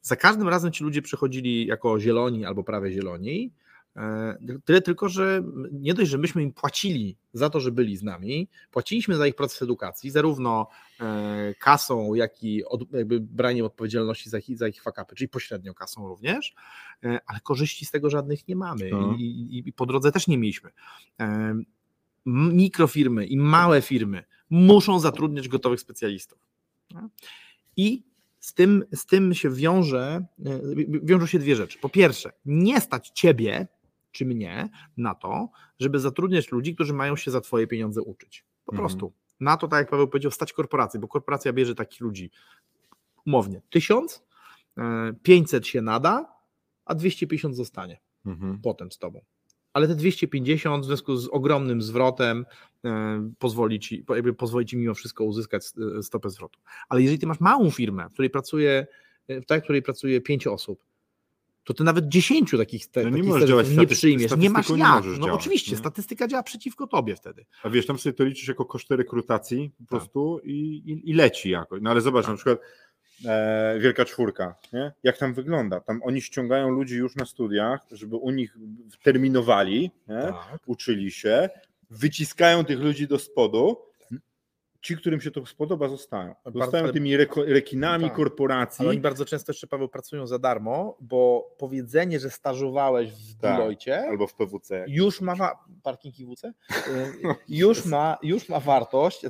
Za 0.00 0.16
każdym 0.16 0.48
razem 0.48 0.72
ci 0.72 0.84
ludzie 0.84 1.02
przychodzili 1.02 1.66
jako 1.66 2.00
zieloni 2.00 2.44
albo 2.44 2.64
prawie 2.64 2.92
zieloni. 2.92 3.52
E, 3.96 4.36
Tyle 4.64 4.82
tylko, 4.82 5.08
że 5.08 5.42
nie 5.72 5.94
dość, 5.94 6.10
że 6.10 6.18
myśmy 6.18 6.42
im 6.42 6.52
płacili 6.52 7.16
za 7.32 7.50
to, 7.50 7.60
że 7.60 7.72
byli 7.72 7.96
z 7.96 8.02
nami, 8.02 8.48
płaciliśmy 8.70 9.16
za 9.16 9.26
ich 9.26 9.34
proces 9.34 9.62
edukacji, 9.62 10.10
zarówno 10.10 10.68
e, 11.00 11.54
kasą, 11.58 12.14
jak 12.14 12.42
i 12.42 12.64
od, 12.64 12.92
jakby 12.92 13.20
braniem 13.20 13.66
odpowiedzialności 13.66 14.30
za 14.30 14.38
ich, 14.38 14.58
za 14.58 14.68
ich 14.68 14.82
fakapy, 14.82 15.14
czyli 15.14 15.28
pośrednio 15.28 15.74
kasą 15.74 16.08
również, 16.08 16.54
e, 17.04 17.18
ale 17.26 17.40
korzyści 17.40 17.84
z 17.84 17.90
tego 17.90 18.10
żadnych 18.10 18.48
nie 18.48 18.56
mamy 18.56 18.90
No. 18.90 19.16
i, 19.18 19.22
i, 19.22 19.68
i 19.68 19.72
po 19.72 19.86
drodze 19.86 20.12
też 20.12 20.26
nie 20.26 20.38
mieliśmy. 20.38 20.70
Mikrofirmy 22.26 23.26
i 23.26 23.36
małe 23.36 23.82
firmy 23.82 24.24
muszą 24.50 24.98
zatrudniać 25.00 25.48
gotowych 25.48 25.80
specjalistów. 25.80 26.38
I 27.76 28.02
z 28.40 28.54
tym, 28.54 28.84
z 28.94 29.06
tym 29.06 29.34
się 29.34 29.50
wiąże, 29.50 30.24
wiążą 30.88 31.26
się 31.26 31.38
dwie 31.38 31.56
rzeczy. 31.56 31.78
Po 31.78 31.88
pierwsze, 31.88 32.32
nie 32.46 32.80
stać 32.80 33.10
ciebie 33.14 33.68
czy 34.12 34.24
mnie 34.26 34.68
na 34.96 35.14
to, 35.14 35.48
żeby 35.78 36.00
zatrudniać 36.00 36.52
ludzi, 36.52 36.74
którzy 36.74 36.92
mają 36.94 37.16
się 37.16 37.30
za 37.30 37.40
twoje 37.40 37.66
pieniądze 37.66 38.02
uczyć. 38.02 38.44
Po 38.64 38.72
Mhm. 38.72 38.88
prostu. 38.88 39.12
Na 39.40 39.56
to, 39.56 39.68
tak 39.68 39.78
jak 39.78 39.90
Paweł 39.90 40.08
powiedział, 40.08 40.30
stać 40.32 40.52
korporację, 40.52 41.00
bo 41.00 41.08
korporacja 41.08 41.52
bierze 41.52 41.74
takich 41.74 42.00
ludzi 42.00 42.30
umownie 43.26 43.62
tysiąc, 43.70 44.22
e, 44.78 45.12
500 45.22 45.66
się 45.66 45.82
nada, 45.82 46.36
a 46.84 46.94
250 46.94 47.56
zostanie 47.56 48.00
Mhm. 48.26 48.58
potem 48.62 48.92
z 48.92 48.98
tobą. 48.98 49.20
Ale 49.72 49.88
te 49.88 49.94
250 49.94 50.84
w 50.84 50.86
związku 50.86 51.16
z 51.16 51.28
ogromnym 51.28 51.82
zwrotem 51.82 52.46
e, 52.84 53.30
pozwoli 53.38 53.80
ci, 53.80 54.04
jakby 54.08 54.34
pozwoli 54.34 54.66
ci 54.66 54.76
mimo 54.76 54.94
wszystko 54.94 55.24
uzyskać 55.24 55.62
e, 55.98 56.02
stopę 56.02 56.30
zwrotu. 56.30 56.60
Ale 56.88 57.02
jeżeli 57.02 57.18
ty 57.18 57.26
masz 57.26 57.40
małą 57.40 57.70
firmę, 57.70 58.08
w 58.08 58.12
której 58.12 58.30
pracuje, 58.30 58.86
e, 59.28 59.40
w 59.40 59.46
tej, 59.46 59.60
w 59.60 59.62
której 59.64 59.82
pracuje 59.82 60.20
5 60.20 60.46
osób, 60.46 60.84
to 61.64 61.74
ty 61.74 61.84
nawet 61.84 62.08
10 62.08 62.50
takich, 62.50 62.86
te, 62.90 63.04
No 63.04 63.10
nie 63.18 63.32
takich 63.32 63.48
działać 63.48 63.70
nie 63.70 63.86
przyjmiesz. 63.86 64.36
Nie 64.36 64.50
masz 64.50 64.68
nie 64.68 64.78
jak. 64.78 64.94
możesz 64.94 65.18
no 65.18 65.26
działać, 65.26 65.40
oczywiście, 65.40 65.72
nie? 65.72 65.78
statystyka 65.78 66.28
działa 66.28 66.42
przeciwko 66.42 66.86
tobie 66.86 67.16
wtedy. 67.16 67.46
A 67.62 67.70
wiesz, 67.70 67.86
tam 67.86 67.98
sobie 67.98 68.12
to 68.12 68.24
liczysz 68.24 68.48
jako 68.48 68.64
koszty 68.64 68.96
rekrutacji 68.96 69.70
po 69.78 69.84
Tak. 69.84 69.88
prostu 69.88 70.40
i, 70.44 70.52
i, 70.86 71.10
i 71.10 71.14
leci 71.14 71.50
jakoś. 71.50 71.80
No 71.82 71.90
ale 71.90 72.00
zobacz, 72.00 72.28
na 72.28 72.34
przykład 72.34 72.58
e, 73.24 73.78
Wielka 73.80 74.04
Czwórka, 74.04 74.54
nie? 74.72 74.92
jak 75.02 75.18
tam 75.18 75.34
wygląda? 75.34 75.80
Tam 75.80 76.00
oni 76.02 76.22
ściągają 76.22 76.70
ludzi 76.70 76.96
już 76.96 77.16
na 77.16 77.24
studiach, 77.24 77.80
żeby 77.92 78.16
u 78.16 78.30
nich 78.30 78.56
terminowali, 79.02 79.90
nie? 80.08 80.22
Tak. 80.22 80.58
uczyli 80.66 81.10
się, 81.10 81.48
wyciskają 81.90 82.64
tych 82.64 82.80
ludzi 82.80 83.06
do 83.08 83.18
spodu. 83.18 83.76
Ci, 84.82 84.96
którym 84.96 85.20
się 85.20 85.30
to 85.30 85.46
spodoba, 85.46 85.88
zostają. 85.88 86.34
Zostają 86.54 86.88
tymi 86.92 87.16
reko- 87.18 87.44
rekinami 87.46 88.04
Tak. 88.04 88.14
korporacji. 88.14 88.82
Ale 88.82 88.90
oni 88.90 89.00
bardzo 89.00 89.24
często 89.24 89.52
jeszcze, 89.52 89.66
Paweł, 89.66 89.88
pracują 89.88 90.26
za 90.26 90.38
darmo, 90.38 90.96
bo 91.00 91.50
powiedzenie, 91.58 92.20
że 92.20 92.30
stażowałeś 92.30 93.10
w 93.12 93.40
Tak. 93.40 93.56
Deloitte, 93.56 94.08
Albo 94.08 94.26
w 94.26 94.34
PWC. 94.34 94.84
już 94.88 95.20
ma 95.20 95.34
wa- 95.34 95.64
parking 95.82 96.18
IWC? 96.20 96.52
Y, 96.88 97.34
już 97.48 97.84
ma, 97.84 98.18
już 98.22 98.48
ma 98.48 98.60
wartość, 98.60 99.22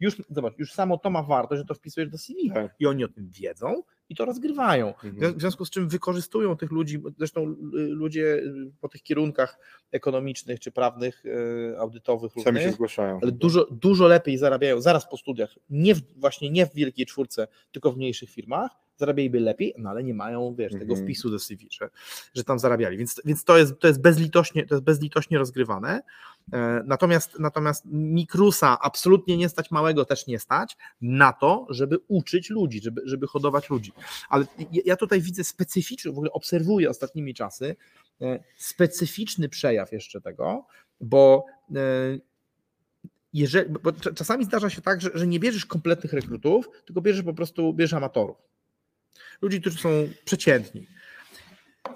już, 0.00 0.22
zobacz, 0.30 0.58
już 0.58 0.72
samo 0.72 0.98
to 0.98 1.10
ma 1.10 1.22
wartość, 1.22 1.58
że 1.60 1.66
to 1.66 1.74
wpisujesz 1.74 2.10
do 2.10 2.18
CV 2.18 2.50
Tak. 2.54 2.74
i 2.78 2.86
oni 2.86 3.04
o 3.04 3.08
tym 3.08 3.30
wiedzą 3.30 3.82
i 4.08 4.16
to 4.16 4.24
rozgrywają. 4.24 4.92
W 4.92 5.04
Mhm. 5.04 5.34
w 5.34 5.40
związku 5.40 5.64
z 5.64 5.70
czym 5.70 5.88
wykorzystują 5.88 6.56
tych 6.56 6.70
ludzi, 6.70 7.02
zresztą 7.18 7.42
y, 7.50 7.56
ludzie 7.74 8.24
y, 8.24 8.72
po 8.80 8.88
tych 8.88 9.02
kierunkach 9.02 9.58
ekonomicznych 9.92 10.60
czy 10.60 10.72
prawnych, 10.72 11.24
y, 11.26 11.74
audytowych 11.78 12.32
Sami 12.44 12.60
się 12.60 12.72
zgłaszają. 12.72 13.18
ale 13.22 13.32
dużo, 13.32 13.66
dużo 13.70 14.06
lepiej 14.06 14.38
zarabiają 14.38 14.80
zaraz 14.80 15.08
po 15.08 15.16
studiach, 15.16 15.54
nie 15.70 15.94
w, 15.94 16.02
właśnie 16.16 16.50
nie 16.50 16.66
w 16.66 16.74
wielkiej 16.74 17.06
czwórce, 17.06 17.48
tylko 17.72 17.92
w 17.92 17.96
mniejszych 17.96 18.30
firmach, 18.30 18.70
zarabialiby 18.96 19.40
lepiej, 19.40 19.74
no 19.78 19.90
ale 19.90 20.04
nie 20.04 20.14
mają, 20.14 20.54
wiesz, 20.58 20.72
tego 20.72 20.84
Mhm. 20.84 21.02
wpisu 21.04 21.30
do 21.30 21.38
CV, 21.38 21.68
że, 21.70 21.90
że 22.34 22.44
tam 22.44 22.58
zarabiali, 22.58 22.96
więc, 22.98 23.20
więc 23.24 23.44
to, 23.44 23.58
jest, 23.58 23.78
to, 23.78 23.88
jest 23.88 24.00
bezlitośnie, 24.00 24.66
to 24.66 24.74
jest 24.74 24.84
bezlitośnie 24.84 25.38
rozgrywane, 25.38 26.02
E, 26.52 26.82
natomiast, 26.86 27.38
natomiast 27.38 27.84
Mikrusa 27.86 28.78
absolutnie 28.80 29.36
nie 29.36 29.48
stać, 29.48 29.70
małego 29.70 30.04
też 30.04 30.26
nie 30.26 30.38
stać 30.38 30.76
na 31.00 31.32
to, 31.32 31.66
żeby 31.70 31.98
uczyć 32.08 32.50
ludzi, 32.50 32.80
żeby, 32.82 33.02
żeby 33.04 33.26
hodować 33.26 33.70
ludzi, 33.70 33.92
ale 34.28 34.44
ja- 34.84 34.96
tutaj 34.96 35.20
widzę 35.20 35.44
specyficzny, 35.44 36.10
w 36.12 36.14
ogóle 36.14 36.32
obserwuję 36.32 36.90
ostatnimi 36.90 37.34
czasy, 37.34 37.76
e, 38.20 38.42
specyficzny 38.56 39.48
przejaw 39.48 39.92
jeszcze 39.92 40.20
tego, 40.20 40.66
bo 41.00 41.44
e, 41.74 41.78
jeżeli, 43.32 43.70
bo 43.70 43.90
cza- 43.90 44.14
czasami 44.14 44.44
zdarza 44.44 44.70
się 44.70 44.82
tak, 44.82 45.00
że, 45.00 45.10
że 45.14 45.26
nie 45.26 45.40
bierzesz 45.40 45.66
kompletnych 45.66 46.12
rekrutów, 46.12 46.70
tylko 46.84 47.00
bierzesz 47.00 47.24
po 47.24 47.34
prostu 47.34 47.74
bierzesz 47.74 47.94
amatorów. 47.94 48.36
Ludzi, 49.42 49.60
którzy 49.60 49.78
są 49.78 49.88
przeciętni. 50.24 50.86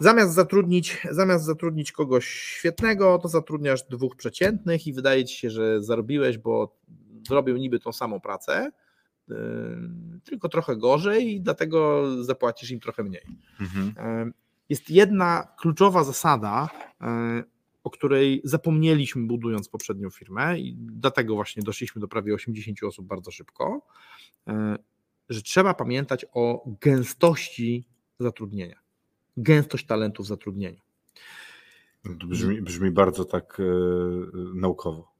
Zamiast 0.00 0.34
zatrudnić, 0.34 1.06
zamiast 1.10 1.44
zatrudnić 1.44 1.92
kogoś 1.92 2.26
świetnego, 2.28 3.18
to 3.18 3.28
zatrudniasz 3.28 3.82
dwóch 3.82 4.16
przeciętnych 4.16 4.86
i 4.86 4.92
wydaje 4.92 5.24
ci 5.24 5.36
się, 5.36 5.50
że 5.50 5.82
zarobiłeś, 5.82 6.38
bo 6.38 6.76
zrobił 7.28 7.56
niby 7.56 7.80
tą 7.80 7.92
samą 7.92 8.20
pracę, 8.20 8.70
yy, 9.28 9.36
tylko 10.24 10.48
trochę 10.48 10.76
gorzej 10.76 11.34
i 11.34 11.40
dlatego 11.40 12.06
zapłacisz 12.24 12.70
im 12.70 12.80
trochę 12.80 13.02
mniej. 13.02 13.22
Mhm. 13.60 13.94
E, 13.96 14.30
Jest 14.68 14.90
jedna 14.90 15.48
kluczowa 15.58 16.04
zasada, 16.04 16.68
e, 17.00 17.42
o 17.84 17.90
której 17.90 18.40
zapomnieliśmy 18.44 19.26
budując 19.26 19.68
poprzednią 19.68 20.10
firmę 20.10 20.58
i 20.58 20.76
dlatego 20.78 21.34
właśnie 21.34 21.62
doszliśmy 21.62 22.00
do 22.00 22.08
prawie 22.08 22.34
80 22.34 22.82
osób 22.82 23.06
bardzo 23.06 23.30
szybko, 23.30 23.86
e, 24.48 24.76
że 25.30 25.42
trzeba 25.42 25.74
pamiętać 25.74 26.26
o 26.32 26.64
gęstości 26.80 27.84
zatrudnienia. 28.20 28.80
Gęstość 29.36 29.86
talentów 29.86 30.26
w 30.26 30.28
zatrudnieniu. 30.28 30.80
To 32.20 32.26
Brzmi, 32.26 32.62
brzmi 32.62 32.90
bardzo 32.90 33.24
tak 33.24 33.60
e, 33.60 33.64
naukowo. 34.54 35.10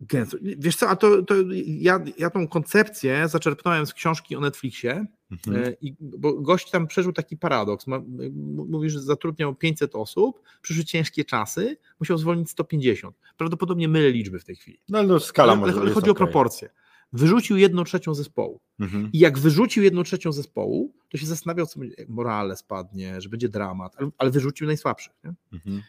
Gęsto. 0.00 0.36
Wiesz 0.42 0.76
co, 0.76 0.88
a 0.88 0.96
to, 0.96 1.22
to 1.22 1.34
ja, 1.64 2.04
ja 2.18 2.30
tą 2.30 2.48
koncepcję 2.48 3.28
zaczerpnąłem 3.28 3.86
z 3.86 3.94
książki 3.94 4.36
o 4.36 4.40
Netflixie, 4.40 5.06
Mhm. 5.30 5.64
E, 5.64 5.72
I, 5.80 5.94
bo 6.00 6.32
gość 6.34 6.70
tam 6.70 6.86
przeżył 6.86 7.12
taki 7.12 7.36
paradoks. 7.36 7.86
Ma, 7.86 7.96
m- 7.96 8.32
mówi, 8.68 8.90
że 8.90 9.00
zatrudniał 9.02 9.54
500 9.54 9.94
osób, 9.94 10.42
przyszły 10.62 10.84
ciężkie 10.84 11.24
czasy, 11.24 11.76
musiał 12.00 12.18
zwolnić 12.18 12.50
150. 12.50 13.16
Prawdopodobnie 13.36 13.88
mylę 13.88 14.10
liczby 14.10 14.38
w 14.38 14.44
tej 14.44 14.56
chwili. 14.56 14.80
No 14.88 15.02
no, 15.02 15.20
skala 15.20 15.52
ale, 15.52 15.60
może 15.60 15.80
ale 15.80 15.90
chodzi 15.90 16.10
o 16.10 16.14
proporcje. 16.14 16.70
Wyrzucił 17.12 17.56
jedną 17.56 17.84
trzecią 17.84 18.14
zespołu. 18.14 18.60
Mhm. 18.80 19.10
I 19.12 19.18
jak 19.18 19.38
wyrzucił 19.38 19.82
jedną 19.82 20.02
trzecią 20.02 20.32
zespołu, 20.32 20.94
to 21.08 21.18
się 21.18 21.26
zastanawiał, 21.26 21.66
co 21.66 21.80
będzie, 21.80 21.94
jak 21.98 22.08
morale 22.08 22.56
spadnie, 22.56 23.20
że 23.20 23.28
będzie 23.28 23.48
dramat, 23.48 23.94
ale, 23.98 24.10
ale 24.18 24.30
wyrzucił 24.30 24.66
najsłabszych. 24.66 25.12
Mhm. 25.52 25.82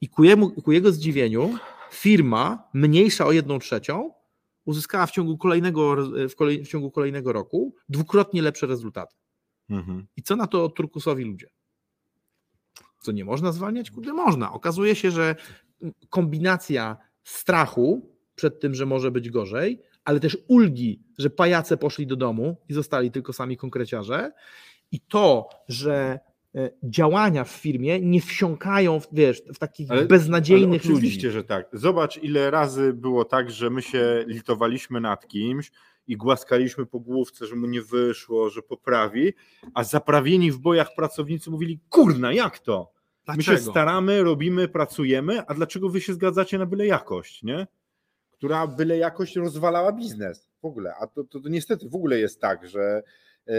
I 0.00 0.08
ku, 0.08 0.24
jemu, 0.24 0.50
ku 0.50 0.72
jego 0.72 0.92
zdziwieniu 0.92 1.58
firma 1.92 2.68
mniejsza 2.74 3.26
o 3.26 3.32
jedną 3.32 3.58
trzecią 3.58 4.12
uzyskała 4.64 5.06
w 5.06 5.10
ciągu 5.10 5.38
kolejnego, 5.38 5.96
w, 6.28 6.34
kolej, 6.34 6.64
w 6.64 6.68
ciągu 6.68 6.90
kolejnego 6.90 7.32
roku 7.32 7.74
dwukrotnie 7.88 8.42
lepsze 8.42 8.66
rezultaty. 8.66 9.16
Mhm. 9.70 10.06
I 10.16 10.22
co 10.22 10.36
na 10.36 10.46
to 10.46 10.68
Turkusowi 10.68 11.24
ludzie? 11.24 11.46
Co 13.00 13.12
nie 13.12 13.24
można 13.24 13.52
zwalniać? 13.52 13.90
Kurde, 13.90 14.12
można. 14.12 14.52
Okazuje 14.52 14.94
się, 14.94 15.10
że 15.10 15.36
kombinacja 16.10 16.96
strachu 17.24 18.14
przed 18.34 18.60
tym, 18.60 18.74
że 18.74 18.86
może 18.86 19.10
być 19.10 19.30
gorzej, 19.30 19.82
ale 20.08 20.20
też 20.20 20.38
ulgi, 20.46 21.00
że 21.18 21.30
pajace 21.30 21.76
poszli 21.76 22.06
do 22.06 22.16
domu 22.16 22.56
i 22.68 22.72
zostali 22.74 23.10
tylko 23.10 23.32
sami 23.32 23.56
konkreciarze 23.56 24.32
i 24.92 25.00
to, 25.00 25.48
że 25.68 26.18
e, 26.54 26.70
działania 26.82 27.44
w 27.44 27.50
firmie 27.50 28.00
nie 28.00 28.20
wsiąkają 28.20 29.00
w, 29.00 29.08
wiesz, 29.12 29.42
w 29.54 29.58
takich 29.58 29.90
Ale- 29.90 30.04
beznadziejnych 30.06 30.82
Ale 30.86 30.94
oczywiście, 30.94 31.30
że 31.30 31.44
tak. 31.44 31.68
Zobacz, 31.72 32.16
ile 32.22 32.50
razy 32.50 32.92
było 32.92 33.24
tak, 33.24 33.50
że 33.50 33.70
my 33.70 33.82
się 33.82 34.24
litowaliśmy 34.26 35.00
nad 35.00 35.28
kimś 35.28 35.70
i 36.06 36.16
głaskaliśmy 36.16 36.86
po 36.86 37.00
główce, 37.00 37.46
że 37.46 37.56
mu 37.56 37.66
nie 37.66 37.82
wyszło, 37.82 38.50
że 38.50 38.62
poprawi, 38.62 39.32
a 39.74 39.84
zaprawieni 39.84 40.52
w 40.52 40.58
bojach 40.58 40.94
pracownicy 40.94 41.50
mówili, 41.50 41.80
kurna, 41.88 42.32
jak 42.32 42.58
to? 42.58 42.92
My 43.28 43.42
się 43.42 43.50
Dlaczego? 43.50 43.70
staramy, 43.70 44.22
robimy, 44.22 44.68
pracujemy, 44.68 45.46
a 45.46 45.54
dlaczego 45.54 45.88
wy 45.88 46.00
się 46.00 46.12
zgadzacie 46.14 46.58
na 46.58 46.66
byle 46.66 46.86
jakość, 46.86 47.42
nie? 47.42 47.66
Która 48.38 48.66
byle 48.66 48.98
jakość 48.98 49.36
rozwalała 49.36 49.92
biznes 49.92 50.50
w 50.62 50.64
ogóle. 50.64 50.94
A 51.00 51.06
to, 51.06 51.24
to, 51.24 51.40
to 51.40 51.48
niestety 51.48 51.88
w 51.88 51.94
ogóle 51.94 52.18
jest 52.18 52.40
tak, 52.40 52.68
że 52.68 53.02
e, 53.48 53.52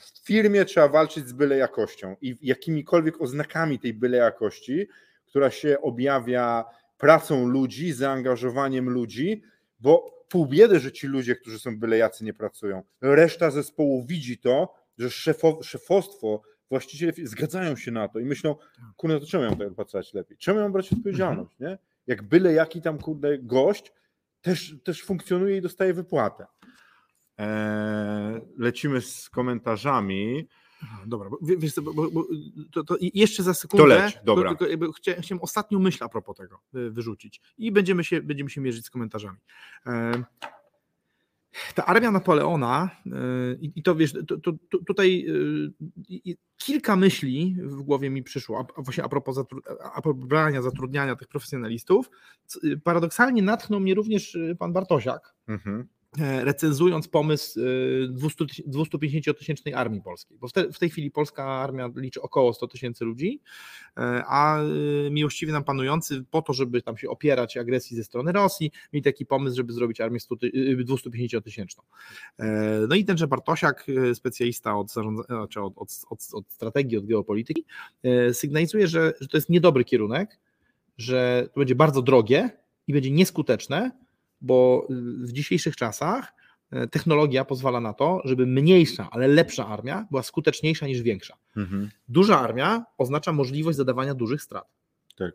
w 0.00 0.26
firmie 0.26 0.64
trzeba 0.64 0.88
walczyć 0.88 1.28
z 1.28 1.32
byle 1.32 1.56
jakością 1.56 2.16
i 2.20 2.36
jakimikolwiek 2.42 3.20
oznakami 3.20 3.78
tej 3.78 3.94
byle 3.94 4.18
jakości, 4.18 4.88
która 5.26 5.50
się 5.50 5.80
objawia 5.80 6.64
pracą 6.98 7.46
ludzi, 7.46 7.92
zaangażowaniem 7.92 8.90
ludzi, 8.90 9.42
bo 9.80 10.24
pół 10.28 10.46
biedy, 10.46 10.80
że 10.80 10.92
ci 10.92 11.06
ludzie, 11.06 11.36
którzy 11.36 11.58
są 11.58 11.78
byle 11.78 11.98
jacy, 11.98 12.24
nie 12.24 12.34
pracują. 12.34 12.82
Reszta 13.00 13.50
zespołu 13.50 14.04
widzi 14.06 14.38
to 14.38 14.78
że 14.98 15.10
szefo, 15.10 15.58
szefostwo, 15.62 16.42
właściciele 16.70 17.12
zgadzają 17.24 17.76
się 17.76 17.90
na 17.90 18.08
to 18.08 18.18
i 18.18 18.24
myślą, 18.24 18.54
Tak. 18.54 18.84
kurde, 18.96 19.20
to 19.20 19.26
czemu 19.26 19.44
ja 19.44 19.50
mam 19.50 19.58
tego 19.58 19.74
pracować 19.74 20.14
lepiej? 20.14 20.36
Czemu 20.38 20.58
ja 20.58 20.64
mam 20.64 20.72
brać 20.72 20.92
odpowiedzialność, 20.92 21.58
nie? 21.60 21.78
Jak 22.08 22.22
byle 22.22 22.52
jaki 22.52 22.82
tam, 22.82 22.98
kurde, 22.98 23.38
gość 23.38 23.92
też, 24.40 24.74
też 24.84 25.04
funkcjonuje 25.04 25.56
i 25.56 25.60
dostaje 25.60 25.94
wypłatę. 25.94 26.46
Eee, 27.38 28.40
lecimy 28.58 29.00
z 29.00 29.30
komentarzami. 29.30 30.48
Dobra, 31.06 31.30
bo, 31.30 31.38
wie- 31.42 31.56
wiesz, 31.56 31.74
bo, 31.82 31.94
bo, 31.94 32.10
bo, 32.10 32.26
to, 32.72 32.84
to 32.84 32.96
jeszcze 33.00 33.42
za 33.42 33.54
sekundę. 33.54 33.82
To 33.82 33.88
leć, 33.88 34.18
dobra. 34.24 34.54
Chciałem, 34.96 35.22
chciałem 35.22 35.42
ostatnią 35.42 35.78
myśl 35.78 36.04
a 36.04 36.08
propos 36.08 36.36
tego 36.36 36.60
y, 36.74 36.90
wyrzucić 36.90 37.40
i 37.58 37.72
będziemy 37.72 38.04
się, 38.04 38.22
będziemy 38.22 38.50
się 38.50 38.60
mierzyć 38.60 38.86
z 38.86 38.90
komentarzami. 38.90 39.38
E, 39.86 40.12
Ta 41.74 41.84
armia 41.86 42.10
Napoleona, 42.10 42.90
y, 43.06 43.10
i 43.62 43.82
to 43.82 43.94
wiesz, 43.94 44.12
to, 44.12 44.38
to, 44.38 44.52
to, 44.70 44.78
tutaj 44.86 45.24
y, 45.28 46.36
kilka 46.56 46.96
myśli 46.96 47.56
w 47.62 47.82
głowie 47.82 48.10
mi 48.10 48.22
przyszło, 48.22 48.66
a, 48.76 48.82
właśnie 48.82 49.04
a 49.04 49.08
propos, 49.08 49.34
zatru, 49.34 49.60
a 49.94 50.02
propos 50.02 50.26
brania, 50.26 50.62
zatrudniania 50.62 51.16
tych 51.16 51.28
profesjonalistów. 51.28 52.10
Y, 52.64 52.80
Paradoksalnie 52.84 53.42
natchnął 53.42 53.80
mnie 53.80 53.94
również 53.94 54.38
pan 54.58 54.72
Bartosiak, 54.72 55.34
Mhm. 55.48 55.88
E, 56.20 56.44
recenzując 56.44 57.08
pomysł 57.08 57.60
e, 57.60 58.08
200 58.08 58.44
tyś- 58.44 58.62
250-tysięcznej 58.68 59.74
armii 59.74 60.02
polskiej. 60.02 60.38
Bo 60.38 60.48
w, 60.48 60.52
te, 60.52 60.72
w 60.72 60.78
tej 60.78 60.90
chwili 60.90 61.10
polska 61.10 61.44
armia 61.44 61.90
liczy 61.96 62.22
około 62.22 62.52
100 62.54 62.68
tysięcy 62.68 63.04
ludzi, 63.04 63.40
e, 63.96 64.22
a 64.26 64.60
e, 64.62 64.64
miłościwie 65.10 65.52
nam 65.52 65.64
panujący 65.64 66.24
po 66.30 66.42
to, 66.42 66.52
żeby 66.52 66.82
tam 66.82 66.96
się 66.96 67.08
opierać 67.10 67.56
agresji 67.56 67.96
ze 67.96 68.04
strony 68.04 68.32
Rosji, 68.32 68.70
mieli 68.92 69.02
taki 69.04 69.26
pomysł, 69.26 69.56
żeby 69.56 69.72
zrobić 69.72 70.00
armię 70.00 70.20
100 70.20 70.36
ty- 70.36 70.46
e, 70.54 70.84
250-tysięczną. 70.84 71.80
E, 72.38 72.78
No 72.88 72.94
i 72.94 73.04
tenże 73.04 73.26
Bartosiak, 73.28 73.86
e, 74.10 74.14
specjalista 74.14 74.76
od, 74.76 74.90
znaczy 74.90 75.60
od, 75.62 75.72
od, 75.78 75.88
od, 76.10 76.28
od 76.32 76.52
strategii, 76.52 76.98
od 76.98 77.06
geopolityki, 77.06 77.64
e, 78.02 78.34
sygnalizuje, 78.34 78.88
że, 78.88 79.12
że 79.20 79.28
to 79.28 79.36
jest 79.36 79.48
niedobry 79.50 79.84
kierunek, 79.84 80.38
że 80.98 81.48
to 81.52 81.60
będzie 81.60 81.74
bardzo 81.74 82.02
drogie 82.02 82.50
i 82.86 82.92
będzie 82.92 83.10
nieskuteczne, 83.10 83.90
bo 84.40 84.86
y, 84.90 84.94
w 85.26 85.32
dzisiejszych 85.32 85.76
czasach 85.76 86.32
e, 86.70 86.86
technologia 86.86 87.44
pozwala 87.44 87.80
na 87.80 87.92
to, 87.92 88.20
żeby 88.24 88.46
mniejsza, 88.46 89.08
ale 89.10 89.28
lepsza 89.28 89.66
armia 89.66 90.06
była 90.10 90.22
skuteczniejsza 90.22 90.86
niż 90.86 91.02
większa. 91.02 91.36
Mhm. 91.56 91.90
Duża 92.08 92.40
armia 92.40 92.84
oznacza 92.98 93.32
możliwość 93.32 93.76
zadawania 93.76 94.14
dużych 94.14 94.42
strat. 94.42 94.68
Tak. 95.16 95.32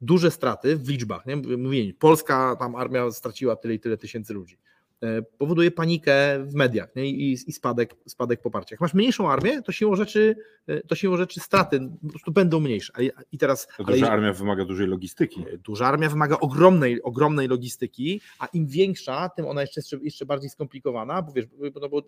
Duże 0.00 0.30
straty 0.30 0.76
w 0.76 0.88
liczbach. 0.88 1.26
Nie? 1.26 1.36
Mówię, 1.36 1.94
Polska 1.94 2.56
tam 2.58 2.74
armia 2.74 3.10
straciła 3.10 3.56
tyle 3.56 3.74
i 3.74 3.80
tyle 3.80 3.96
tysięcy 3.96 4.34
ludzi. 4.34 4.58
E, 5.02 5.22
Powoduje 5.22 5.70
panikę 5.70 6.38
w 6.44 6.54
mediach 6.54 6.96
nie? 6.96 7.06
I, 7.10 7.32
i 7.32 7.52
spadek, 7.52 7.94
spadek 8.06 8.42
poparcia. 8.42 8.68
Jak 8.74 8.80
masz 8.80 8.94
mniejszą 8.94 9.30
armię, 9.30 9.62
to 9.62 9.72
siłą 9.72 9.96
rzeczy, 9.96 10.36
e, 10.66 10.80
to 10.80 10.94
siłą 10.94 11.16
rzeczy 11.16 11.40
straty 11.40 11.80
po 12.02 12.08
prostu 12.08 12.32
będą 12.32 12.60
mniejsze. 12.60 12.92
A- 12.96 13.22
I 13.32 13.38
teraz, 13.38 13.66
To 13.66 13.72
ale 13.78 13.84
duża 13.86 13.96
jeżeli- 13.96 14.12
armia 14.12 14.32
wymaga 14.32 14.64
dużej 14.64 14.86
logistyki. 14.86 15.44
Duża 15.64 15.86
armia 15.86 16.08
wymaga 16.08 16.36
ogromnej, 16.40 17.02
ogromnej 17.02 17.48
logistyki, 17.48 18.20
a 18.38 18.46
im 18.46 18.66
większa, 18.66 19.28
tym 19.28 19.46
ona 19.46 19.60
jeszcze, 19.60 19.80
jeszcze 20.02 20.26
bardziej 20.26 20.50
skomplikowana, 20.50 21.22
bo 21.22 21.32
wiesz, 21.32 21.46
bo, 21.46 21.80
no 21.80 21.88
bo 21.88 22.02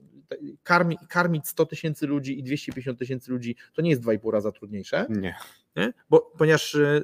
karmi, 0.62 0.96
karmić 1.08 1.48
100 1.48 1.66
tysięcy 1.66 2.06
ludzi 2.06 2.38
i 2.38 2.42
250 2.42 2.98
tysięcy 2.98 3.32
ludzi 3.32 3.56
to 3.72 3.82
nie 3.82 3.90
jest 3.90 4.02
2,5 4.02 4.30
raza 4.30 4.52
trudniejsze, 4.52 5.06
Nie. 5.10 5.34
nie? 5.76 5.92
Bo, 6.10 6.32
ponieważ 6.38 6.74
e, 6.74 7.02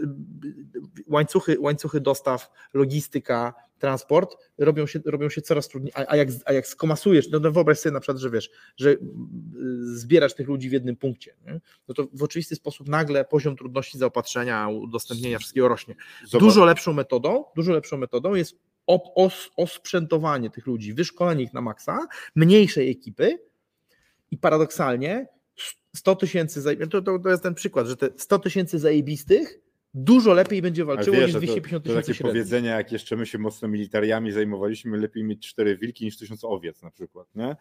łańcuchy, 1.09 1.57
łańcuchy 1.61 2.01
dostaw, 2.01 2.51
logistyka, 2.75 3.55
transport 3.79 4.37
robią 4.59 4.87
się, 4.87 5.01
robią 5.05 5.29
się 5.29 5.43
coraz 5.43 5.69
trudniej, 5.69 5.93
a, 5.95 6.05
a, 6.09 6.17
jak, 6.17 6.29
a 6.45 6.53
jak 6.53 6.67
skomasujesz, 6.67 7.31
no, 7.31 7.39
no 7.39 7.51
wyobraź 7.51 7.79
sobie 7.79 7.93
na 7.93 8.01
przykład, 8.01 8.19
że 8.19 8.31
wiesz, 8.31 8.51
że 8.77 8.91
y, 8.91 8.99
zbierasz 9.83 10.35
tych 10.35 10.49
ludzi 10.49 10.69
w 10.69 10.73
jednym 10.73 10.97
punkcie, 10.97 11.35
nie? 11.47 11.61
no 11.89 11.95
to 11.95 12.09
w 12.13 12.23
oczywisty 12.23 12.57
sposób 12.57 12.89
nagle 12.89 13.25
poziom 13.25 13.57
trudności 13.57 13.99
zaopatrzenia, 13.99 14.69
udostępnienia 14.69 15.39
wszystkiego 15.39 15.69
rośnie. 15.69 15.95
Zobacz, 16.27 16.45
Dużo 16.45 16.65
lepszą 16.65 16.93
metodą, 16.93 17.45
dużo 17.57 17.73
lepszą 17.73 17.97
metodą 17.97 18.35
jest 18.35 18.59
os, 18.87 19.51
osprzętowanie 19.57 20.51
tych 20.51 20.67
ludzi, 20.67 20.95
wyszkolenie 20.95 21.45
ich 21.45 21.53
na 21.53 21.61
maksa, 21.61 22.07
mniejszej 22.35 22.91
ekipy 22.91 23.39
i 24.31 24.39
paradoksalnie 24.39 25.29
100 25.97 26.17
tysięcy, 26.17 26.77
to, 26.91 27.03
to, 27.03 27.19
to 27.19 27.29
jest 27.29 27.43
ten 27.43 27.55
przykład, 27.55 27.87
że 27.87 27.97
te 27.97 28.09
100 28.17 28.39
tysięcy 28.39 28.79
zajebistych 28.79 29.66
dużo 29.97 30.33
lepiej 30.33 30.63
będzie 30.63 30.85
walczyło 30.85 31.17
wiesz, 31.17 31.25
niż 31.27 31.33
że 31.33 31.41
to, 31.41 31.47
250 31.47 31.85
to 31.85 31.89
tysięcy 31.89 32.07
takie 32.07 32.15
średnich. 32.19 32.33
powiedzenia, 32.33 32.77
jak 32.77 32.93
jeszcze 32.93 33.17
my 33.17 33.27
się 33.27 33.39
mocno 33.39 33.69
militariami 33.69 34.33
zajmowaliśmy, 34.33 34.99
lepiej 34.99 35.25
mieć 35.25 35.49
cztery 35.49 35.77
wilki 35.77 36.05
niż 36.05 36.19
tysiąc 36.19 36.45
owiec 36.45 36.83
na 36.83 36.91
przykład, 36.91 37.27
nie? 37.35 37.57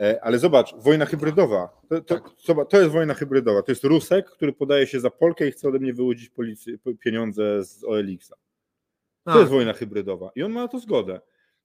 E, 0.00 0.24
Ale 0.24 0.38
zobacz, 0.38 0.74
wojna 0.76 1.06
hybrydowa, 1.06 1.68
to, 1.88 2.00
to, 2.00 2.20
Tak. 2.54 2.68
to 2.70 2.80
jest 2.80 2.92
wojna 2.92 3.14
hybrydowa, 3.14 3.62
to 3.62 3.72
jest 3.72 3.84
Rusek, 3.84 4.30
który 4.30 4.52
podaje 4.52 4.86
się 4.86 5.00
za 5.00 5.10
Polkę 5.10 5.48
i 5.48 5.52
chce 5.52 5.68
ode 5.68 5.78
mnie 5.78 5.94
wyłudzić 5.94 6.28
policy, 6.28 6.78
pieniądze 7.00 7.64
z 7.64 7.84
OLX-a. 7.84 8.36
To 9.24 9.32
A, 9.32 9.38
jest 9.38 9.50
wojna 9.50 9.72
hybrydowa 9.72 10.30
i 10.36 10.42
on 10.42 10.52
ma 10.52 10.62
na 10.62 10.68
to 10.68 10.78
zgodę. 10.78 11.20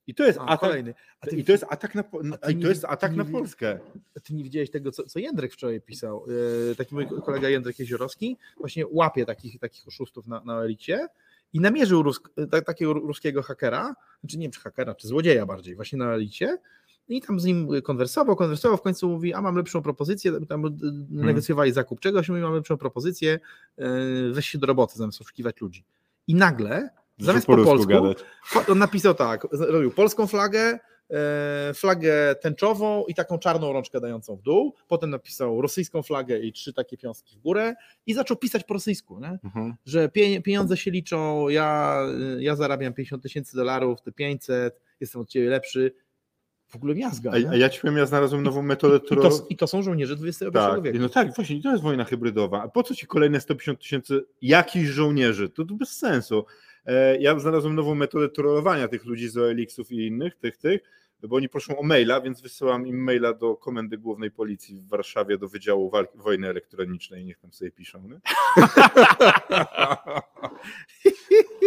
I 0.06 0.14
to 0.14 0.24
jest 0.24 0.38
a, 0.38 0.42
atak, 0.42 0.60
kolejny. 0.60 0.94
A 1.20 1.26
ty, 1.26 1.36
i 1.36 1.44
to 1.44 1.52
jest 1.52 1.64
atak 1.68 1.94
na, 1.94 2.04
a 2.40 2.50
i 2.50 2.56
to 2.56 2.68
jest 2.68 2.84
atak 2.84 3.10
nie 3.12 3.18
na 3.18 3.24
Polskę. 3.24 3.78
ty 4.22 4.34
nie 4.34 4.44
widziałeś 4.44 4.70
tego, 4.70 4.92
co, 4.92 5.02
co 5.02 5.18
Jędrek 5.18 5.52
wczoraj 5.52 5.80
pisał. 5.80 6.26
E, 6.70 6.74
Taki 6.74 6.94
mój 6.94 7.06
kolega 7.24 7.48
Jędrek 7.48 7.78
Jeziorowski 7.78 8.36
właśnie 8.58 8.84
łapie 8.90 9.26
takich, 9.26 9.60
takich 9.60 9.88
oszustów 9.88 10.26
na, 10.26 10.42
na 10.44 10.62
elicie 10.62 11.08
i 11.52 11.60
namierzył 11.60 12.02
rusk, 12.02 12.28
ta, 12.50 12.62
takiego 12.62 12.92
ruskiego 12.92 13.42
hakera, 13.42 13.94
znaczy 14.20 14.38
nie 14.38 14.44
wiem 14.44 14.52
czy 14.52 14.60
hakera, 14.60 14.94
czy 14.94 15.08
złodzieja 15.08 15.46
bardziej, 15.46 15.76
właśnie 15.76 15.98
na 15.98 16.14
elicie 16.14 16.58
i 17.08 17.20
tam 17.20 17.40
z 17.40 17.44
nim 17.44 17.68
konwersował, 17.82 18.36
konwersował, 18.36 18.78
w 18.78 18.82
końcu 18.82 19.08
mówi, 19.08 19.34
a 19.34 19.40
mam 19.42 19.56
lepszą 19.56 19.82
propozycję, 19.82 20.32
tam 20.48 20.66
e, 20.66 20.70
negocjowali 21.10 21.72
zakup 21.72 22.00
czegoś, 22.00 22.28
mówi, 22.28 22.40
mam 22.40 22.54
lepszą 22.54 22.76
propozycję, 22.76 23.40
e, 23.78 23.88
weź 24.32 24.48
się 24.48 24.58
do 24.58 24.66
roboty 24.66 24.98
zamiast 24.98 25.20
oszukiwać 25.20 25.60
ludzi. 25.60 25.84
I 26.26 26.34
nagle, 26.34 26.90
zamiast 27.24 27.46
po, 27.46 27.56
polsku, 27.56 27.88
gadać. 27.88 28.18
on 28.68 28.78
napisał 28.78 29.14
tak, 29.14 29.46
robił 29.52 29.90
polską 29.90 30.26
flagę, 30.26 30.78
e, 31.10 31.74
flagę 31.74 32.34
tęczową 32.34 33.04
i 33.08 33.14
taką 33.14 33.38
czarną 33.38 33.72
rączkę 33.72 34.00
dającą 34.00 34.36
w 34.36 34.42
dół, 34.42 34.74
potem 34.88 35.10
napisał 35.10 35.62
rosyjską 35.62 36.02
flagę 36.02 36.38
i 36.38 36.52
trzy 36.52 36.72
takie 36.72 36.96
piąski 36.96 37.36
w 37.36 37.38
górę 37.40 37.74
i 38.06 38.14
zaczął 38.14 38.36
pisać 38.36 38.64
po 38.64 38.74
rosyjsku? 38.74 39.16
Mhm. 39.44 39.74
że 39.86 40.08
pie- 40.08 40.42
pieniądze 40.42 40.76
się 40.76 40.90
liczą, 40.90 41.48
ja, 41.48 41.98
ja 42.38 42.56
zarabiam 42.56 42.92
50 42.94 43.22
tysięcy 43.22 43.56
dolarów, 43.56 44.00
ty 44.02 44.12
500, 44.12 44.80
jestem 45.00 45.20
od 45.20 45.28
ciebie 45.28 45.50
lepszy. 45.50 45.94
W 46.66 46.76
ogóle 46.76 46.94
miazga. 46.94 47.30
A, 47.30 47.50
a 47.50 47.56
ja 47.56 47.68
ci 47.68 47.80
powiem, 47.80 47.96
ja 47.96 48.06
znalazłem 48.06 48.42
nową 48.42 48.62
metodę, 48.62 48.96
I, 48.96 49.00
którą... 49.00 49.22
to, 49.22 49.46
I 49.50 49.56
to 49.56 49.66
są 49.66 49.82
żołnierze 49.82 50.14
XXI 50.14 50.44
Tak, 50.52 50.82
wieku. 50.82 50.98
no 51.00 51.08
tak, 51.08 51.34
właśnie, 51.34 51.56
i 51.56 51.62
to 51.62 51.70
jest 51.70 51.82
wojna 51.82 52.04
hybrydowa. 52.04 52.62
A 52.62 52.68
po 52.68 52.82
co 52.82 52.94
ci 52.94 53.06
kolejne 53.06 53.40
150 53.40 53.80
tysięcy 53.80 54.24
jakichś 54.42 54.88
żołnierzy? 54.88 55.48
To, 55.48 55.64
to 55.64 55.74
bez 55.74 55.88
sensu. 55.96 56.44
E, 56.86 57.16
ja 57.18 57.38
znalazłem 57.38 57.74
nową 57.74 57.94
metodę 57.94 58.28
trollowania 58.28 58.88
tych 58.88 59.04
ludzi 59.04 59.28
z 59.28 59.36
OLX-ów 59.38 59.92
i 59.92 60.06
innych, 60.06 60.36
tych, 60.36 60.56
tych, 60.56 60.80
bo 61.28 61.36
oni 61.36 61.48
proszą 61.48 61.78
o 61.78 61.82
maila, 61.82 62.20
więc 62.20 62.40
wysyłam 62.40 62.86
im 62.86 63.04
maila 63.04 63.32
do 63.34 63.56
Komendy 63.56 63.98
Głównej 63.98 64.30
Policji 64.30 64.80
w 64.80 64.88
Warszawie, 64.88 65.38
do 65.38 65.48
Wydziału 65.48 65.90
Walki, 65.90 66.18
Wojny 66.18 66.48
Elektronicznej, 66.48 67.24
niech 67.24 67.38
tam 67.38 67.52
sobie 67.52 67.70
piszą. 67.70 68.08
Nie? 68.08 68.20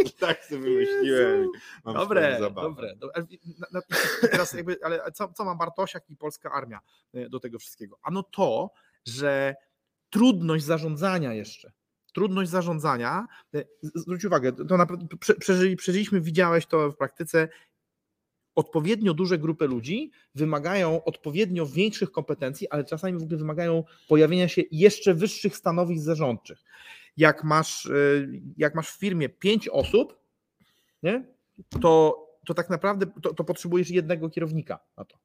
tak 0.19 0.45
sobie 0.45 0.61
wymyśliłem. 0.61 1.49
Mam 1.85 1.93
Dobre, 1.95 2.39
dobre. 2.39 2.95
Do- 2.95 3.09
ale 3.15 3.25
na- 3.59 3.67
na- 3.71 3.81
Teraz 4.31 4.53
jakby, 4.53 4.77
ale 4.83 5.11
co, 5.13 5.27
co 5.33 5.45
ma 5.45 5.55
Bartosiak 5.55 6.09
i 6.09 6.15
polska 6.17 6.51
armia 6.51 6.79
e, 7.13 7.29
do 7.29 7.39
tego 7.39 7.59
wszystkiego? 7.59 7.97
Ano 8.03 8.23
to, 8.23 8.71
że 9.05 9.55
trudność 10.09 10.63
zarządzania 10.65 11.33
jeszcze, 11.33 11.71
trudność 12.15 12.51
zarządzania, 12.51 13.27
e, 13.55 13.63
zwróć 13.81 14.25
uwagę, 14.25 14.53
to 14.53 14.77
prze- 15.19 15.35
przeżyli, 15.35 15.75
przeżyliśmy, 15.75 16.21
widziałeś 16.21 16.65
to 16.65 16.91
w 16.91 16.97
praktyce, 16.97 17.47
odpowiednio 18.55 19.13
duże 19.13 19.37
grupy 19.37 19.67
ludzi 19.67 20.11
wymagają 20.35 21.03
odpowiednio 21.03 21.65
większych 21.65 22.11
kompetencji, 22.11 22.69
ale 22.69 22.83
czasami 22.83 23.19
w 23.19 23.23
ogóle 23.23 23.37
wymagają 23.37 23.83
pojawienia 24.07 24.47
się 24.47 24.61
jeszcze 24.71 25.13
wyższych 25.13 25.57
stanowisk 25.57 26.03
zarządczych. 26.03 26.63
Jak 27.17 27.43
masz, 27.43 27.85
y, 27.85 28.41
jak 28.57 28.75
masz 28.75 28.91
w 28.91 28.99
firmie 28.99 29.29
pięć 29.29 29.69
osób, 29.69 30.19
nie? 31.03 31.25
To, 31.81 32.25
to 32.45 32.53
tak 32.53 32.69
naprawdę 32.69 33.05
to, 33.21 33.33
to 33.33 33.43
potrzebujesz 33.43 33.89
jednego 33.89 34.29
kierownika 34.29 34.79
na 34.97 35.05
to. 35.05 35.17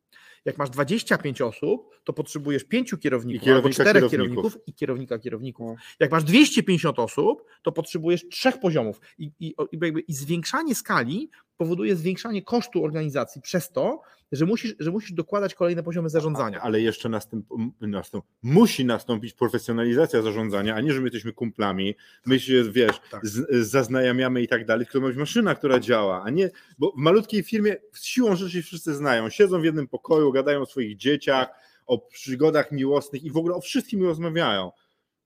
Jak 0.45 0.59
masz 0.59 0.71
25 0.71 1.41
osób, 1.41 1.91
to 2.05 2.13
potrzebujesz 2.13 2.65
pięciu 2.65 2.99
kierowników, 2.99 3.47
I 3.47 3.51
albo 3.51 3.63
kierownika 3.63 3.85
czterech 3.85 4.11
kierowników. 4.11 4.37
kierowników 4.37 4.69
i 4.69 4.75
kierownika 4.75 5.19
kierowników. 5.19 5.67
No. 5.67 5.77
Jak 6.01 6.11
masz 6.11 6.25
250 6.25 6.99
osób, 6.99 7.45
to 7.63 7.73
potrzebujesz 7.73 8.29
trzech 8.29 8.61
poziomów. 8.61 9.01
I, 9.19 9.33
i, 9.41 9.47
i, 9.47 9.79
jakby, 9.83 10.01
I 10.01 10.15
zwiększanie 10.15 10.75
skali 10.75 11.31
powoduje 11.61 11.97
zwiększanie 11.97 12.43
kosztu 12.43 12.85
organizacji 12.85 13.43
przez 13.43 13.71
to, 13.71 14.01
że 14.33 14.47
musisz, 14.47 14.75
że 14.79 14.91
musisz 14.91 15.13
dokładać 15.13 15.55
kolejne 15.55 15.83
poziomy 15.83 16.11
zarządzania. 16.11 16.61
Ale 16.61 16.81
jeszcze 16.81 17.09
następ, 17.09 17.47
nastąp, 17.81 18.25
musi 18.43 18.85
nastąpić 18.85 19.33
profesjonalizacja 19.33 20.23
zarządzania, 20.23 20.75
a 20.75 20.81
nie, 20.81 20.93
że 20.93 21.01
my 21.01 21.07
jesteśmy 21.07 21.33
kumplami, 21.33 21.95
my 22.27 22.41
się, 22.41 22.65
wiesz, 22.73 23.01
Tak. 23.11 23.27
z, 23.27 23.67
zaznajamiamy 23.67 24.43
i 24.43 24.49
tak 24.49 24.67
dalej, 24.67 24.87
tylko 24.87 25.01
ma 25.01 25.09
być 25.09 25.17
maszyna, 25.17 25.55
która 25.55 25.81
działa, 25.81 26.23
a 26.23 26.31
nie, 26.31 26.51
bo 26.79 26.93
w 26.93 26.97
malutkiej 26.97 27.43
firmie 27.43 27.77
siłą 28.01 28.37
rzeczy 28.37 28.53
się 28.53 28.63
wszyscy 28.63 28.95
znają, 28.95 29.31
siedzą 29.31 29.61
w 29.61 29.65
jednym 29.65 29.89
pokoju, 29.89 30.33
gadają 30.33 30.61
o 30.61 30.67
swoich 30.67 30.97
dzieciach, 30.97 31.49
o 31.87 31.99
przygodach 31.99 32.73
miłosnych 32.73 33.25
i 33.25 33.31
w 33.31 33.37
ogóle 33.37 33.55
o 33.55 33.61
wszystkim 33.61 34.03
rozmawiają. 34.03 34.71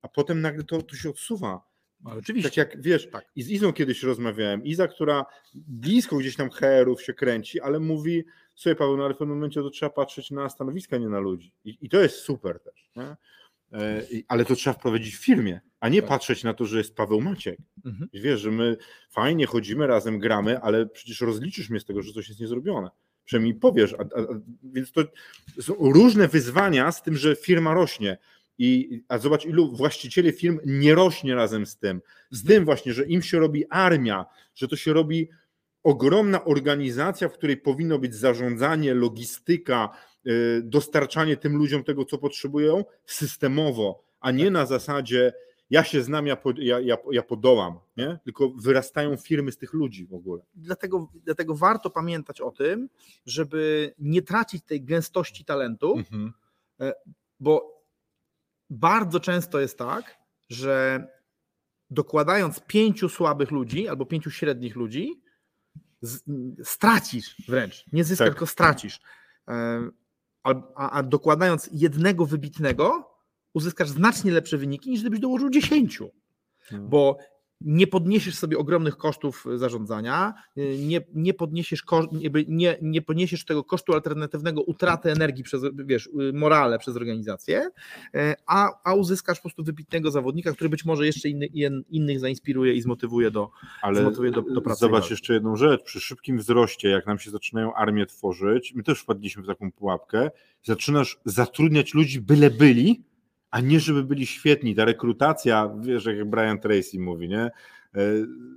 A 0.03 0.09
potem 0.09 0.41
nagle 0.41 0.65
to, 0.65 0.83
to 0.83 0.97
się 0.97 1.11
odsuwa. 1.11 1.74
Ale 2.05 2.19
oczywiście. 2.19 2.51
Tak 2.51 2.57
jak 2.57 2.83
wiesz, 2.83 3.11
Tak. 3.11 3.25
i 3.37 3.43
z 3.43 3.51
Izą 3.51 3.73
kiedyś 3.73 4.03
rozmawiałem. 4.03 4.65
Iza, 4.65 4.89
która 4.89 5.25
blisko 5.55 6.17
gdzieś 6.17 6.37
tam 6.37 6.51
HR-ów 6.51 7.03
się 7.03 7.15
kręci, 7.15 7.61
ale 7.61 7.81
mówi, 7.81 8.25
słuchaj 8.55 8.77
Paweł, 8.77 8.97
no 8.97 9.05
ale 9.05 9.15
w 9.15 9.17
pewnym 9.17 9.37
momencie 9.37 9.61
to 9.63 9.71
trzeba 9.71 9.91
patrzeć 9.91 10.31
na 10.31 10.49
stanowiska, 10.49 10.99
nie 10.99 11.09
na 11.09 11.19
ludzi. 11.19 11.53
I, 11.65 11.79
i 11.81 11.89
to 11.89 12.01
jest 12.01 12.17
super 12.19 12.61
też. 12.61 12.91
Nie? 12.97 13.17
E, 13.81 14.03
ale 14.29 14.45
to 14.45 14.55
trzeba 14.57 14.75
wprowadzić 14.75 15.17
w 15.17 15.25
firmie, 15.25 15.61
a 15.81 15.89
nie 15.89 16.01
Tak. 16.01 16.09
patrzeć 16.09 16.45
na 16.45 16.55
to, 16.55 16.67
że 16.67 16.79
jest 16.79 16.95
Paweł 16.95 17.21
Maciek. 17.21 17.59
Mhm. 17.85 18.11
Wiesz, 18.13 18.41
że 18.41 18.51
my 18.51 18.77
fajnie 19.11 19.47
chodzimy 19.47 19.87
razem, 19.87 20.19
gramy, 20.19 20.61
ale 20.61 20.87
przecież 20.87 21.21
rozliczysz 21.21 21.71
mnie 21.71 21.81
z 21.81 21.85
tego, 21.85 22.03
że 22.03 22.13
coś 22.13 22.29
jest 22.29 22.41
niezrobione. 22.41 22.91
Przynajmniej 23.25 23.55
powiesz. 23.55 23.95
A, 23.95 23.97
a, 24.03 24.21
a, 24.21 24.41
więc 24.63 24.93
to 24.93 25.03
są 25.61 25.75
różne 25.79 26.29
wyzwania 26.29 26.93
z 26.93 27.03
tym, 27.03 27.17
że 27.17 27.37
firma 27.37 27.75
rośnie. 27.75 28.19
I, 28.59 29.03
a 29.09 29.19
zobacz, 29.19 29.45
ilu 29.45 29.77
właścicieli 29.77 30.33
firm 30.33 30.59
nie 30.67 30.95
rośnie 30.95 31.35
razem 31.35 31.67
z 31.67 31.77
tym. 31.77 32.01
Z 32.31 32.45
tym 32.45 32.65
właśnie, 32.65 32.93
że 32.93 33.07
im 33.07 33.23
się 33.23 33.39
robi 33.39 33.65
armia, 33.71 34.27
że 34.55 34.69
to 34.69 34.77
się 34.77 34.93
robi 34.93 35.29
ogromna 35.83 36.45
organizacja, 36.45 37.29
w 37.29 37.33
której 37.33 37.57
powinno 37.57 37.99
być 37.99 38.15
zarządzanie, 38.15 38.95
logistyka, 38.95 39.91
y, 40.27 40.63
dostarczanie 40.65 41.37
tym 41.37 41.57
ludziom 41.57 41.85
tego, 41.85 42.05
co 42.05 42.19
potrzebują, 42.19 42.85
systemowo, 43.07 44.05
a 44.21 44.31
nie 44.31 44.51
na 44.51 44.67
zasadzie 44.67 45.33
ja 45.71 45.85
się 45.85 46.03
znam, 46.03 46.27
ja, 46.27 46.37
po, 46.37 46.53
ja, 46.59 46.81
ja, 46.81 46.97
ja 47.11 47.23
podołam, 47.23 47.79
nie? 47.97 48.19
tylko 48.25 48.49
wyrastają 48.49 49.17
firmy 49.17 49.53
z 49.53 49.57
tych 49.57 49.73
ludzi 49.73 50.07
w 50.07 50.15
ogóle. 50.15 50.43
Dlatego, 50.55 51.09
dlatego 51.25 51.55
warto 51.55 51.91
pamiętać 51.91 52.41
o 52.41 52.51
tym, 52.51 52.89
żeby 53.27 53.95
nie 53.99 54.23
tracić 54.23 54.65
tej 54.65 54.85
gęstości 54.85 55.45
talentu, 55.45 55.95
bo 57.41 57.74
bardzo 58.75 59.21
często 59.21 59.61
jest 59.61 59.79
tak, 59.79 60.19
że 60.49 61.07
dokładając 61.91 62.61
pięciu 62.61 63.09
słabych 63.09 63.51
ludzi 63.51 63.89
albo 63.89 64.07
pięciu 64.07 64.31
średnich 64.31 64.77
ludzi, 64.77 65.23
z, 66.01 66.21
stracisz 66.65 67.37
wręcz. 67.49 67.85
Nie 67.93 68.05
zyskasz, 68.05 68.27
Tak. 68.29 68.35
tylko 68.35 68.47
stracisz. 68.47 69.01
Em, 69.47 69.93
A, 70.43 70.55
a, 70.75 70.91
a 70.91 71.03
dokładając 71.03 71.69
jednego 71.73 72.27
wybitnego, 72.27 73.11
uzyskasz 73.55 73.89
znacznie 73.89 74.33
lepsze 74.33 74.59
wyniki 74.59 74.91
niż 74.91 75.01
gdybyś 75.01 75.21
dołożył 75.21 75.51
dziesięciu 75.51 76.11
No. 76.71 76.79
bo 76.79 77.19
nie 77.65 77.87
podniesiesz 77.87 78.35
sobie 78.35 78.59
ogromnych 78.59 78.97
kosztów 78.97 79.45
zarządzania, 79.57 80.35
y, 80.59 80.79
nie, 80.79 81.01
nie 81.15 81.35
podniesiesz 81.35 81.83
kosz, 81.83 82.07
jakby 82.21 82.45
nie, 82.49 82.79
nie 82.83 83.03
podniesiesz 83.03 83.45
tego 83.45 83.65
kosztu 83.65 83.93
alternatywnego 83.93 84.63
utraty 84.63 85.11
energii 85.11 85.45
przez, 85.45 85.63
wiesz, 85.75 86.07
y, 86.07 86.33
morale 86.33 86.79
przez 86.79 86.97
organizację, 86.97 87.71
a, 88.47 88.71
a 88.85 88.95
uzyskasz 88.95 89.39
po 89.39 89.43
prostu 89.43 89.65
wybitnego 89.65 90.11
zawodnika, 90.11 90.53
który 90.53 90.71
być 90.71 90.85
może 90.85 91.07
jeszcze 91.07 91.29
inny, 91.29 91.47
in, 91.47 91.85
innych 91.91 92.21
zainspiruje 92.21 92.75
i 92.75 92.81
zmotywuje 92.81 93.31
do, 93.31 93.51
Ale 93.83 94.01
zmotywuje 94.01 94.31
do, 94.31 94.43
do 94.43 94.61
pracy. 94.61 94.81
zobacz 94.81 95.11
jeszcze 95.11 95.35
jedną 95.35 95.57
rzecz. 95.57 95.83
Przy 95.83 96.01
szybkim 96.01 96.39
wzroście, 96.39 96.89
jak 96.89 97.07
nam 97.07 97.19
się 97.19 97.31
zaczynają 97.31 97.75
armię 97.75 98.07
tworzyć, 98.07 98.73
my 98.75 98.83
też 98.83 99.01
wpadliśmy 99.01 99.43
w 99.43 99.47
taką 99.47 99.73
pułapkę, 99.73 100.31
zaczynasz 100.63 101.21
zatrudniać 101.25 101.95
ludzi 101.95 102.21
byle 102.21 102.51
byli, 102.51 103.03
a 103.55 103.61
nie 103.61 103.81
żeby 103.81 104.05
byli 104.05 104.27
świetni. 104.27 104.75
Ta 104.75 104.85
rekrutacja, 104.85 105.75
wiesz, 105.81 106.05
jak 106.05 106.25
Brian 106.31 106.59
Tracy 106.59 106.99
mówi, 106.99 107.29
nie? 107.29 107.41
E, 107.41 107.51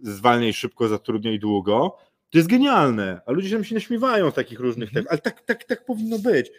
Zwalniaj 0.02 0.54
szybko, 0.54 0.88
zatrudniaj 0.88 1.40
długo. 1.40 1.98
To 2.30 2.38
jest 2.38 2.50
genialne, 2.50 3.22
a 3.26 3.32
ludzie 3.32 3.64
się 3.64 3.74
naśmiewają 3.76 4.32
z 4.32 4.34
takich 4.34 4.60
różnych, 4.60 4.90
Mhm. 4.90 5.06
tak, 5.06 5.12
ale 5.12 5.22
tak, 5.22 5.42
tak, 5.46 5.64
tak 5.64 5.86
powinno 5.86 6.20
być. 6.20 6.52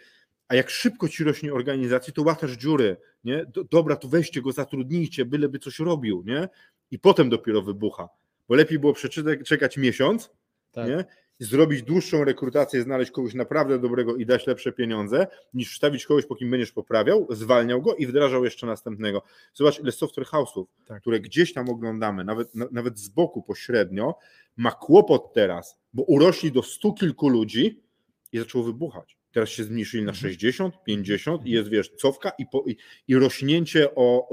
A 0.47 0.55
jak 0.55 0.69
szybko 0.69 1.09
ci 1.09 1.23
rośnie 1.23 1.53
organizacja, 1.53 2.13
to 2.13 2.21
łatasz 2.23 2.51
dziury, 2.51 2.97
nie? 3.23 3.45
Do, 3.45 3.63
dobra, 3.63 3.95
to 3.95 4.07
weźcie 4.07 4.41
go, 4.41 4.51
zatrudnijcie, 4.51 5.25
byleby 5.25 5.59
coś 5.59 5.79
robił, 5.79 6.23
nie? 6.25 6.49
I 6.91 6.99
potem 6.99 7.29
dopiero 7.29 7.61
wybucha. 7.61 8.09
Bo 8.47 8.55
lepiej 8.55 8.79
było 8.79 8.93
przeczytać, 8.93 9.39
czekać 9.45 9.77
miesiąc, 9.77 10.31
Tak. 10.71 10.87
nie? 10.87 11.05
Zrobić 11.39 11.83
dłuższą 11.83 12.23
rekrutację, 12.23 12.81
znaleźć 12.81 13.11
kogoś 13.11 13.33
naprawdę 13.33 13.79
dobrego 13.79 14.15
i 14.15 14.25
dać 14.25 14.47
lepsze 14.47 14.71
pieniądze, 14.71 15.27
niż 15.53 15.73
wstawić 15.73 16.05
kogoś, 16.05 16.25
po 16.25 16.35
kim 16.35 16.51
będziesz 16.51 16.71
poprawiał, 16.71 17.27
zwalniał 17.29 17.81
go 17.81 17.95
i 17.95 18.07
wdrażał 18.07 18.43
jeszcze 18.45 18.67
następnego. 18.67 19.21
Zobacz, 19.53 19.79
ile 19.79 19.91
software 19.91 20.27
house'ów, 20.27 20.65
Tak. 20.85 21.01
które 21.01 21.19
gdzieś 21.19 21.53
tam 21.53 21.69
oglądamy, 21.69 22.23
nawet, 22.23 22.55
na, 22.55 22.67
nawet 22.71 22.99
z 22.99 23.09
boku 23.09 23.43
pośrednio, 23.43 24.15
ma 24.57 24.71
kłopot 24.71 25.33
teraz, 25.33 25.79
bo 25.93 26.03
urośli 26.03 26.51
do 26.51 26.63
stu 26.63 26.93
kilku 26.93 27.29
ludzi 27.29 27.83
i 28.31 28.39
zaczęło 28.39 28.63
wybuchać. 28.63 29.17
Teraz 29.31 29.49
się 29.49 29.63
zmniejszyli 29.63 30.03
na 30.03 30.13
60, 30.13 30.83
50 30.83 31.45
i 31.45 31.51
jest, 31.51 31.69
wiesz, 31.69 31.89
cofka 31.89 32.31
i, 32.37 32.45
po, 32.45 32.63
i, 32.67 32.77
i 33.07 33.15
rośnięcie 33.15 33.95
o, 33.95 34.29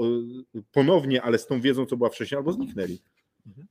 ponownie, 0.71 1.21
ale 1.21 1.37
z 1.37 1.47
tą 1.47 1.61
wiedzą, 1.61 1.85
co 1.85 1.97
była 1.97 2.09
wcześniej, 2.09 2.37
albo 2.37 2.51
zniknęli. 2.51 2.99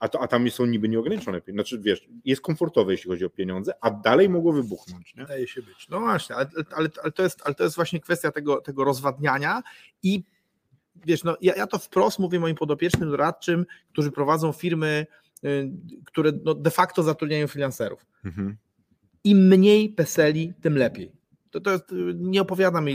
A, 0.00 0.08
to, 0.08 0.20
a 0.20 0.28
tam 0.28 0.50
są 0.50 0.66
niby 0.66 0.88
nieograniczone 0.88 1.40
pieniądze. 1.40 1.68
Znaczy, 1.68 1.82
wiesz, 1.82 2.08
jest 2.24 2.42
komfortowe, 2.42 2.92
jeśli 2.92 3.10
chodzi 3.10 3.24
o 3.24 3.30
pieniądze, 3.30 3.72
a 3.80 3.90
dalej 3.90 4.28
mogło 4.28 4.52
wybuchnąć. 4.52 5.14
Nie? 5.14 5.22
Wydaje 5.22 5.48
się 5.48 5.62
być. 5.62 5.88
No 5.88 6.00
właśnie, 6.00 6.36
ale, 6.36 6.46
ale, 6.76 6.88
ale, 7.02 7.12
to, 7.12 7.22
jest, 7.22 7.42
ale 7.44 7.54
to 7.54 7.64
jest 7.64 7.76
właśnie 7.76 8.00
kwestia 8.00 8.32
tego, 8.32 8.60
tego 8.60 8.84
rozwadniania 8.84 9.62
i 10.02 10.22
wiesz, 11.06 11.24
no 11.24 11.36
ja, 11.40 11.54
ja 11.54 11.66
to 11.66 11.78
wprost 11.78 12.18
mówię 12.18 12.40
moim 12.40 12.56
podopiecznym 12.56 13.10
doradczym, 13.10 13.66
którzy 13.92 14.10
prowadzą 14.10 14.52
firmy, 14.52 15.06
y, 15.44 15.70
które 16.04 16.32
no, 16.44 16.54
de 16.54 16.70
facto 16.70 17.02
zatrudniają 17.02 17.46
freelancerów. 17.46 18.06
Mhm. 18.24 18.56
Im 19.24 19.38
mniej 19.38 19.88
peseli, 19.88 20.52
tym 20.60 20.76
lepiej. 20.76 21.12
To, 21.50 21.60
to 21.60 21.70
jest, 21.70 21.92
y, 21.92 22.14
nie 22.14 22.42
opowiadam 22.42 22.86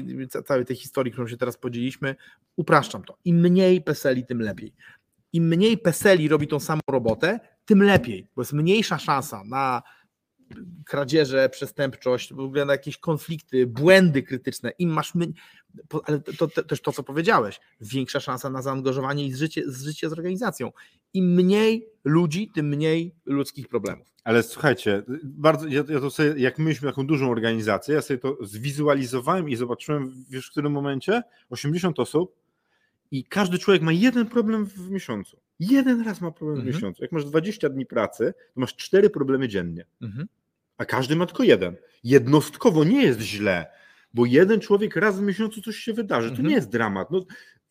całej 0.45 0.65
tej 0.65 0.75
historii, 0.75 1.13
którą 1.13 1.27
się 1.27 1.37
teraz 1.37 1.57
podzieliśmy, 1.57 2.15
upraszczam 2.55 3.03
to. 3.03 3.17
Im 3.25 3.39
mniej 3.39 3.81
peseli, 3.81 4.25
tym 4.25 4.41
lepiej. 4.41 4.73
Im 5.33 5.47
mniej 5.47 5.77
peseli 5.77 6.27
robi 6.27 6.47
tą 6.47 6.59
samą 6.59 6.81
robotę, 6.87 7.39
tym 7.65 7.83
lepiej, 7.83 8.27
bo 8.35 8.41
jest 8.41 8.53
mniejsza 8.53 8.99
szansa 8.99 9.43
na 9.43 9.81
kradzieże, 10.85 11.49
przestępczość, 11.49 12.33
w 12.33 12.39
ogóle 12.39 12.65
na 12.65 12.71
jakieś 12.71 12.97
konflikty, 12.97 13.67
błędy 13.67 14.23
krytyczne. 14.23 14.71
Im 14.79 14.89
masz 14.89 15.15
my... 15.15 15.27
ale 16.03 16.19
to, 16.19 16.47
to 16.47 16.63
też 16.63 16.81
to, 16.81 16.91
co 16.91 17.03
powiedziałeś, 17.03 17.59
większa 17.81 18.19
szansa 18.19 18.49
na 18.49 18.61
zaangażowanie 18.61 19.25
i 19.25 19.33
zżycie, 19.33 19.63
zżycie 19.65 20.09
z 20.09 20.13
organizacją. 20.13 20.71
Im 21.13 21.25
mniej 21.33 21.87
ludzi, 22.03 22.51
tym 22.55 22.67
mniej 22.67 23.15
ludzkich 23.25 23.67
problemów. 23.67 24.07
Ale 24.23 24.43
słuchajcie, 24.43 25.03
bardzo, 25.23 25.67
ja, 25.67 25.83
ja 25.89 25.99
to 25.99 26.11
sobie, 26.11 26.33
jak 26.37 26.59
mieliśmy 26.59 26.89
taką 26.89 27.07
dużą 27.07 27.31
organizację, 27.31 27.95
ja 27.95 28.01
sobie 28.01 28.17
to 28.17 28.37
zwizualizowałem 28.41 29.49
i 29.49 29.55
zobaczyłem, 29.55 30.25
wiesz, 30.29 30.47
w 30.47 30.51
którym 30.51 30.71
momencie? 30.71 31.23
80 31.49 31.99
osób 31.99 32.35
i 33.11 33.23
każdy 33.23 33.59
człowiek 33.59 33.81
ma 33.83 33.91
jeden 33.91 34.25
problem 34.25 34.65
w 34.65 34.89
miesiącu. 34.89 35.37
Jeden 35.59 36.01
raz 36.05 36.21
ma 36.21 36.31
problem 36.31 36.55
w 36.55 36.59
Mhm. 36.59 36.75
miesiącu. 36.75 37.03
Jak 37.03 37.11
masz 37.11 37.25
20 37.25 37.69
dni 37.69 37.85
pracy, 37.85 38.33
to 38.53 38.59
masz 38.59 38.75
cztery 38.75 39.09
problemy 39.09 39.47
dziennie, 39.47 39.85
Mhm. 40.01 40.27
a 40.77 40.85
każdy 40.85 41.15
ma 41.15 41.25
tylko 41.25 41.43
jeden. 41.43 41.75
Jednostkowo 42.03 42.83
nie 42.83 43.01
jest 43.03 43.19
źle, 43.19 43.65
bo 44.13 44.25
jeden 44.25 44.59
człowiek 44.59 44.95
raz 44.95 45.19
w 45.19 45.21
miesiącu 45.21 45.61
coś 45.61 45.75
się 45.75 45.93
wydarzy. 45.93 46.27
To 46.27 46.31
Mhm. 46.31 46.49
nie 46.49 46.55
jest 46.55 46.69
dramat. 46.69 47.11
No, 47.11 47.25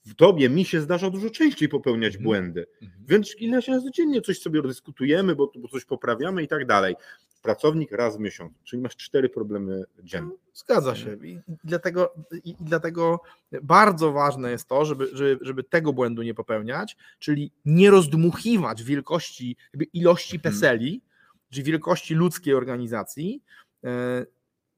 w 0.06 0.14
tobie, 0.14 0.50
mi 0.50 0.64
się 0.64 0.80
zdarza 0.80 1.10
dużo 1.10 1.30
częściej 1.30 1.68
popełniać 1.68 2.12
Mhm. 2.14 2.24
błędy. 2.24 2.66
Więc 3.08 3.36
ileś 3.38 3.68
razy 3.68 3.90
dziennie 3.90 4.20
coś 4.22 4.40
sobie 4.40 4.62
dyskutujemy, 4.62 5.36
bo, 5.36 5.52
bo 5.56 5.68
coś 5.68 5.84
poprawiamy 5.84 6.42
i 6.42 6.48
tak 6.48 6.66
dalej. 6.66 6.96
Pracownik 7.42 7.92
raz 7.92 8.16
w 8.16 8.20
miesiącu, 8.20 8.54
czyli 8.64 8.82
masz 8.82 8.96
cztery 8.96 9.28
problemy 9.28 9.84
dziennie. 10.02 10.30
Zgadza 10.54 10.96
się. 10.96 11.16
I 11.22 11.38
dlatego, 11.64 12.14
i 12.44 12.54
dlatego 12.60 13.20
bardzo 13.62 14.12
ważne 14.12 14.50
jest 14.50 14.68
to, 14.68 14.84
żeby, 14.84 15.08
żeby, 15.12 15.38
żeby 15.44 15.64
tego 15.64 15.92
błędu 15.92 16.22
nie 16.22 16.34
popełniać, 16.34 16.96
czyli 17.18 17.52
nie 17.64 17.90
rozdmuchiwać 17.90 18.82
wielkości, 18.82 19.56
ilości 19.92 20.36
Mhm. 20.36 20.54
peseli, 20.54 21.02
czyli 21.50 21.64
wielkości 21.64 22.14
ludzkiej 22.14 22.54
organizacji 22.54 23.42
e, 23.84 24.26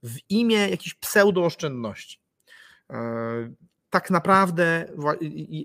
w 0.02 0.16
imię 0.28 0.56
jakiejś 0.56 0.94
pseudooszczędności. 0.94 2.18
Tak 3.92 4.10
naprawdę 4.10 4.86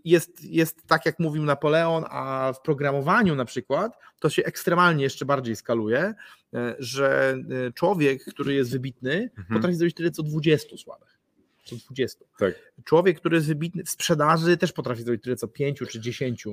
jest, 0.05 0.43
jest 0.43 0.87
tak, 0.87 1.05
jak 1.05 1.19
mówił 1.19 1.43
Napoleon, 1.43 2.05
a 2.09 2.53
w 2.53 2.61
programowaniu 2.61 3.35
na 3.35 3.45
przykład 3.45 3.97
to 4.19 4.29
się 4.29 4.43
ekstremalnie 4.43 5.03
jeszcze 5.03 5.25
bardziej 5.25 5.55
skaluje, 5.55 6.13
e, 6.53 6.75
że 6.79 7.37
e, 7.67 7.71
człowiek, 7.73 8.25
który 8.25 8.53
jest 8.53 8.71
wybitny, 8.71 9.29
Mhm. 9.37 9.47
potrafi 9.53 9.75
zrobić 9.75 9.95
tyle 9.95 10.11
co 10.11 10.23
20 10.23 10.77
słabych. 10.77 11.17
Co 11.65 11.75
20. 11.75 12.25
Tak. 12.39 12.53
Człowiek, 12.83 13.19
który 13.19 13.35
jest 13.35 13.47
wybitny 13.47 13.83
w 13.83 13.89
sprzedaży, 13.89 14.57
też 14.57 14.71
potrafi 14.71 15.03
zrobić 15.03 15.23
tyle 15.23 15.35
co 15.35 15.47
5 15.47 15.79
czy 15.89 15.99
10 15.99 16.45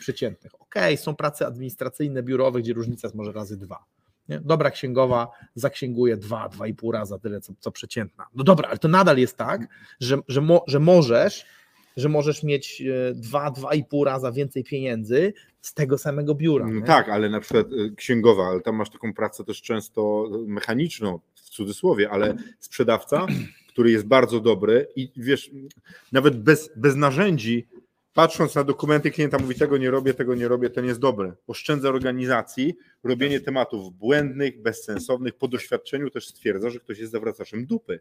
przeciętnych. 0.00 0.60
Okej, 0.60 0.96
są 0.96 1.16
prace 1.16 1.46
administracyjne, 1.46 2.22
biurowe, 2.22 2.60
gdzie 2.60 2.72
różnica 2.72 3.08
jest 3.08 3.14
może 3.14 3.32
razy 3.32 3.56
dwa. 3.56 3.84
Nie? 4.28 4.40
Dobra 4.40 4.70
księgowa 4.70 5.28
zaksięguje 5.54 6.16
dwa, 6.16 6.48
dwa 6.48 6.66
i 6.66 6.74
pół 6.74 6.92
raza 6.92 7.18
tyle, 7.18 7.40
co, 7.40 7.52
co 7.60 7.70
przeciętna. 7.70 8.26
No 8.34 8.44
dobra, 8.44 8.68
ale 8.68 8.78
to 8.78 8.88
nadal 8.88 9.18
jest 9.18 9.36
tak, 9.36 9.66
że, 10.00 10.18
że, 10.28 10.40
mo, 10.40 10.64
że 10.66 10.80
możesz 10.80 11.46
że 11.96 12.08
możesz 12.08 12.42
mieć 12.42 12.82
e, 12.82 13.14
dwa, 13.14 13.50
dwa 13.50 13.74
i 13.74 13.84
pół 13.84 14.04
raza 14.04 14.32
więcej 14.32 14.64
pieniędzy 14.64 15.32
z 15.60 15.74
tego 15.74 15.98
samego 15.98 16.34
biura. 16.34 16.66
No 16.66 16.80
nie? 16.80 16.86
tak, 16.86 17.08
ale 17.08 17.30
na 17.30 17.40
przykład 17.40 17.72
y, 17.72 17.94
księgowa, 17.96 18.44
ale 18.44 18.60
tam 18.60 18.76
masz 18.76 18.90
taką 18.90 19.14
pracę 19.14 19.44
też 19.44 19.62
często 19.62 20.30
mechaniczną, 20.46 21.20
w 21.34 21.50
cudzysłowie, 21.50 22.10
ale 22.10 22.34
sprzedawca, 22.58 23.26
który 23.68 23.90
jest 23.90 24.06
bardzo 24.06 24.40
dobry 24.40 24.86
i 24.96 25.12
wiesz, 25.16 25.50
nawet 26.12 26.42
bez, 26.42 26.70
bez 26.76 26.96
narzędzi, 26.96 27.66
patrząc 28.16 28.54
na 28.54 28.64
dokumenty 28.64 29.10
klienta, 29.10 29.38
mówi 29.38 29.54
tego 29.54 29.78
nie 29.78 29.90
robię, 29.90 30.14
tego 30.14 30.34
nie 30.34 30.48
robię, 30.48 30.70
ten 30.70 30.84
jest 30.84 31.00
dobry. 31.00 31.32
Oszczędza 31.46 31.88
organizacji, 31.88 32.74
robienie 33.04 33.40
tematów 33.40 33.94
błędnych, 33.94 34.62
bezsensownych, 34.62 35.34
po 35.34 35.48
doświadczeniu 35.48 36.10
też 36.10 36.28
stwierdza, 36.28 36.70
że 36.70 36.80
ktoś 36.80 36.98
jest 36.98 37.12
zawracaczem 37.12 37.66
dupy 37.66 38.00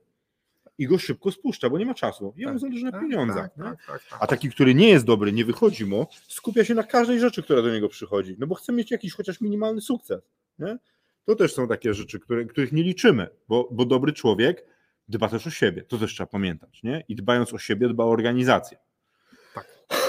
i 0.78 0.88
go 0.88 0.98
szybko 0.98 1.32
spuszcza, 1.32 1.70
bo 1.70 1.78
nie 1.78 1.86
ma 1.86 1.94
czasu. 1.94 2.34
Jemu 2.38 2.52
Tak, 2.52 2.60
zależy 2.60 2.86
na 2.86 2.92
tak, 2.92 3.02
pieniądzach. 3.02 3.50
tak, 3.50 3.58
nie? 3.58 3.64
tak, 3.64 3.78
tak, 3.88 4.02
tak. 4.10 4.20
A 4.22 4.28
taki, 4.28 4.50
który 4.50 4.76
nie 4.76 4.90
jest 4.90 5.06
dobry, 5.06 5.32
nie 5.32 5.46
wychodzi 5.46 5.86
mu, 5.86 6.08
skupia 6.28 6.64
się 6.66 6.76
na 6.76 6.84
każdej 6.84 7.20
rzeczy, 7.20 7.44
która 7.44 7.62
do 7.62 7.74
niego 7.74 7.90
przychodzi, 7.90 8.36
no 8.40 8.48
bo 8.48 8.56
chce 8.56 8.74
mieć 8.74 8.92
jakiś 8.92 9.14
chociaż 9.14 9.42
minimalny 9.42 9.82
sukces. 9.82 10.22
Nie? 10.60 10.78
To 11.26 11.36
też 11.36 11.54
są 11.54 11.68
takie 11.68 11.94
rzeczy, 11.94 12.20
które, 12.20 12.46
których 12.46 12.72
nie 12.72 12.84
liczymy, 12.84 13.28
bo, 13.48 13.70
bo 13.72 13.86
dobry 13.86 14.14
człowiek 14.14 14.66
dba 15.08 15.30
też 15.30 15.48
o 15.48 15.50
siebie, 15.50 15.84
to 15.84 15.98
też 15.98 16.14
trzeba 16.14 16.28
pamiętać. 16.28 16.84
Nie? 16.84 17.04
I 17.08 17.16
dbając 17.16 17.54
o 17.54 17.58
siebie, 17.58 17.90
dba 17.90 18.04
o 18.04 18.10
organizację. 18.10 18.78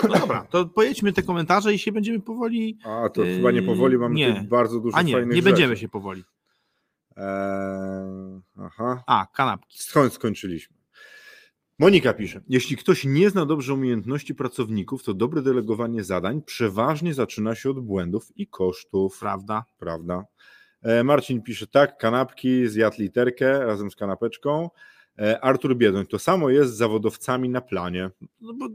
No 0.02 0.08
dobra, 0.18 0.46
to 0.50 0.66
pojedźmy 0.66 1.12
te 1.12 1.22
komentarze 1.22 1.74
i 1.74 1.78
się 1.78 1.92
będziemy 1.92 2.20
powoli. 2.20 2.78
A 2.84 3.08
to 3.08 3.24
Yy, 3.24 3.36
chyba 3.36 3.50
nie 3.50 3.62
powoli, 3.62 3.98
mamy 3.98 4.14
nie. 4.14 4.46
bardzo 4.48 4.80
dużo 4.80 4.96
A 4.96 5.02
nie, 5.02 5.12
fajnych 5.12 5.36
nie 5.36 5.42
będziemy 5.42 5.68
rzeczy. 5.68 5.80
się 5.80 5.88
powoli. 5.88 6.24
Eee, 7.16 8.40
aha, 8.60 9.02
A, 9.06 9.26
kanapki. 9.34 9.78
skąd 9.82 10.12
skończyliśmy? 10.12 10.76
Monika 11.78 12.14
pisze, 12.14 12.40
jeśli 12.48 12.76
ktoś 12.76 13.04
nie 13.04 13.30
zna 13.30 13.46
dobrze 13.46 13.74
umiejętności 13.74 14.34
pracowników, 14.34 15.02
to 15.02 15.14
dobre 15.14 15.42
delegowanie 15.42 16.04
zadań 16.04 16.42
przeważnie 16.42 17.14
zaczyna 17.14 17.54
się 17.54 17.70
od 17.70 17.80
błędów 17.80 18.36
i 18.36 18.46
kosztów. 18.46 19.18
Prawda. 19.20 19.64
prawda? 19.78 20.24
E, 20.82 21.04
Marcin 21.04 21.42
pisze 21.42 21.66
tak, 21.66 21.98
kanapki, 21.98 22.68
zjadł 22.68 22.96
literkę 23.02 23.66
razem 23.66 23.90
z 23.90 23.96
kanapeczką. 23.96 24.70
E, 25.18 25.40
Artur 25.44 25.76
Biedoń, 25.76 26.06
to 26.06 26.18
samo 26.18 26.50
jest 26.50 26.72
z 26.74 26.76
zawodowcami 26.76 27.48
na 27.48 27.60
planie. 27.60 28.10
No 28.40 28.54
bo 28.54 28.66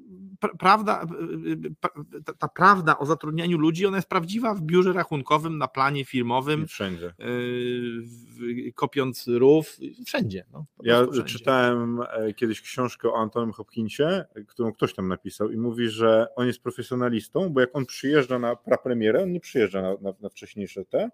pra- 0.42 0.58
prawda, 0.60 1.08
y, 1.48 1.76
pa- 1.82 1.90
ta, 2.26 2.34
ta 2.34 2.48
prawda 2.48 2.98
o 3.00 3.06
zatrudnianiu 3.06 3.58
ludzi, 3.58 3.86
ona 3.86 3.98
jest 3.98 4.10
prawdziwa 4.10 4.54
w 4.54 4.62
biurze 4.62 4.94
rachunkowym, 4.94 5.58
na 5.58 5.68
planie 5.68 6.06
filmowym, 6.06 6.62
Nie 6.62 6.68
wszędzie. 6.68 7.14
yy, 7.20 8.74
kopiąc 8.74 9.28
rów, 9.28 9.78
wszędzie. 10.06 10.46
No, 10.54 10.66
Ja 10.84 11.02
wszędzie. 11.08 11.24
czytałem 11.24 12.00
e, 12.12 12.34
kiedyś 12.34 12.62
książkę 12.62 13.10
o 13.10 13.18
Antonym 13.18 13.52
Hopkinsie, 13.52 14.04
e, 14.06 14.44
którą 14.48 14.74
ktoś 14.74 14.94
tam 14.94 15.08
napisał 15.08 15.50
i 15.52 15.58
mówi, 15.58 15.90
że 15.90 16.28
on 16.36 16.48
jest 16.48 16.62
profesjonalistą, 16.64 17.50
bo 17.50 17.62
jak 17.62 17.70
on 17.76 17.86
przyjeżdża 17.86 18.40
na 18.40 18.56
prapremierę, 18.56 19.24
on 19.24 19.32
nie 19.32 19.40
przyjeżdża 19.40 19.82
na, 19.82 19.94
na, 20.02 20.14
na 20.22 20.30
wcześniejsze 20.30 20.86
te, 20.86 21.10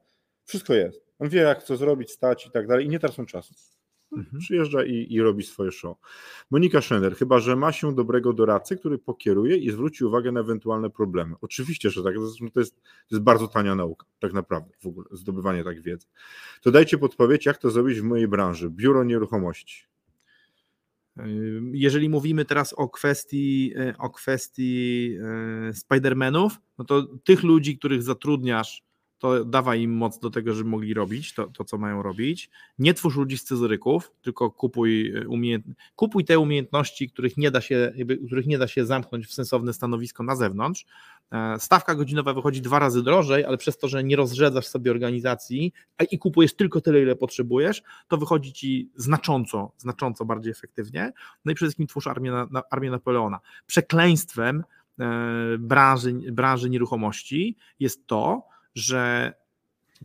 wszystko 0.45 0.73
jest. 0.73 1.01
On 1.19 1.29
wie 1.29 1.41
jak 1.41 1.63
co 1.63 1.77
zrobić, 1.77 2.11
stać 2.11 2.45
i 2.47 2.51
tak 2.51 2.67
dalej 2.67 2.85
i 2.85 2.89
nie 2.89 2.99
tracą 2.99 3.25
czasu. 3.25 3.53
Mhm. 4.11 4.39
Przyjeżdża 4.39 4.85
i, 4.85 5.07
i 5.09 5.21
robi 5.21 5.43
swoje 5.43 5.71
show. 5.71 5.97
Monika 6.51 6.81
Szender, 6.81 7.15
chyba 7.15 7.39
że 7.39 7.55
ma 7.55 7.71
się 7.71 7.95
dobrego 7.95 8.33
doradcę, 8.33 8.75
który 8.75 8.97
pokieruje 8.97 9.57
i 9.57 9.71
zwróci 9.71 10.05
uwagę 10.05 10.31
na 10.31 10.39
ewentualne 10.39 10.89
problemy. 10.89 11.35
Oczywiście, 11.41 11.89
że 11.89 12.03
tak. 12.03 12.15
To 12.53 12.59
jest, 12.59 12.75
to 12.81 13.15
jest 13.15 13.23
bardzo 13.23 13.47
tania 13.47 13.75
nauka, 13.75 14.05
tak 14.19 14.33
naprawdę, 14.33 14.69
w 14.79 14.87
ogóle, 14.87 15.07
zdobywanie 15.11 15.63
tak 15.63 15.81
wiedzy. 15.81 16.07
To 16.61 16.71
dajcie 16.71 16.97
podpowiedź, 16.97 17.45
jak 17.45 17.57
to 17.57 17.69
zrobić 17.71 18.01
w 18.01 18.03
mojej 18.03 18.27
branży. 18.27 18.69
Biuro 18.69 19.03
nieruchomości. 19.03 19.83
Yy, 21.17 21.61
Jeżeli 21.73 22.09
mówimy 22.09 22.45
teraz 22.45 22.73
o 22.73 22.89
kwestii, 22.89 23.69
yy, 23.69 23.93
o 23.97 24.09
kwestii 24.09 25.09
yy, 25.65 25.73
Spidermanów, 25.73 26.53
no 26.77 26.85
to 26.85 27.03
tych 27.23 27.43
ludzi, 27.43 27.77
których 27.77 28.03
zatrudniasz, 28.03 28.83
to 29.19 29.45
dawaj 29.45 29.81
im 29.81 29.93
moc 29.93 30.19
do 30.19 30.29
tego, 30.29 30.53
żeby 30.53 30.69
mogli 30.69 30.93
robić 30.93 31.33
to, 31.33 31.47
to 31.47 31.63
co 31.63 31.77
mają 31.77 32.03
robić. 32.03 32.49
Nie 32.79 32.93
twórz 32.93 33.15
ludzi 33.15 33.37
scyzoryków, 33.37 34.11
tylko 34.21 34.51
kupuj, 34.51 35.11
yy, 35.11 35.27
umiejęt... 35.27 35.65
kupuj 35.95 36.25
te 36.25 36.39
umiejętności, 36.39 37.09
których 37.09 37.37
nie, 37.37 37.51
da 37.51 37.61
się, 37.61 37.93
których 38.25 38.47
nie 38.47 38.57
da 38.57 38.67
się 38.67 38.85
zamknąć 38.85 39.27
w 39.27 39.33
sensowne 39.33 39.73
stanowisko 39.73 40.23
na 40.23 40.35
zewnątrz. 40.35 40.85
E, 41.31 41.59
Stawka 41.59 41.95
godzinowa 41.95 42.33
wychodzi 42.33 42.61
dwa 42.61 42.79
razy 42.79 43.03
drożej, 43.03 43.45
ale 43.45 43.57
przez 43.57 43.77
to, 43.77 43.87
że 43.87 44.03
nie 44.03 44.15
rozrzedzasz 44.15 44.67
sobie 44.67 44.91
organizacji 44.91 45.73
i 46.11 46.19
kupujesz 46.19 46.55
tylko 46.55 46.81
tyle, 46.81 47.01
ile 47.01 47.15
potrzebujesz, 47.15 47.83
to 48.07 48.17
wychodzi 48.17 48.53
ci 48.53 48.89
znacząco, 48.95 49.71
znacząco 49.77 50.25
bardziej 50.25 50.51
efektywnie. 50.51 51.13
No 51.45 51.51
i 51.51 51.55
przede 51.55 51.67
wszystkim 51.67 51.87
twórz 51.87 52.07
armię, 52.07 52.31
na, 52.31 52.61
armię 52.71 52.91
Napoleona. 52.91 53.39
Przekleństwem 53.65 54.63
e, 54.99 55.05
branży, 55.59 56.13
branży 56.31 56.69
nieruchomości 56.69 57.57
jest 57.79 58.07
to, 58.07 58.47
że 58.77 59.33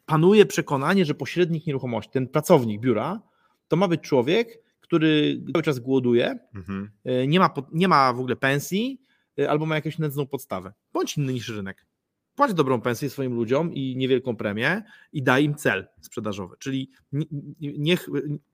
panuje 0.06 0.46
przekonanie, 0.46 1.04
że 1.04 1.14
pośrednik 1.14 1.66
nieruchomości, 1.66 2.10
ten 2.12 2.28
pracownik 2.28 2.80
biura, 2.80 3.20
to 3.68 3.76
ma 3.76 3.88
być 3.88 4.00
człowiek, 4.00 4.62
który 4.80 5.42
cały 5.52 5.62
czas 5.62 5.78
głoduje, 5.78 6.38
Mhm. 6.54 6.90
e, 7.04 7.26
nie 7.26 7.38
ma, 7.40 7.54
nie 7.72 7.88
ma 7.88 8.12
w 8.12 8.18
ogóle 8.20 8.36
pensji 8.36 9.00
e, 9.38 9.50
albo 9.50 9.66
ma 9.66 9.74
jakąś 9.74 9.98
nędzną 9.98 10.26
podstawę. 10.26 10.72
Bądź 10.92 11.16
inny 11.16 11.32
niż 11.32 11.48
rynek. 11.48 11.86
Płać 12.34 12.54
dobrą 12.54 12.80
pensję 12.80 13.10
swoim 13.10 13.34
ludziom 13.34 13.74
i 13.74 13.96
niewielką 13.96 14.36
premię 14.36 14.82
i 15.12 15.22
daj 15.22 15.44
im 15.44 15.54
cel 15.54 15.86
sprzedażowy. 16.00 16.56
Czyli 16.58 16.90
ni- 17.12 17.28
ni- 17.60 17.78
niech, 17.78 18.08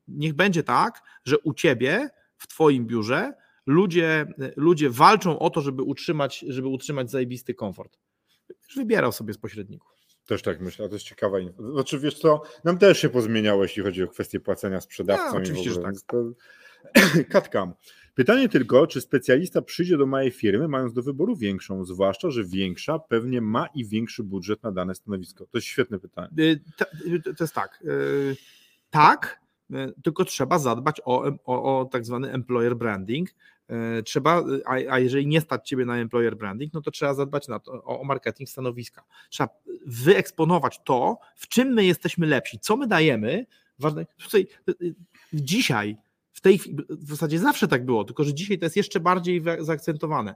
niech 0.08 0.34
będzie 0.34 0.62
tak, 0.62 1.02
że 1.24 1.38
u 1.38 1.54
ciebie 1.54 2.10
w 2.36 2.46
twoim 2.46 2.86
biurze 2.86 3.32
ludzie, 3.66 4.26
ludzie 4.56 4.90
walczą 4.90 5.38
o 5.38 5.50
to, 5.50 5.60
żeby 5.60 5.82
utrzymać, 5.82 6.44
żeby 6.48 6.68
utrzymać 6.68 7.10
zajebisty 7.10 7.54
komfort. 7.54 7.98
Wybierał 8.76 9.12
sobie 9.12 9.32
z 9.34 9.38
pośredników. 9.38 9.97
Też 10.28 10.42
tak 10.42 10.60
myślę, 10.60 10.84
a 10.84 10.88
to 10.88 10.94
jest 10.94 11.06
ciekawa 11.06 11.38
info. 11.40 11.72
Znaczy, 11.72 11.98
wiesz 11.98 12.18
co, 12.18 12.42
nam 12.64 12.78
też 12.78 12.98
się 12.98 13.08
pozmieniało, 13.08 13.62
jeśli 13.62 13.82
chodzi 13.82 14.02
o 14.02 14.08
kwestię 14.08 14.40
płacenia 14.40 14.80
sprzedawcom. 14.80 15.34
Ja, 15.34 15.40
i 15.40 15.44
w 15.46 15.48
oczywiście, 15.48 15.70
że 15.70 15.80
tak. 15.82 15.94
To... 16.06 16.24
Katkam. 17.32 17.72
Pytanie 18.14 18.48
tylko, 18.48 18.86
czy 18.86 19.00
specjalista 19.00 19.62
przyjdzie 19.62 19.96
do 19.98 20.06
mojej 20.06 20.30
firmy, 20.30 20.68
mając 20.68 20.92
do 20.92 21.02
wyboru 21.02 21.36
większą, 21.36 21.84
zwłaszcza, 21.84 22.30
że 22.30 22.44
większa 22.44 22.98
pewnie 22.98 23.40
ma 23.40 23.66
i 23.74 23.84
większy 23.86 24.22
budżet 24.22 24.62
na 24.62 24.72
dane 24.72 24.94
stanowisko. 24.94 25.44
To 25.46 25.58
jest 25.58 25.66
świetne 25.66 25.98
pytanie. 25.98 26.28
Y, 26.38 26.60
To, 26.78 26.84
to- 27.24 27.34
to 27.34 27.44
jest 27.44 27.54
tak. 27.54 27.82
y, 27.84 28.36
Tak, 28.90 29.40
y, 29.70 29.74
tylko 30.02 30.24
trzeba 30.24 30.58
zadbać 30.58 31.00
o, 31.04 31.24
o, 31.44 31.80
o 31.80 31.84
tak 31.84 32.04
zwany 32.04 32.32
employer 32.32 32.76
branding. 32.76 33.28
Y, 33.98 34.02
Trzeba, 34.02 34.44
a, 34.66 34.72
a 34.72 34.98
jeżeli 34.98 35.26
nie 35.26 35.40
stać 35.40 35.68
ciebie 35.68 35.84
na 35.84 35.96
employer 35.96 36.36
branding, 36.36 36.72
no 36.74 36.80
to 36.80 36.90
trzeba 36.90 37.14
zadbać 37.14 37.48
na 37.48 37.58
to, 37.58 37.72
o, 37.72 38.00
o 38.00 38.04
marketing 38.04 38.50
stanowiska. 38.50 39.04
Trzeba 39.30 39.48
wyeksponować 39.86 40.80
to, 40.84 41.18
w 41.36 41.48
czym 41.48 41.68
my 41.68 41.84
jesteśmy 41.84 42.26
lepsi, 42.26 42.58
co 42.60 42.76
my 42.76 42.86
dajemy. 42.86 43.46
Ważne, 43.78 44.06
tutaj, 44.24 44.46
y, 44.68 44.72
y, 44.82 44.94
dzisiaj, 45.32 45.96
w 46.32 46.40
tej 46.40 46.60
w 46.88 47.10
zasadzie 47.10 47.38
zawsze 47.38 47.68
tak 47.68 47.84
było, 47.84 48.04
tylko 48.04 48.24
że 48.24 48.34
dzisiaj 48.34 48.58
to 48.58 48.66
jest 48.66 48.76
jeszcze 48.76 49.00
bardziej 49.00 49.42
zaakcentowane. 49.60 50.34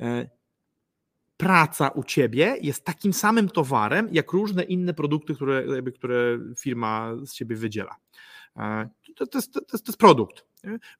E, 0.00 0.28
praca 1.36 1.88
u 1.88 2.04
ciebie 2.04 2.56
jest 2.62 2.84
takim 2.84 3.12
samym 3.12 3.48
towarem, 3.48 4.08
jak 4.12 4.32
różne 4.32 4.62
inne 4.62 4.94
produkty, 4.94 5.34
które, 5.34 5.82
które 5.94 6.38
firma 6.58 7.12
z 7.24 7.32
ciebie 7.34 7.56
wydziela. 7.56 7.96
E, 8.56 8.88
To, 9.16 9.26
to, 9.26 9.38
jest, 9.38 9.52
to, 9.52 9.60
to 9.60 9.76
jest 9.86 9.98
produkt. 9.98 10.44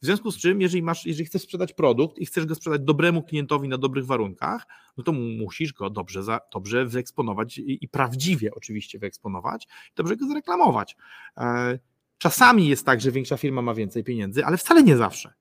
W 0.03 0.07
związku 0.07 0.31
z 0.31 0.39
czym, 0.39 0.61
jeżeli, 0.61 0.83
masz, 0.83 1.07
jeżeli 1.07 1.27
chcesz 1.27 1.43
sprzedać 1.43 1.73
produkt 1.73 2.19
i 2.19 2.27
chcesz 2.27 2.47
go 2.47 2.55
sprzedać 2.55 2.81
dobremu 2.81 3.23
klientowi 3.23 3.69
na 3.69 3.79
dobrych 3.79 4.07
warunkach, 4.07 4.67
no 4.97 5.05
to 5.05 5.13
musisz 5.13 5.73
go 5.73 5.91
dobrze, 5.91 6.23
za, 6.23 6.41
dobrze 6.53 6.87
wyeksponować 6.87 7.59
i, 7.59 7.85
i 7.85 7.89
prawdziwie 7.89 8.55
oczywiście 8.55 8.99
wyeksponować, 8.99 9.69
dobrze 9.97 10.17
go 10.17 10.27
zareklamować. 10.27 10.97
E, 11.37 11.79
Czasami 12.25 12.69
jest 12.69 12.87
tak, 12.87 13.01
że 13.01 13.11
większa 13.11 13.37
firma 13.37 13.63
ma 13.63 13.75
więcej 13.75 14.05
pieniędzy, 14.05 14.45
ale 14.45 14.57
wcale 14.57 14.83
nie 14.83 14.97
zawsze. 14.97 15.33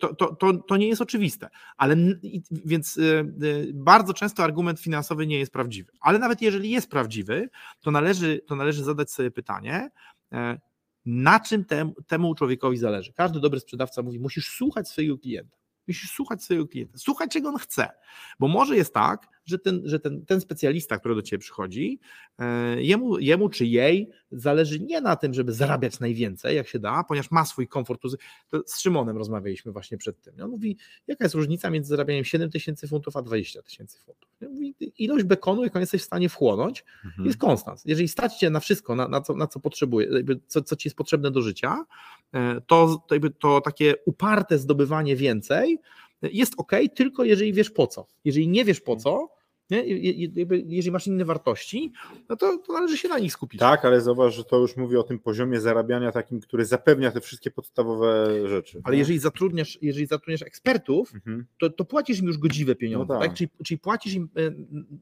To, 0.00 0.14
to, 0.14 0.34
to, 0.34 0.52
to, 0.52 0.76
nie 0.76 0.88
jest 0.88 1.02
oczywiste. 1.02 1.48
Ale 1.76 1.96
więc 2.50 2.96
y, 2.96 3.02
y, 3.42 3.70
bardzo 3.74 4.14
często 4.14 4.44
argument 4.44 4.80
finansowy 4.80 5.26
nie 5.26 5.38
jest 5.38 5.52
prawdziwy. 5.52 5.92
Ale 6.00 6.18
nawet 6.18 6.42
jeżeli 6.42 6.70
jest 6.70 6.90
prawdziwy, 6.90 7.48
to 7.80 7.90
należy, 7.90 8.40
to 8.46 8.56
należy 8.56 8.84
zadać 8.84 9.10
sobie 9.10 9.30
pytanie, 9.30 9.90
e, 10.32 10.60
na 11.06 11.40
czym 11.40 11.64
tem, 11.64 11.92
temu 12.06 12.34
człowiekowi 12.34 12.76
zależy. 12.76 13.12
Każdy 13.12 13.40
dobry 13.40 13.60
sprzedawca 13.60 14.02
mówi, 14.02 14.20
musisz 14.20 14.48
słuchać 14.48 14.88
swojego 14.88 15.18
klienta. 15.18 15.56
Musisz 15.88 16.10
słuchać 16.10 16.42
swojego 16.42 16.68
klienta, 16.68 16.98
słuchać 16.98 17.30
czego 17.30 17.48
on 17.48 17.58
chce, 17.58 17.88
bo 18.38 18.48
może 18.48 18.76
jest 18.76 18.94
tak, 18.94 19.28
że 19.46 19.58
ten, 19.58 19.82
że 19.84 20.00
ten, 20.00 20.26
ten 20.26 20.40
specjalista, 20.40 20.98
który 20.98 21.14
do 21.14 21.22
ciebie 21.22 21.40
przychodzi, 21.40 22.00
e, 22.38 22.82
jemu, 22.82 23.18
jemu 23.18 23.48
czy 23.48 23.66
jej 23.66 24.10
zależy 24.30 24.80
nie 24.80 25.00
na 25.00 25.16
tym, 25.16 25.34
żeby 25.34 25.52
zarabiać 25.52 26.00
najwięcej, 26.00 26.56
jak 26.56 26.68
się 26.68 26.78
da, 26.78 27.04
ponieważ 27.04 27.30
ma 27.30 27.44
swój 27.44 27.68
komfort. 27.68 28.02
To 28.02 28.08
z 28.66 28.80
Szymonem 28.80 29.16
rozmawialiśmy 29.16 29.72
właśnie 29.72 29.98
przed 29.98 30.20
tym. 30.20 30.34
On 30.42 30.50
mówi, 30.50 30.76
jaka 31.06 31.24
jest 31.24 31.34
różnica 31.34 31.70
między 31.70 31.88
zarabianiem 31.88 32.24
7 32.24 32.50
tysięcy 32.50 32.88
funtów 32.88 33.16
a 33.16 33.22
20 33.22 33.62
tysięcy 33.62 33.98
funtów. 33.98 34.30
Mówi, 34.40 34.74
ilość 34.98 35.24
bekonu, 35.24 35.64
jaką 35.64 35.80
jesteś 35.80 36.02
w 36.02 36.04
stanie 36.04 36.28
wchłonąć, 36.28 36.84
Mhm. 37.04 37.26
jest 37.26 37.38
konstans. 37.38 37.82
Jeżeli 37.84 38.08
stać 38.08 38.36
cię 38.38 38.50
na 38.50 38.60
wszystko, 38.60 38.96
na, 38.96 39.08
na, 39.08 39.20
co, 39.20 39.34
na 39.34 39.46
co 39.46 39.60
potrzebuje, 39.60 40.08
co, 40.46 40.62
co 40.62 40.76
ci 40.76 40.88
jest 40.88 40.96
potrzebne 40.96 41.30
do 41.30 41.42
życia, 41.42 41.84
e, 42.32 42.60
to, 42.66 43.04
to, 43.08 43.14
to 43.40 43.60
takie 43.60 43.94
uparte 44.06 44.58
zdobywanie 44.58 45.16
więcej 45.16 45.78
jest 46.22 46.54
ok, 46.56 46.72
tylko 46.94 47.24
jeżeli 47.24 47.52
wiesz 47.52 47.70
po 47.70 47.86
co. 47.86 48.06
Jeżeli 48.24 48.48
nie 48.48 48.64
wiesz 48.64 48.80
po 48.80 48.96
co, 48.96 49.28
Nie? 49.70 49.84
Jeżeli 50.66 50.90
masz 50.90 51.06
inne 51.06 51.24
wartości, 51.24 51.92
no 52.28 52.36
to, 52.36 52.58
to 52.58 52.72
należy 52.72 52.98
się 52.98 53.08
na 53.08 53.18
nich 53.18 53.32
skupić. 53.32 53.60
Tak, 53.60 53.84
ale 53.84 54.00
zauważ, 54.00 54.34
że 54.34 54.44
to 54.44 54.58
już 54.58 54.76
mówi 54.76 54.96
o 54.96 55.02
tym 55.02 55.18
poziomie 55.18 55.60
zarabiania 55.60 56.12
takim, 56.12 56.40
który 56.40 56.64
zapewnia 56.64 57.10
te 57.12 57.20
wszystkie 57.20 57.50
podstawowe 57.50 58.28
rzeczy. 58.48 58.80
Ale 58.84 58.96
jeżeli 58.96 59.18
zatrudniasz, 59.18 59.78
jeżeli 59.82 60.06
zatrudniasz 60.06 60.42
ekspertów, 60.42 61.14
Mhm. 61.14 61.46
to, 61.60 61.70
to 61.70 61.84
płacisz 61.84 62.18
im 62.20 62.26
już 62.26 62.38
godziwe 62.38 62.74
pieniądze. 62.74 63.14
No 63.14 63.20
tak. 63.20 63.28
tak. 63.28 63.36
Czyli, 63.36 63.50
czyli 63.64 63.78
płacisz 63.78 64.14
im 64.14 64.28
e, 64.36 64.40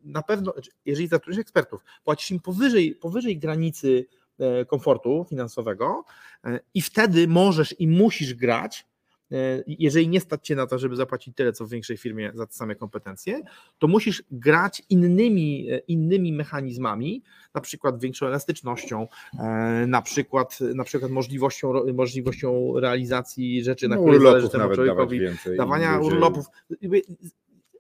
na 0.04 0.22
pewno, 0.22 0.54
jeżeli 0.84 1.08
zatrudniasz 1.08 1.40
ekspertów, 1.40 1.80
płacisz 2.04 2.30
im 2.30 2.40
powyżej, 2.40 2.94
powyżej 2.94 3.38
granicy 3.38 4.06
e, 4.38 4.64
komfortu 4.64 5.26
finansowego 5.28 6.04
e, 6.44 6.60
i 6.74 6.82
wtedy 6.82 7.28
możesz 7.28 7.80
i 7.80 7.88
musisz 7.88 8.34
grać. 8.34 8.86
E, 9.33 9.62
Jeżeli 9.66 10.09
nie 10.09 10.20
stać 10.20 10.47
cię 10.47 10.57
na 10.57 10.66
to, 10.66 10.79
żeby 10.79 10.97
zapłacić 10.97 11.37
tyle, 11.37 11.53
co 11.53 11.66
w 11.66 11.70
większej 11.70 11.97
firmie 11.97 12.33
za 12.35 12.47
te 12.47 12.53
same 12.53 12.75
kompetencje, 12.75 13.41
to 13.79 13.89
musisz 13.89 14.22
grać 14.31 14.83
innymi, 14.91 15.70
e, 15.70 15.79
innymi 15.79 16.33
mechanizmami, 16.33 17.22
na 17.55 17.61
przykład 17.61 18.01
większą 18.01 18.27
elastycznością, 18.27 19.09
e, 19.39 19.85
na 19.87 20.03
przykład, 20.03 20.59
na 20.75 20.85
przykład 20.85 21.11
możliwością, 21.11 21.72
możliwością 21.95 22.81
realizacji 22.81 23.64
rzeczy, 23.64 23.89
na 23.89 23.97
No, 23.97 24.03
które 24.03 24.20
zależy 24.20 24.49
temu 24.49 24.62
dawać 24.62 24.77
człowiekowi, 24.77 25.20
więcej. 25.20 25.57
dawania 25.57 25.99
urlopów. 25.99 26.47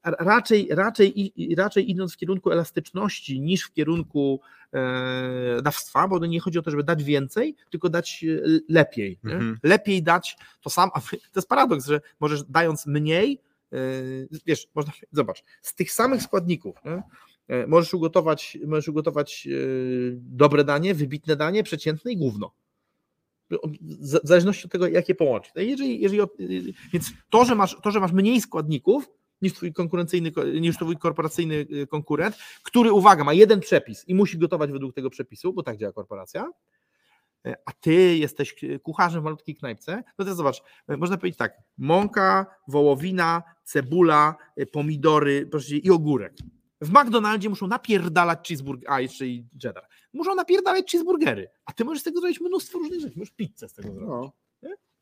Raczej, 0.04 0.68
raczej, 0.70 1.32
raczej 1.56 1.90
idąc 1.90 2.14
w 2.14 2.16
kierunku 2.16 2.50
elastyczności 2.50 3.40
niż 3.40 3.62
w 3.64 3.72
kierunku 3.72 4.40
e, 4.74 5.62
dawstwa, 5.62 6.08
bo 6.08 6.26
nie 6.26 6.40
chodzi 6.40 6.58
o 6.58 6.62
to, 6.62 6.70
żeby 6.70 6.84
dać 6.84 7.04
więcej, 7.04 7.56
tylko 7.70 7.88
dać 7.88 8.24
e, 8.24 8.60
lepiej. 8.68 9.18
Mhm. 9.24 9.58
Lepiej 9.62 10.02
dać 10.02 10.36
to 10.62 10.70
samo. 10.70 10.92
To 11.10 11.16
jest 11.40 11.48
paradoks, 11.48 11.86
że 11.86 12.00
możesz 12.20 12.44
dając 12.44 12.86
mniej, 12.86 13.40
e, 13.72 13.76
wiesz, 14.46 14.68
można, 14.74 14.92
zobacz, 15.12 15.44
z 15.62 15.74
tych 15.74 15.92
samych 15.92 16.22
składników 16.22 16.76
nie? 16.84 17.02
Możesz 17.66 17.94
ugotować, 17.94 18.58
możesz 18.66 18.88
ugotować 18.88 19.48
dobre 20.16 20.64
danie, 20.64 20.94
wybitne 20.94 21.36
danie, 21.36 21.62
przeciętne 21.62 22.12
i 22.12 22.16
gówno. 22.16 22.52
W 23.80 24.20
zależności 24.28 24.64
od 24.64 24.72
tego, 24.72 24.86
jakie 24.86 25.14
połączyć. 25.14 25.52
No 25.56 25.62
Jeżeli, 25.62 26.00
jeżeli, 26.00 26.20
od- 26.20 26.36
więc 26.92 27.12
to 27.30 27.44
że, 27.44 27.54
masz, 27.54 27.76
to, 27.82 27.90
że 27.90 28.00
masz 28.00 28.12
mniej 28.12 28.40
składników 28.40 29.10
niż 29.42 29.52
twój 29.54 29.72
konkurencyjny, 29.72 30.32
ko- 30.32 30.44
niż 30.44 30.76
twój 30.76 30.96
korporacyjny 30.96 31.54
y, 31.54 31.86
konkurent, 31.86 32.36
który, 32.62 32.92
uwaga, 32.92 33.24
ma 33.24 33.32
jeden 33.32 33.60
przepis 33.60 34.08
i 34.08 34.14
musi 34.14 34.38
gotować 34.38 34.72
według 34.72 34.94
tego 34.94 35.10
przepisu, 35.10 35.52
bo 35.52 35.62
tak 35.62 35.76
działa 35.76 35.92
korporacja, 35.92 36.50
y, 37.46 37.54
a 37.66 37.72
ty 37.72 38.16
jesteś 38.16 38.54
y, 38.64 38.78
kucharzem 38.78 39.20
w 39.20 39.24
malutkiej 39.24 39.54
knajpce, 39.54 40.02
no 40.18 40.24
to 40.24 40.34
zobacz, 40.34 40.62
można 40.88 41.16
powiedzieć 41.16 41.38
tak, 41.38 41.52
mąka, 41.78 42.46
wołowina, 42.68 43.42
cebula, 43.64 44.36
pomidory 44.72 45.46
proszę, 45.50 45.76
i 45.76 45.90
ogórek. 45.90 46.32
W 46.80 46.90
McDonaldzie 46.90 47.48
muszą 47.48 47.66
napierdalać 47.66 48.48
cheeseburger, 48.48 48.90
a 48.90 49.00
jeszcze 49.00 49.26
i 49.26 49.46
cheddar. 49.62 49.86
Muszą 50.12 50.34
napierdalać 50.34 50.90
cheeseburgery, 50.90 51.48
a 51.64 51.72
ty 51.72 51.84
możesz 51.84 52.00
z 52.00 52.04
tego 52.04 52.20
zrobić 52.20 52.40
mnóstwo 52.40 52.78
różnych 52.78 53.00
rzeczy. 53.00 53.14
Możesz 53.18 53.34
pizzę 53.34 53.68
z 53.68 53.72
tego 53.74 53.88
zrobić. 53.92 54.08
No. 54.08 54.32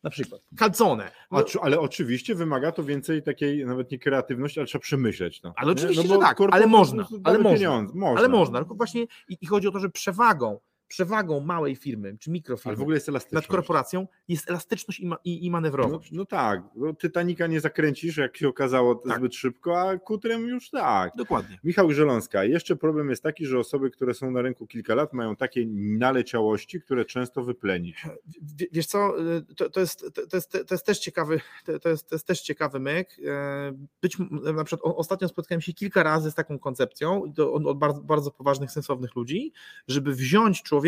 Na 0.03 0.11
przykład. 0.11 0.43
Calzone. 0.59 1.11
No, 1.31 1.45
ale 1.63 1.81
oczywiście 1.81 2.35
wymaga 2.35 2.73
to 2.73 2.85
więcej 2.85 3.23
takiej, 3.23 3.67
nawet 3.67 3.91
nie 3.91 3.99
kreatywności, 3.99 4.61
ale 4.61 4.67
trzeba 4.67 4.83
przemyśleć 4.83 5.41
to. 5.41 5.53
Ale 5.57 5.67
nie? 5.67 5.73
oczywiście, 5.73 6.09
że 6.09 6.19
tak, 6.19 6.39
ale 6.51 6.67
można, 6.67 7.07
ale 7.25 7.39
można. 7.39 7.81
Można. 7.81 8.19
ale 8.19 8.29
można. 8.29 8.59
Tylko 8.59 8.75
właśnie 8.75 9.03
i, 9.03 9.39
i 9.41 9.47
chodzi 9.47 9.69
o 9.69 9.71
to, 9.71 9.79
że 9.79 9.91
przewagą, 9.91 10.61
przewagą 10.97 11.41
małej 11.41 11.77
firmy 11.77 12.17
czy 12.21 12.31
mikrofirmy 12.31 12.77
w 12.77 12.81
ogóle 12.81 12.97
jest 12.97 13.09
elastyczność. 13.09 13.49
nad 13.49 13.57
korporacją 13.57 14.07
jest 14.29 14.51
elastyczność 14.51 15.01
i, 15.01 15.07
ma, 15.07 15.17
i, 15.25 15.45
i 15.47 15.47
No, 15.47 15.53
manewrowość. 15.53 16.13
no 16.13 16.25
tak, 16.25 16.63
bo 16.77 16.95
Titanica 16.95 17.47
nie 17.47 17.61
zakręcisz, 17.61 18.17
jak 18.17 18.37
się 18.37 18.49
okazało, 18.49 18.95
Tak. 18.95 19.19
zbyt 19.19 19.35
szybko, 19.35 19.81
a 19.81 19.99
kutrem 19.99 20.47
już 20.49 20.71
tak. 20.71 21.13
Dokładnie. 21.17 21.59
Michał 21.65 21.93
Żeląska. 21.93 22.45
Jeszcze 22.45 22.77
problem 22.77 23.11
jest 23.11 23.23
taki, 23.23 23.47
że 23.47 23.59
osoby, 23.59 23.91
które 23.91 24.15
są 24.15 24.31
na 24.31 24.43
rynku 24.43 24.67
kilka 24.67 24.95
lat, 24.95 25.13
mają 25.13 25.37
takie 25.37 25.67
naleciałości, 26.07 26.81
które 26.81 27.05
często 27.05 27.43
wyplenić. 27.45 28.07
W- 28.43 28.65
Wiesz 28.73 28.87
co, 28.87 29.21
y, 29.37 29.55
to, 29.57 29.71
to, 29.71 29.81
jest, 29.81 30.05
to, 30.31 30.37
jest, 30.37 30.51
to 30.53 30.75
jest 30.75 30.87
też 30.87 30.99
ciekawy, 30.99 31.41
to, 31.83 31.89
jest, 31.89 32.09
to 32.09 32.15
jest 32.15 32.27
też 32.27 32.41
ciekawy 32.41 32.81
myk. 32.81 33.17
E, 33.27 33.73
Być, 34.03 34.17
na 34.55 34.65
przykład 34.65 34.95
ostatnio 34.97 35.29
spotkałem 35.29 35.61
się 35.61 35.73
kilka 35.73 36.03
razy 36.03 36.31
z 36.31 36.35
taką 36.35 36.59
koncepcją 36.59 37.23
od, 37.39 37.67
od 37.67 37.79
bardzo, 37.79 38.01
bardzo 38.03 38.31
poważnych, 38.31 38.71
sensownych 38.71 39.17
ludzi, 39.17 39.53
żeby 39.89 40.15
wziąć 40.15 40.63
człowieka, 40.63 40.82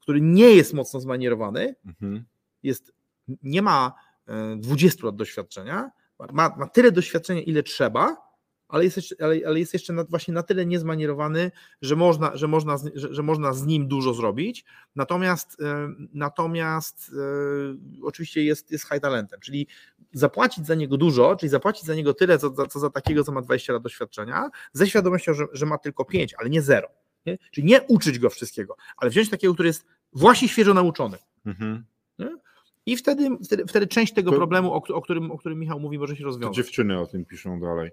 który 0.00 0.20
nie 0.20 0.54
jest 0.54 0.74
mocno 0.74 1.00
zmanierowany, 1.00 1.74
Mhm. 1.86 2.24
jest, 2.62 2.92
nie 3.42 3.62
ma 3.62 3.92
e, 4.28 4.56
20 4.56 5.06
lat 5.06 5.16
doświadczenia, 5.16 5.90
ma, 6.32 6.54
ma 6.56 6.66
tyle 6.68 6.92
doświadczenia, 6.92 7.40
ile 7.42 7.62
trzeba, 7.62 8.26
ale 8.68 8.84
jest 8.84 8.96
jeszcze, 8.96 9.14
ale, 9.20 9.36
ale 9.46 9.58
jest 9.58 9.72
jeszcze 9.72 9.92
na, 9.92 10.04
właśnie 10.04 10.34
na 10.34 10.42
tyle 10.42 10.66
niezmanierowany, 10.66 11.50
że 11.82 11.96
można, 11.96 12.36
że, 12.36 12.48
można 12.48 12.78
z, 12.78 12.90
że, 12.94 13.14
że 13.14 13.22
można 13.22 13.52
z 13.52 13.66
nim 13.66 13.88
dużo 13.88 14.14
zrobić. 14.14 14.64
Natomiast, 14.96 15.60
e, 15.60 15.88
natomiast 16.12 17.10
e, 17.12 17.76
oczywiście 18.02 18.44
jest, 18.44 18.70
jest 18.70 18.88
high 18.88 19.00
talentem, 19.00 19.40
czyli 19.40 19.66
zapłacić 20.12 20.66
za 20.66 20.74
niego 20.74 20.96
dużo, 20.96 21.36
czyli 21.36 21.50
zapłacić 21.50 21.84
za 21.84 21.94
niego 21.94 22.14
tyle, 22.14 22.38
co, 22.38 22.54
za- 22.54 22.66
co 22.66 22.78
za 22.80 22.90
takiego, 22.90 23.24
co 23.24 23.32
ma 23.32 23.42
20 23.42 23.72
lat 23.72 23.82
doświadczenia, 23.82 24.50
ze 24.72 24.86
świadomością, 24.86 25.34
że, 25.34 25.44
że 25.52 25.66
ma 25.66 25.78
tylko 25.78 26.04
5, 26.04 26.34
ale 26.38 26.50
nie 26.50 26.62
0. 26.62 26.88
Nie? 27.26 27.38
Czyli 27.50 27.66
nie 27.66 27.82
uczyć 27.82 28.18
go 28.18 28.30
wszystkiego, 28.30 28.76
ale 28.96 29.10
wziąć 29.10 29.30
takiego, 29.30 29.54
który 29.54 29.66
jest 29.66 29.86
właśnie 30.12 30.48
świeżo 30.48 30.74
nauczony. 30.74 31.16
Mhm. 31.46 31.84
I 32.88 32.96
wtedy, 32.96 33.28
wtedy, 33.44 33.66
wtedy 33.66 33.86
część 33.86 34.12
tego 34.14 34.30
To- 34.30 34.36
problemu, 34.36 34.72
o, 34.72 34.82
o, 34.94 35.02
którym, 35.02 35.30
o 35.30 35.38
którym 35.38 35.58
Michał 35.58 35.80
mówi, 35.80 35.98
może 35.98 36.16
się 36.16 36.20
To 36.22 36.26
rozwiązać. 36.26 36.56
dziewczyny 36.56 37.00
o 37.00 37.06
tym 37.06 37.24
piszą 37.24 37.60
dalej. 37.60 37.90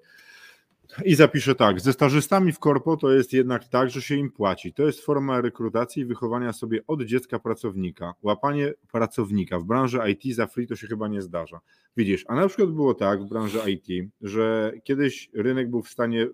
I 1.06 1.16
zapiszę 1.16 1.56
tak, 1.56 1.82
ze 1.82 1.94
stażystami 1.94 2.52
w 2.52 2.60
korpo 2.60 2.98
to 2.98 3.12
jest 3.12 3.34
jednak 3.34 3.68
tak, 3.68 3.90
że 3.90 4.02
się 4.02 4.16
im 4.16 4.32
płaci. 4.32 4.74
To 4.74 4.84
jest 4.84 5.02
forma 5.06 5.42
rekrutacji 5.42 6.02
i 6.02 6.06
wychowania 6.06 6.54
sobie 6.54 6.82
od 6.88 7.04
dziecka 7.04 7.40
pracownika. 7.40 8.14
Łapanie 8.22 8.74
pracownika 8.92 9.60
w 9.60 9.64
branży 9.64 10.00
IT 10.10 10.36
za 10.36 10.48
free 10.48 10.68
to 10.68 10.76
się 10.76 10.88
chyba 10.88 11.08
nie 11.08 11.22
zdarza. 11.22 11.60
Widzisz, 11.98 12.26
a 12.28 12.36
na 12.36 12.48
przykład 12.48 12.70
było 12.72 12.94
tak 12.94 13.24
w 13.24 13.30
branży 13.30 13.60
IT, 13.72 14.10
że 14.22 14.72
kiedyś 14.84 15.30
rynek 15.34 15.70
był 15.70 15.82
w 15.82 15.90
stanie 15.90 16.28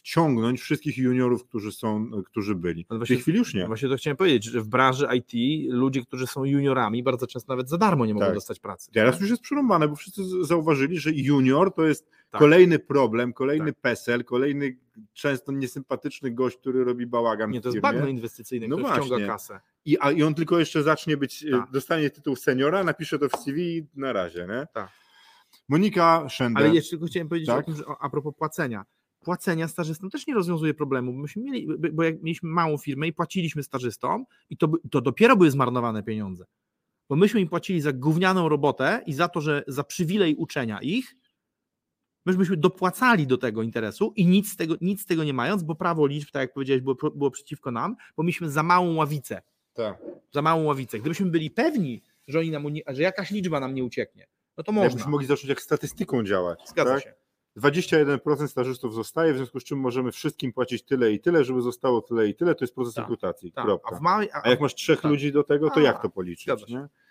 wciągnąć 0.00 0.60
wszystkich 0.60 0.98
juniorów, 0.98 1.44
którzy 1.44 1.72
są, 1.72 2.10
którzy 2.26 2.54
byli. 2.54 2.84
W 2.84 2.88
właśnie- 2.88 3.06
tej 3.16 3.22
chwili 3.22 3.38
już 3.38 3.54
nie. 3.54 3.66
Właśnie 3.66 3.88
to 3.88 3.96
chciałem 3.96 4.16
powiedzieć, 4.16 4.44
że 4.44 4.60
w 4.60 4.68
branży 4.68 5.08
IT 5.16 5.32
ludzie, 5.72 6.02
którzy 6.02 6.26
są 6.26 6.44
juniorami, 6.44 7.02
bardzo 7.02 7.26
często 7.26 7.52
nawet 7.52 7.68
za 7.68 7.78
darmo 7.78 8.06
nie 8.06 8.14
mogą 8.14 8.26
Tak. 8.26 8.34
dostać 8.34 8.58
pracy. 8.60 8.90
Teraz 8.92 9.20
już 9.20 9.30
jest 9.30 9.42
przerąbane, 9.42 9.88
bo 9.88 9.96
wszyscy 9.96 10.22
zauważyli, 10.44 10.98
że 10.98 11.10
junior 11.12 11.74
to 11.74 11.86
jest 11.86 12.10
Tak. 12.30 12.38
kolejny 12.38 12.78
problem, 12.78 13.32
kolejny 13.32 13.72
Tak. 13.72 13.80
PESEL, 13.80 14.24
kolejny 14.24 14.76
często 15.12 15.52
niesympatyczny 15.52 16.30
gość, 16.30 16.56
który 16.56 16.84
robi 16.84 17.06
bałagan 17.06 17.50
Nie, 17.50 17.60
to 17.60 17.68
jest 17.68 17.80
bagno 17.80 18.06
inwestycyjne, 18.06 18.68
No 18.68 18.76
właśnie. 18.78 19.02
wciąga 19.06 19.26
kasę. 19.26 19.60
I, 19.84 19.96
a, 20.00 20.10
I 20.12 20.22
on 20.22 20.34
tylko 20.34 20.58
jeszcze 20.58 20.82
zacznie 20.82 21.16
być, 21.16 21.44
e, 21.44 21.50
Tak. 21.50 21.70
dostanie 21.70 22.10
tytuł 22.10 22.36
seniora, 22.36 22.84
napisze 22.84 23.18
to 23.18 23.28
w 23.28 23.32
CV 23.36 23.76
i 23.78 23.86
na 23.94 24.12
razie, 24.12 24.46
nie? 24.50 24.66
Tak. 24.74 24.88
Monika 25.68 26.28
Szender. 26.28 26.64
Ale 26.64 26.74
jeszcze 26.74 26.90
tylko 26.90 27.06
chciałem 27.06 27.28
powiedzieć 27.28 27.48
Tak? 27.48 27.58
o 27.58 27.62
tym, 27.62 27.76
że 27.76 27.82
a 28.00 28.10
propos 28.10 28.34
płacenia. 28.38 28.84
Płacenia 29.20 29.68
stażystom 29.68 30.10
też 30.10 30.26
nie 30.26 30.34
rozwiązuje 30.34 30.74
problemu, 30.74 31.12
bo 31.12 31.18
myśmy 31.18 31.42
mieli, 31.42 31.68
bo 31.92 32.02
jak 32.02 32.22
mieliśmy 32.22 32.48
małą 32.48 32.78
firmę 32.78 33.08
i 33.08 33.12
płaciliśmy 33.12 33.62
stażystom 33.62 34.24
i 34.50 34.56
to, 34.56 34.72
to 34.90 35.00
dopiero 35.00 35.36
były 35.36 35.50
zmarnowane 35.50 36.02
pieniądze. 36.02 36.44
Bo 37.08 37.16
myśmy 37.16 37.40
im 37.40 37.48
płacili 37.48 37.80
za 37.80 37.92
gównianą 37.92 38.48
robotę 38.48 39.02
i 39.06 39.12
za 39.12 39.28
to, 39.28 39.40
że 39.40 39.64
za 39.66 39.84
przywilej 39.84 40.36
uczenia 40.36 40.80
ich, 40.80 41.16
myśmy 42.26 42.56
dopłacali 42.56 43.26
do 43.26 43.38
tego 43.38 43.62
interesu 43.62 44.12
i 44.16 44.26
nic 44.26 44.52
z 44.52 44.56
tego, 44.56 44.74
nic 44.80 45.02
z 45.02 45.06
tego 45.06 45.24
nie 45.24 45.34
mając, 45.34 45.62
bo 45.62 45.74
prawo 45.74 46.06
liczb, 46.06 46.30
tak 46.30 46.40
jak 46.40 46.52
powiedziałeś, 46.52 46.82
było, 46.82 46.96
było 47.14 47.30
przeciwko 47.30 47.70
nam, 47.70 47.96
bo 48.16 48.22
mieliśmy 48.22 48.50
za 48.50 48.62
małą 48.62 48.94
ławicę. 48.94 49.42
Tak. 49.72 49.98
Za 50.32 50.42
małą 50.42 50.64
ławicę. 50.64 50.98
Gdybyśmy 50.98 51.26
byli 51.26 51.50
pewni, 51.50 52.02
że, 52.28 52.38
oni 52.38 52.50
nam, 52.50 52.64
że 52.86 53.02
jakaś 53.02 53.30
liczba 53.30 53.60
nam 53.60 53.74
nie 53.74 53.84
ucieknie, 53.84 54.26
no 54.56 54.64
to 54.64 54.72
można. 54.72 54.84
Jakbyśmy 54.84 55.10
mogli 55.10 55.26
zacząć 55.26 55.48
jak 55.48 55.62
statystyką 55.62 56.24
działać. 56.24 56.68
Zgadza 56.68 56.94
tak? 56.94 57.02
się. 57.02 57.14
21% 57.56 58.48
stażystów 58.48 58.94
zostaje, 58.94 59.32
w 59.32 59.36
związku 59.36 59.60
z 59.60 59.64
czym 59.64 59.78
możemy 59.78 60.12
wszystkim 60.12 60.52
płacić 60.52 60.82
tyle 60.82 61.12
i 61.12 61.20
tyle, 61.20 61.44
żeby 61.44 61.62
zostało 61.62 62.00
tyle 62.02 62.28
i 62.28 62.34
tyle, 62.34 62.54
to 62.54 62.64
jest 62.64 62.74
proces 62.74 62.94
Tak, 62.94 63.02
rekrutacji. 63.02 63.52
Tak. 63.52 63.64
Kropka. 63.64 63.96
A, 63.96 63.98
w 63.98 64.00
małej, 64.00 64.30
a, 64.32 64.42
A 64.44 64.50
jak 64.50 64.60
masz 64.60 64.74
trzech 64.74 65.00
tak. 65.00 65.10
ludzi 65.10 65.32
do 65.32 65.44
tego, 65.44 65.70
to 65.70 65.80
A, 65.80 65.82
jak 65.82 66.02
to 66.02 66.10
policzyć? 66.10 66.46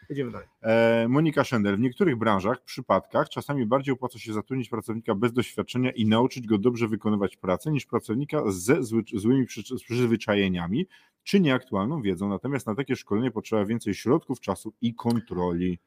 Idziemy 0.10 0.32
dalej. 0.32 0.48
E, 0.62 1.08
Monika 1.08 1.44
Szender. 1.44 1.78
W 1.78 1.80
niektórych 1.80 2.16
branżach, 2.16 2.62
przypadkach, 2.64 3.30
czasami 3.30 3.66
bardziej 3.66 3.94
opłaca 3.94 4.20
się 4.20 4.34
zatrudnić 4.34 4.70
pracownika 4.70 5.16
bez 5.16 5.34
doświadczenia 5.34 5.92
i 5.92 6.06
nauczyć 6.06 6.48
go 6.48 6.58
dobrze 6.58 6.88
wykonywać 6.88 7.38
pracę, 7.38 7.72
niż 7.72 7.86
pracownika 7.86 8.44
ze 8.48 8.84
zły, 8.84 9.04
złymi 9.14 9.46
przy, 9.46 9.64
przyzwyczajeniami 9.64 10.88
czy 11.24 11.40
nieaktualną 11.40 12.02
wiedzą. 12.02 12.30
Natomiast 12.30 12.68
na 12.68 12.76
takie 12.76 12.96
szkolenie 12.96 13.32
potrzeba 13.32 13.66
więcej 13.66 13.94
środków, 13.94 14.40
czasu 14.40 14.74
i 14.82 14.94
kontroli. 14.94 15.80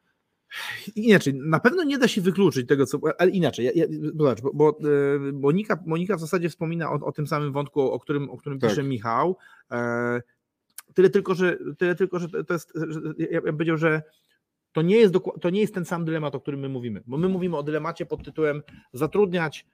Inaczej, 0.95 1.33
na 1.33 1.59
pewno 1.59 1.83
nie 1.83 1.97
da 1.97 2.07
się 2.07 2.21
wykluczyć 2.21 2.67
tego, 2.67 2.85
co. 2.85 2.99
Ale 3.17 3.31
inaczej, 3.31 3.65
ja, 3.65 3.71
ja, 3.75 3.85
zobacz, 4.17 4.41
bo, 4.41 4.51
bo 4.53 4.69
e, 4.69 5.31
Monika, 5.33 5.83
Monika 5.85 6.17
w 6.17 6.19
zasadzie 6.19 6.49
wspomina 6.49 6.91
o, 6.91 6.93
o 7.05 7.11
tym 7.11 7.27
samym 7.27 7.53
wątku, 7.53 7.81
o 7.81 7.99
którym, 7.99 8.29
o 8.29 8.37
którym 8.37 8.59
Tak. 8.59 8.69
pisze 8.69 8.83
Michał. 8.83 9.37
E, 9.71 10.21
tyle 10.93 11.09
tylko, 11.09 11.35
że 11.35 11.57
tyle 11.77 11.95
tylko, 11.95 12.19
że 12.19 12.29
to 12.29 12.53
jest. 12.53 12.73
Że, 12.87 13.01
ja, 13.31 13.41
bym 13.41 13.57
powiedział, 13.57 13.77
że 13.77 14.01
to 14.71 14.81
nie, 14.81 14.97
jest 14.97 15.13
to 15.41 15.49
nie 15.49 15.61
jest 15.61 15.73
ten 15.73 15.85
sam 15.85 16.05
dylemat, 16.05 16.35
o 16.35 16.39
którym 16.39 16.59
my 16.59 16.69
mówimy. 16.69 17.03
Bo 17.07 17.17
my 17.17 17.29
mówimy 17.29 17.57
o 17.57 17.63
dylemacie 17.63 18.05
pod 18.05 18.25
tytułem 18.25 18.61
zatrudniać 18.93 19.65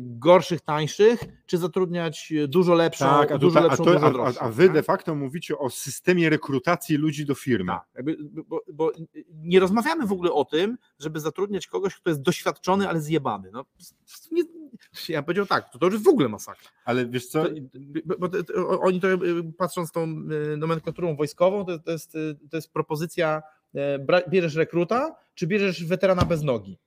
gorszych, 0.00 0.60
tańszych, 0.60 1.24
czy 1.46 1.58
zatrudniać 1.58 2.32
dużo 2.48 2.74
lepszą, 2.74 3.04
Tak, 3.04 3.32
a, 3.32 3.38
dużo 3.38 3.60
to, 3.60 3.66
a, 3.66 3.68
lepszą, 3.68 3.84
to, 3.84 3.92
dużo 3.92 4.06
a, 4.06 4.10
droższą, 4.10 4.40
a, 4.40 4.44
a 4.44 4.50
wy 4.50 4.64
tak? 4.64 4.72
de 4.72 4.82
facto 4.82 5.14
mówicie 5.14 5.58
o 5.58 5.70
systemie 5.70 6.30
rekrutacji 6.30 6.96
ludzi 6.96 7.26
do 7.26 7.34
firmy. 7.34 7.72
Tak, 7.72 7.84
jakby, 7.94 8.16
bo, 8.46 8.60
bo 8.72 8.92
nie 9.34 9.60
rozmawiamy 9.60 10.06
w 10.06 10.12
ogóle 10.12 10.32
o 10.32 10.44
tym, 10.44 10.78
żeby 10.98 11.20
zatrudniać 11.20 11.66
kogoś, 11.66 11.94
kto 11.96 12.10
jest 12.10 12.22
doświadczony, 12.22 12.88
ale 12.88 13.00
zjebany. 13.00 13.50
No, 13.52 13.64
nie, 14.32 14.42
ja 15.08 15.22
powiedział 15.22 15.46
tak, 15.46 15.72
to, 15.72 15.78
to 15.78 15.86
już 15.86 16.02
w 16.02 16.08
ogóle 16.08 16.28
masakra. 16.28 16.70
Ale 16.84 17.06
wiesz 17.06 17.26
co, 17.26 17.44
To, 17.44 17.50
bo, 18.18 18.28
to- 18.28 18.80
oni 18.80 19.00
to 19.00 19.08
y, 19.12 19.18
patrząc 19.58 19.92
tą 19.92 20.06
nomenklaturą 20.56 21.16
wojskową, 21.16 21.64
to, 21.64 21.78
to, 21.78 21.90
jest, 21.90 22.12
to 22.50 22.56
jest 22.56 22.72
propozycja, 22.72 23.42
e, 23.74 24.06
bierzesz 24.30 24.54
rekruta, 24.54 25.16
czy 25.34 25.46
bierzesz 25.46 25.84
weterana 25.84 26.24
bez 26.24 26.42
nogi? 26.42 26.78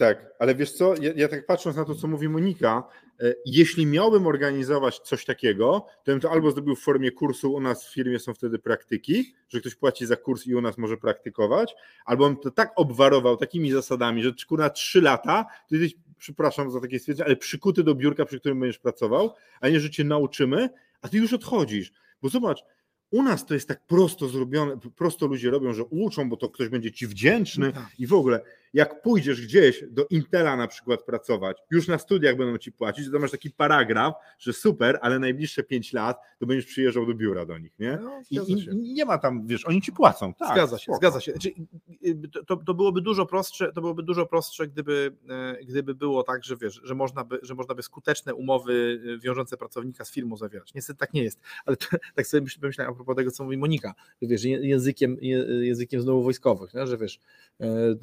Tak, 0.00 0.26
ale 0.38 0.54
wiesz 0.54 0.72
co, 0.72 0.94
ja, 1.00 1.12
ja 1.16 1.28
tak 1.28 1.46
patrząc 1.46 1.76
na 1.76 1.84
to, 1.84 1.94
co 1.94 2.08
mówi 2.08 2.28
Monika, 2.28 2.84
e, 3.20 3.34
jeśli 3.46 3.86
miałbym 3.86 4.26
organizować 4.26 4.98
coś 4.98 5.24
takiego, 5.24 5.86
to 6.04 6.12
bym 6.12 6.20
to 6.20 6.30
albo 6.30 6.50
zrobił 6.50 6.76
w 6.76 6.80
formie 6.80 7.10
kursu, 7.10 7.52
u 7.52 7.60
nas 7.60 7.86
w 7.86 7.94
firmie 7.94 8.18
są 8.18 8.34
wtedy 8.34 8.58
praktyki, 8.58 9.34
że 9.48 9.60
ktoś 9.60 9.74
płaci 9.74 10.06
za 10.06 10.16
kurs 10.16 10.46
i 10.46 10.54
u 10.54 10.60
nas 10.60 10.78
może 10.78 10.96
praktykować, 10.96 11.74
albo 12.04 12.26
bym 12.26 12.36
to 12.36 12.50
tak 12.50 12.72
obwarował 12.76 13.36
takimi 13.36 13.70
zasadami, 13.70 14.22
że 14.22 14.32
kurna 14.48 14.70
trzy 14.70 15.00
lata, 15.00 15.46
to 15.68 15.74
jesteś, 15.74 16.00
przepraszam 16.18 16.70
za 16.70 16.80
takie 16.80 16.98
stwierdzenie, 16.98 17.26
ale 17.26 17.36
przykuty 17.36 17.82
do 17.82 17.94
biurka, 17.94 18.24
przy 18.24 18.40
którym 18.40 18.60
będziesz 18.60 18.78
pracował, 18.78 19.34
a 19.60 19.68
nie, 19.68 19.80
że 19.80 19.90
cię 19.90 20.04
nauczymy, 20.04 20.68
a 21.02 21.08
ty 21.08 21.18
już 21.18 21.32
odchodzisz. 21.32 21.92
Bo 22.22 22.28
zobacz, 22.28 22.64
u 23.10 23.22
nas 23.22 23.46
to 23.46 23.54
jest 23.54 23.68
tak 23.68 23.86
prosto 23.86 24.28
zrobione, 24.28 24.78
prosto 24.96 25.26
ludzie 25.26 25.50
robią, 25.50 25.72
że 25.72 25.84
uczą, 25.84 26.28
bo 26.28 26.36
to 26.36 26.48
ktoś 26.48 26.68
będzie 26.68 26.92
ci 26.92 27.06
wdzięczny 27.06 27.72
i 27.98 28.06
w 28.06 28.12
ogóle, 28.12 28.40
jak 28.72 29.02
pójdziesz 29.02 29.46
gdzieś 29.46 29.84
do 29.90 30.06
Intela 30.10 30.56
na 30.56 30.66
przykład 30.68 31.02
pracować, 31.02 31.58
już 31.70 31.88
na 31.88 31.98
studiach 31.98 32.36
będą 32.36 32.58
ci 32.58 32.72
płacić, 32.72 33.10
to 33.12 33.18
masz 33.18 33.30
taki 33.30 33.50
paragraf, 33.50 34.14
że 34.38 34.52
super, 34.52 34.98
ale 35.02 35.18
najbliższe 35.18 35.62
5 35.62 35.92
lat 35.92 36.20
to 36.38 36.46
będziesz 36.46 36.66
przyjeżdżał 36.66 37.06
do 37.06 37.14
biura 37.14 37.46
do 37.46 37.58
nich, 37.58 37.78
nie? 37.78 37.98
No, 38.02 38.22
I, 38.30 38.36
i 38.70 38.76
nie 38.76 39.04
ma 39.04 39.18
tam, 39.18 39.46
wiesz, 39.46 39.66
oni 39.66 39.82
ci 39.82 39.92
płacą. 39.92 40.34
Tak, 40.34 40.52
zgadza 40.52 40.78
się, 40.78 40.82
spoko. 40.82 40.96
zgadza 40.96 41.20
się. 41.20 41.32
Znaczy, 41.32 41.50
to- 42.46 42.56
to, 42.56 42.74
byłoby 42.74 43.00
dużo 43.00 43.26
prostsze, 43.26 43.72
to 43.72 43.80
byłoby 43.80 44.02
dużo 44.02 44.26
prostsze, 44.26 44.68
gdyby, 44.68 45.16
e, 45.28 45.64
gdyby 45.64 45.94
było 45.94 46.22
tak, 46.22 46.44
że 46.44 46.56
wiesz, 46.56 46.80
że 46.84 46.94
można 46.94 47.24
by, 47.24 47.38
że 47.42 47.54
można 47.54 47.74
by 47.74 47.82
skuteczne 47.82 48.34
umowy 48.34 49.00
e, 49.14 49.18
wiążące 49.18 49.56
pracownika 49.56 50.04
z 50.04 50.10
firmą 50.12 50.36
zawierać. 50.36 50.74
Niestety 50.74 50.98
tak 50.98 51.14
nie 51.14 51.22
jest. 51.22 51.40
Ale 51.66 51.76
to, 51.76 51.86
tak 52.16 52.26
sobie 52.26 52.46
myśl- 52.46 52.60
pomyślałem 52.60 52.92
a 52.92 52.96
propos 52.96 53.16
tego, 53.16 53.30
co 53.30 53.44
mówi 53.44 53.56
Monika, 53.56 53.94
że 54.22 54.28
wiesz, 54.28 54.44
językiem, 54.44 55.16
językiem 55.60 56.00
znowu 56.00 56.22
wojskowych, 56.22 56.74
nie? 56.74 56.86
że 56.86 56.98
wiesz, 56.98 57.20
e, 57.60 57.94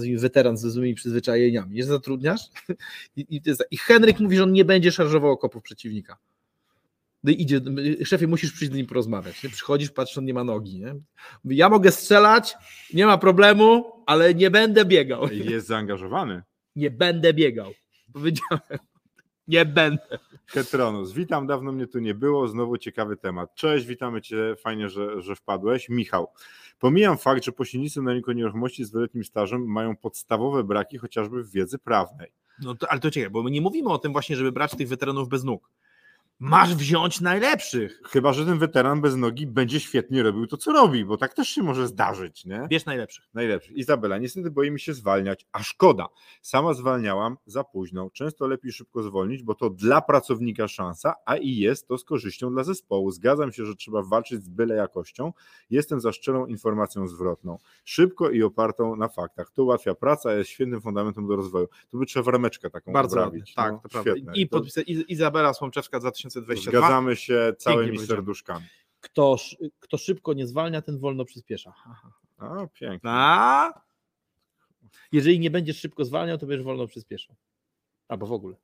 nazwijmy 0.00 0.20
weteran 0.20 0.56
z 0.56 0.60
złymi 0.60 0.94
przyzwyczajeniami, 0.94 1.74
nie 1.74 1.84
zatrudniasz 1.84 2.40
i, 3.16 3.40
i, 3.70 3.76
Henryk 3.76 4.20
mówi, 4.20 4.36
że 4.36 4.42
on 4.42 4.52
nie 4.52 4.64
będzie 4.64 4.92
szarżował 4.92 5.30
okopów 5.30 5.62
przeciwnika. 5.62 6.18
No 7.24 7.32
idzie, 7.32 7.60
szefie, 8.04 8.26
musisz 8.26 8.52
przyjść 8.52 8.72
z 8.72 8.76
nim 8.76 8.86
porozmawiać. 8.86 9.42
Nie? 9.42 9.50
Przychodzisz, 9.50 9.90
patrz, 9.90 10.18
on 10.18 10.24
nie 10.24 10.34
ma 10.34 10.44
nogi. 10.44 10.80
Nie? 10.80 10.94
Mówi, 11.44 11.56
Ja 11.56 11.68
mogę 11.68 11.92
strzelać, 11.92 12.54
nie 12.94 13.06
ma 13.06 13.18
problemu, 13.18 13.84
ale 14.06 14.34
nie 14.34 14.50
będę 14.50 14.84
biegał. 14.84 15.28
Jest 15.28 15.66
zaangażowany. 15.66 16.42
Nie 16.76 16.90
będę 16.90 17.34
biegał. 17.34 17.72
Powiedziałem, 18.12 18.62
nie 19.50 19.64
będę. 19.64 20.18
Ketronus, 20.52 21.12
witam, 21.12 21.46
dawno 21.46 21.72
mnie 21.72 21.86
tu 21.86 21.98
nie 21.98 22.14
było, 22.14 22.48
znowu 22.48 22.78
ciekawy 22.78 23.16
temat. 23.16 23.54
Cześć, 23.54 23.86
witamy 23.86 24.22
Cię, 24.22 24.56
fajnie, 24.56 24.88
że, 24.88 25.22
że 25.22 25.36
wpadłeś. 25.36 25.88
Michał, 25.88 26.28
pomijam 26.78 27.18
fakt, 27.18 27.44
że 27.44 27.52
pośrednicy 27.52 28.02
na 28.02 28.12
rynku 28.12 28.32
nieruchomości 28.32 28.84
z 28.84 28.92
wieloletnim 28.92 29.24
stażem 29.24 29.66
mają 29.66 29.96
podstawowe 29.96 30.64
braki 30.64 30.98
chociażby 30.98 31.42
w 31.42 31.50
wiedzy 31.50 31.78
prawnej. 31.78 32.32
No 32.62 32.74
to, 32.74 32.92
ale 32.92 33.00
to 33.00 33.10
ciekawe, 33.10 33.30
bo 33.30 33.42
my 33.42 33.50
nie 33.50 33.60
mówimy 33.60 33.90
o 33.90 33.98
tym 33.98 34.12
właśnie, 34.12 34.36
żeby 34.36 34.52
brać 34.52 34.76
tych 34.76 34.88
weteranów 34.88 35.28
bez 35.28 35.44
nóg. 35.44 35.70
Masz 36.40 36.74
wziąć 36.74 37.20
najlepszych. 37.20 38.00
Chyba, 38.04 38.32
że 38.32 38.46
ten 38.46 38.58
weteran 38.58 39.00
bez 39.00 39.16
nogi 39.16 39.46
będzie 39.46 39.80
świetnie 39.80 40.22
robił 40.22 40.46
to, 40.46 40.56
co 40.56 40.72
robi, 40.72 41.04
bo 41.04 41.16
tak 41.16 41.34
też 41.34 41.48
się 41.48 41.62
może 41.62 41.86
zdarzyć, 41.88 42.44
nie? 42.44 42.66
Bierz 42.68 42.84
najlepszych. 42.84 43.24
Najlepszy. 43.34 43.72
Izabela, 43.72 44.18
niestety 44.18 44.50
boimy 44.50 44.78
się 44.78 44.94
zwalniać, 44.94 45.46
a 45.52 45.62
szkoda. 45.62 46.08
Sama 46.42 46.74
zwalniałam 46.74 47.36
za 47.46 47.64
późno. 47.64 48.10
Często 48.10 48.46
lepiej 48.46 48.72
szybko 48.72 49.02
zwolnić, 49.02 49.42
bo 49.42 49.54
to 49.54 49.70
dla 49.70 50.00
pracownika 50.00 50.68
szansa, 50.68 51.14
a 51.26 51.36
i 51.36 51.56
jest 51.56 51.88
to 51.88 51.98
z 51.98 52.04
korzyścią 52.04 52.50
dla 52.52 52.64
zespołu. 52.64 53.10
Zgadzam 53.10 53.52
się, 53.52 53.66
że 53.66 53.74
trzeba 53.76 54.02
walczyć 54.02 54.44
z 54.44 54.48
byle 54.48 54.74
jakością. 54.74 55.32
Jestem 55.70 56.00
za 56.00 56.12
szczerą 56.12 56.46
informacją 56.46 57.08
zwrotną. 57.08 57.58
Szybko 57.84 58.30
i 58.30 58.42
opartą 58.42 58.96
na 58.96 59.08
faktach. 59.08 59.50
To 59.50 59.64
ułatwia 59.64 59.94
pracę, 59.94 60.28
a 60.30 60.32
jest 60.32 60.50
świetnym 60.50 60.80
fundamentem 60.80 61.26
do 61.26 61.36
rozwoju. 61.36 61.68
Tu 61.90 61.98
by 61.98 62.06
trzeba 62.06 62.24
w 62.24 62.28
rameczkę 62.28 62.70
taką 62.70 62.92
Bardzo 62.92 63.16
ładnie. 63.16 63.28
obrabić. 63.28 63.54
Tak, 63.54 63.72
no, 63.72 63.78
to 63.78 63.88
prawda. 63.88 64.10
świetne. 64.12 64.32
I 64.36 64.48
To 64.48 64.56
podpisać 64.56 64.84
Izabela 64.88 65.54
Słomczewska 65.54 66.00
2022. 66.30 66.80
Zgadzamy 66.80 67.16
się 67.16 67.52
całymi 67.58 67.98
serduszkami. 67.98 68.66
Kto, 69.00 69.36
kto 69.80 69.98
szybko 69.98 70.32
nie 70.32 70.46
zwalnia, 70.46 70.82
ten 70.82 70.98
wolno 70.98 71.24
przyspiesza. 71.24 71.72
A, 72.38 72.66
pięknie. 72.66 73.10
A? 73.10 73.72
Jeżeli 75.12 75.40
nie 75.40 75.50
będziesz 75.50 75.80
szybko 75.80 76.04
zwalniał, 76.04 76.38
to 76.38 76.46
będziesz 76.46 76.64
wolno 76.64 76.86
przyspieszał. 76.86 77.36
Albo 78.08 78.26
w 78.26 78.32
ogóle. 78.32 78.56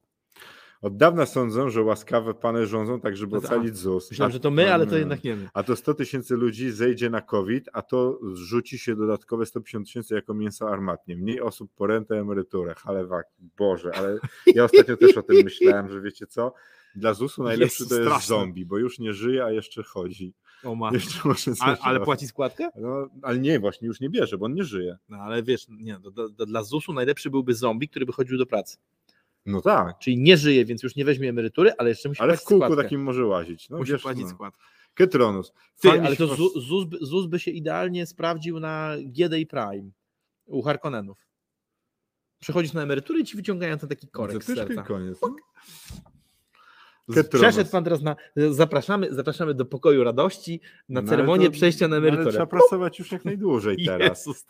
Od 0.83 0.97
dawna 0.97 1.27
sądzę, 1.27 1.71
że 1.71 1.83
łaskawe 1.83 2.35
pany 2.35 2.67
rządzą 2.67 3.01
tak, 3.01 3.17
żeby 3.17 3.37
ocalić 3.37 3.77
ZUS. 3.77 4.11
Myślałem, 4.11 4.33
że 4.33 4.41
to 4.41 4.51
my, 4.51 4.75
ale 4.75 4.87
to 4.87 4.93
nie. 4.93 4.99
jednak 4.99 5.25
nie 5.25 5.37
my. 5.37 5.49
A 5.55 5.63
to 5.63 5.77
100 5.77 5.95
tysięcy 5.95 6.37
ludzi 6.37 6.71
zejdzie 6.71 7.11
na 7.11 7.21
COVID, 7.21 7.69
a 7.73 7.83
to 7.83 8.21
zrzuci 8.33 8.79
się 8.79 8.97
dodatkowe 8.97 9.47
150 9.47 9.87
tysięcy 9.87 10.15
jako 10.15 10.35
mięso 10.35 10.71
armatnie. 10.71 11.17
Mniej 11.17 11.41
osób 11.41 11.71
po 11.77 11.87
rentę, 11.87 12.19
emeryturę. 12.21 12.75
Halewak, 12.75 13.27
Boże, 13.59 13.93
ale 13.95 14.19
ja 14.47 14.65
ostatnio 14.73 14.97
też 14.97 15.17
o 15.17 15.23
tym 15.23 15.37
myślałem, 15.45 15.91
że 15.91 16.01
wiecie 16.01 16.27
co? 16.27 16.53
Dla 16.97 17.15
ZUS-u 17.15 17.43
najlepszy 17.43 17.83
Jezu, 17.83 17.89
to 17.89 18.01
jest 18.01 18.09
straszne. 18.09 18.37
zombie, 18.37 18.67
bo 18.67 18.79
już 18.79 18.99
nie 18.99 19.13
żyje, 19.13 19.45
a 19.45 19.51
jeszcze 19.51 19.83
chodzi. 19.83 20.35
O. 20.65 20.77
Jeszcze 20.93 21.29
może 21.29 21.53
A, 21.61 21.79
ale 21.79 21.95
robić. 21.99 22.05
płaci 22.05 22.27
składkę? 22.27 22.71
No, 22.77 23.09
ale 23.23 23.39
nie, 23.39 23.61
właśnie 23.61 23.89
już 23.89 24.01
nie 24.01 24.11
bierze, 24.11 24.39
bo 24.39 24.47
on 24.47 24.55
nie 24.55 24.65
żyje. 24.65 24.97
No 25.09 25.17
ale 25.19 25.43
wiesz, 25.43 25.67
nie, 25.69 25.99
do, 25.99 26.11
do, 26.11 26.29
do, 26.29 26.47
dla 26.47 26.63
ZUS-u 26.63 26.93
najlepszy 26.93 27.31
byłby 27.31 27.55
zombie, 27.55 27.89
który 27.89 28.07
by 28.07 28.13
chodził 28.13 28.39
do 28.39 28.47
pracy. 28.47 28.77
No 29.47 29.61
tak, 29.61 29.99
Czyli 29.99 30.19
nie 30.19 30.37
żyje, 30.37 30.65
więc 30.65 30.83
już 30.83 30.97
nie 30.97 31.05
weźmie 31.05 31.29
emerytury, 31.29 31.73
ale 31.79 31.89
jeszcze 31.89 32.09
musi 32.09 32.21
ale 32.21 32.37
w 32.37 32.43
kółku 32.43 32.65
składkę. 32.65 32.83
takim 32.83 33.03
może 33.03 33.27
łazić. 33.27 33.69
No, 33.69 33.79
musi 33.79 33.93
wiesz, 33.93 34.03
płacić 34.03 34.23
no. 34.23 34.29
składkę. 34.29 34.63
Ketronus. 34.95 35.53
Ty, 35.81 35.89
Fajnie 35.89 36.07
ale 36.07 36.17
to 36.17 36.27
ZUS, 36.37 36.53
ZUS, 36.55 36.85
by- 36.85 36.99
ZUS 37.01 37.27
by 37.27 37.39
się 37.39 37.51
idealnie 37.51 38.07
sprawdził 38.07 38.61
na 38.61 38.95
GD 39.05 39.47
Prime 39.51 39.91
u 40.47 40.63
Harkonnenów. 40.63 41.27
Przechodzisz 42.41 42.73
na 42.73 42.83
emeryturę 42.83 43.21
i 43.21 43.25
ci 43.25 43.37
wyciągają 43.37 43.79
ten 43.79 43.89
taki 43.89 44.09
korek 44.09 44.45
z 44.45 44.47
serca. 44.47 44.83
koniec. 44.83 45.19
no. 45.23 45.37
Przeszedł 47.33 47.71
pan 47.71 47.85
teraz 47.85 48.03
na. 48.03 48.17
Zapraszamy, 48.51 49.15
zapraszamy 49.15 49.55
do 49.55 49.65
pokoju 49.65 50.05
radości 50.05 50.61
na 50.89 51.01
No, 51.01 51.01
ale 51.01 51.09
ceremonię 51.09 51.47
to- 51.47 51.53
przejścia 51.53 51.89
na 51.89 51.97
no, 51.97 51.97
Ale 51.97 52.09
emeryturę. 52.09 52.31
trzeba 52.33 52.47
pracować 52.47 52.99
już 52.99 53.13
jak 53.13 53.25
najdłużej 53.25 53.77
teraz. 53.87 54.27
Jezus, 54.27 54.45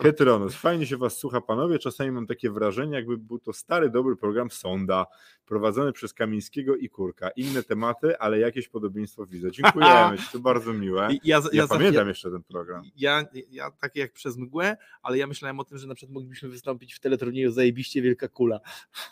fajnie 0.54 0.86
się 0.86 0.96
Was 0.96 1.18
słucha, 1.18 1.40
panowie. 1.40 1.78
Czasami 1.78 2.10
mam 2.10 2.26
takie 2.26 2.50
wrażenie, 2.50 2.94
jakby 2.94 3.18
był 3.18 3.38
to 3.38 3.52
stary, 3.52 3.90
dobry 3.90 4.16
program 4.16 4.50
Sonda, 4.50 5.06
prowadzony 5.46 5.92
przez 5.92 6.12
Kamińskiego 6.14 6.76
i 6.76 6.88
Kurka. 6.88 7.30
Inne 7.30 7.62
tematy, 7.62 8.18
ale 8.18 8.38
jakieś 8.38 8.68
podobieństwo 8.68 9.26
widzę. 9.26 9.50
Dziękujemy, 9.50 10.16
to 10.32 10.38
bardzo 10.38 10.72
miłe. 10.72 11.08
Ja, 11.10 11.18
Ja, 11.24 11.42
ja, 11.52 11.66
pamiętam 11.68 12.02
ja, 12.04 12.08
jeszcze 12.08 12.30
ten 12.30 12.42
program. 12.42 12.82
ja, 12.96 13.24
ja 13.50 13.70
takie 13.70 14.00
jak 14.00 14.12
przez 14.12 14.36
mgłę, 14.36 14.76
ale 15.02 15.18
ja 15.18 15.26
myślałem 15.26 15.60
o 15.60 15.64
tym, 15.64 15.78
że 15.78 15.86
na 15.86 15.94
przykład 15.94 16.14
moglibyśmy 16.14 16.48
wystąpić 16.48 16.94
w 16.94 17.00
teleturnieju 17.00 17.50
Zajebiście 17.50 18.02
Wielka 18.02 18.28
Kula. 18.28 18.60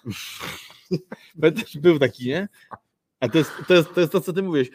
Pamiętasz, 1.41 1.77
Był 1.79 1.99
taki, 1.99 2.27
nie? 2.27 2.49
A 3.25 3.29
to 3.29 3.39
jest 3.39 3.53
to, 3.69 3.75
jest, 3.75 3.95
to, 3.95 4.01
jest 4.01 4.13
to 4.13 4.21
co 4.21 4.33
ty 4.33 4.43
mówisz. 4.43 4.71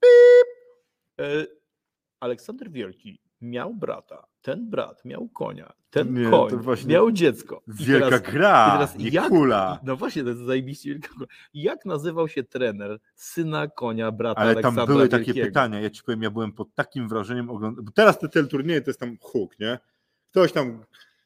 Pip! 0.00 0.48
E, 1.20 1.46
Aleksander 2.20 2.70
Wielki 2.70 3.20
miał 3.40 3.74
brata, 3.74 4.26
ten 4.42 4.70
brat 4.70 5.04
miał 5.04 5.28
konia, 5.28 5.72
ten 5.90 6.14
Nie, 6.14 6.30
koń 6.30 6.52
miał 6.86 7.10
dziecko. 7.12 7.62
I 7.80 7.84
Wielka 7.84 8.04
teraz- 8.06 8.22
gra, 8.22 8.68
i 8.68 8.72
teraz 8.72 8.96
nie 8.96 9.08
jak- 9.08 9.28
kula. 9.28 9.80
No 9.84 9.96
właśnie, 9.96 10.22
to 10.22 10.28
jest 10.28 10.40
zajebiście 10.40 10.90
wielka 10.90 11.08
kula. 11.08 11.26
Jak 11.54 11.84
nazywał 11.84 12.28
się 12.28 12.42
trener 12.44 12.98
syna 13.14 13.68
konia 13.68 14.10
brata 14.12 14.40
Ale 14.40 14.54
tam 14.54 14.64
Aleksandra 14.64 14.86
były 14.94 15.08
takie 15.08 15.24
Wielkiego? 15.24 15.46
pytania, 15.46 15.80
ja 15.80 15.90
ci 15.90 16.02
powiem, 16.02 16.22
ja 16.22 16.30
byłem 16.30 16.52
pod 16.52 16.74
takim 16.74 17.08
wrażeniem 17.08 17.50
oglądania, 17.50 17.84
bo 17.86 17.92
teraz 17.92 18.18
te 18.18 18.28
teleturnieje 18.28 18.80
to 18.80 18.90
jest 18.90 19.00
tam 19.00 19.16
huk, 19.20 19.58
nie? 19.58 19.78
Ktoś 20.30 20.52
tam, 20.52 20.84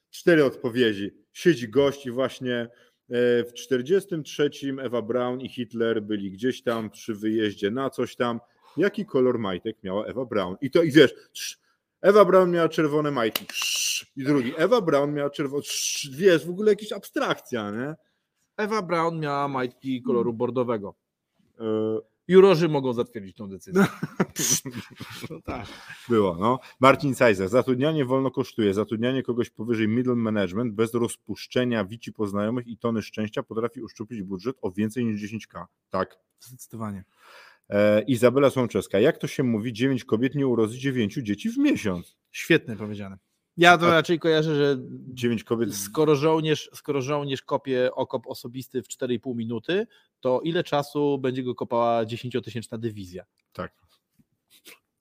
cztery 0.09 0.45
odpowiedzi, 0.45 1.11
siedzi 1.33 1.69
gość 1.69 2.05
i 2.05 2.11
właśnie 2.11 2.69
w 3.09 3.53
43 3.53 4.49
Ewa 4.81 5.01
Braun 5.01 5.41
i 5.41 5.49
Hitler 5.49 6.03
byli 6.03 6.31
gdzieś 6.31 6.63
tam 6.63 6.89
przy 6.89 7.15
wyjeździe 7.15 7.71
na 7.71 7.89
coś 7.89 8.15
tam. 8.15 8.39
Jaki 8.77 9.05
kolor 9.05 9.39
majtek 9.39 9.83
miała 9.83 10.05
Ewa 10.05 10.25
Braun? 10.25 10.55
I 10.61 10.71
to, 10.71 10.83
i 10.83 10.91
wiesz, 10.91 11.13
Ewa 12.01 12.25
Braun 12.25 12.51
miała 12.51 12.69
czerwone 12.69 13.11
majtki, 13.11 13.45
i 14.15 14.23
drugi, 14.23 14.53
Ewa 14.57 14.81
Braun 14.81 15.13
miała 15.13 15.29
czerwone, 15.29 15.63
wiesz, 16.11 16.45
w 16.45 16.49
ogóle 16.49 16.71
jakaś 16.71 16.91
abstrakcja, 16.91 17.71
nie? 17.71 17.95
Ewa 18.57 18.81
Braun 18.81 19.19
miała 19.19 19.47
majtki 19.47 20.01
koloru 20.01 20.33
bordowego. 20.33 20.95
E, 21.59 21.63
Jurorzy 22.27 22.69
mogą 22.69 22.93
zatwierdzić 22.93 23.35
tą 23.35 23.49
decyzję. 23.49 23.85
No 25.29 25.41
tak. 25.41 25.65
Było, 26.09 26.37
no. 26.39 26.59
Marcin 26.79 27.15
Cajzer. 27.15 27.49
Zatrudnianie 27.49 28.05
wolno 28.05 28.31
kosztuje. 28.31 28.73
Zatrudnianie 28.73 29.23
kogoś 29.23 29.49
powyżej 29.49 29.87
middle 29.87 30.15
management 30.15 30.73
bez 30.73 30.93
rozpuszczenia 30.93 31.85
wici 31.85 32.13
poznajomych 32.13 32.67
i 32.67 32.77
tony 32.77 33.01
szczęścia 33.01 33.43
potrafi 33.43 33.81
uszczuplić 33.81 34.23
budżet 34.23 34.55
o 34.61 34.71
więcej 34.71 35.05
niż 35.05 35.33
10k. 35.33 35.65
Tak. 35.89 36.19
Zdecydowanie. 36.39 37.03
E, 37.69 38.01
Izabela 38.01 38.49
Słomczewska. 38.49 38.99
Jak 38.99 39.17
to 39.17 39.27
się 39.27 39.43
mówi, 39.43 39.73
9 39.73 40.03
kobiet 40.03 40.35
nie 40.35 40.47
urodzi 40.47 40.79
9 40.79 41.13
dzieci 41.13 41.49
w 41.49 41.57
miesiąc. 41.57 42.17
Świetnie 42.31 42.75
powiedziane. 42.75 43.17
Ja 43.57 43.77
to 43.77 43.91
raczej 43.91 44.19
kojarzę, 44.19 44.55
że 44.55 44.77
9 45.13 45.43
kobiet. 45.43 45.75
skoro 45.75 46.15
żołnierz, 46.15 46.69
skoro 46.73 47.01
żołnierz 47.01 47.41
kopie 47.41 47.89
okop 47.95 48.27
osobisty 48.27 48.83
w 48.83 48.87
4,5 48.87 49.35
minuty, 49.35 49.87
to 50.19 50.41
ile 50.41 50.63
czasu 50.63 51.17
będzie 51.17 51.43
go 51.43 51.55
kopała 51.55 52.03
10-tysięczna 52.03 52.77
dywizja? 52.77 53.23
Tak. 53.53 53.73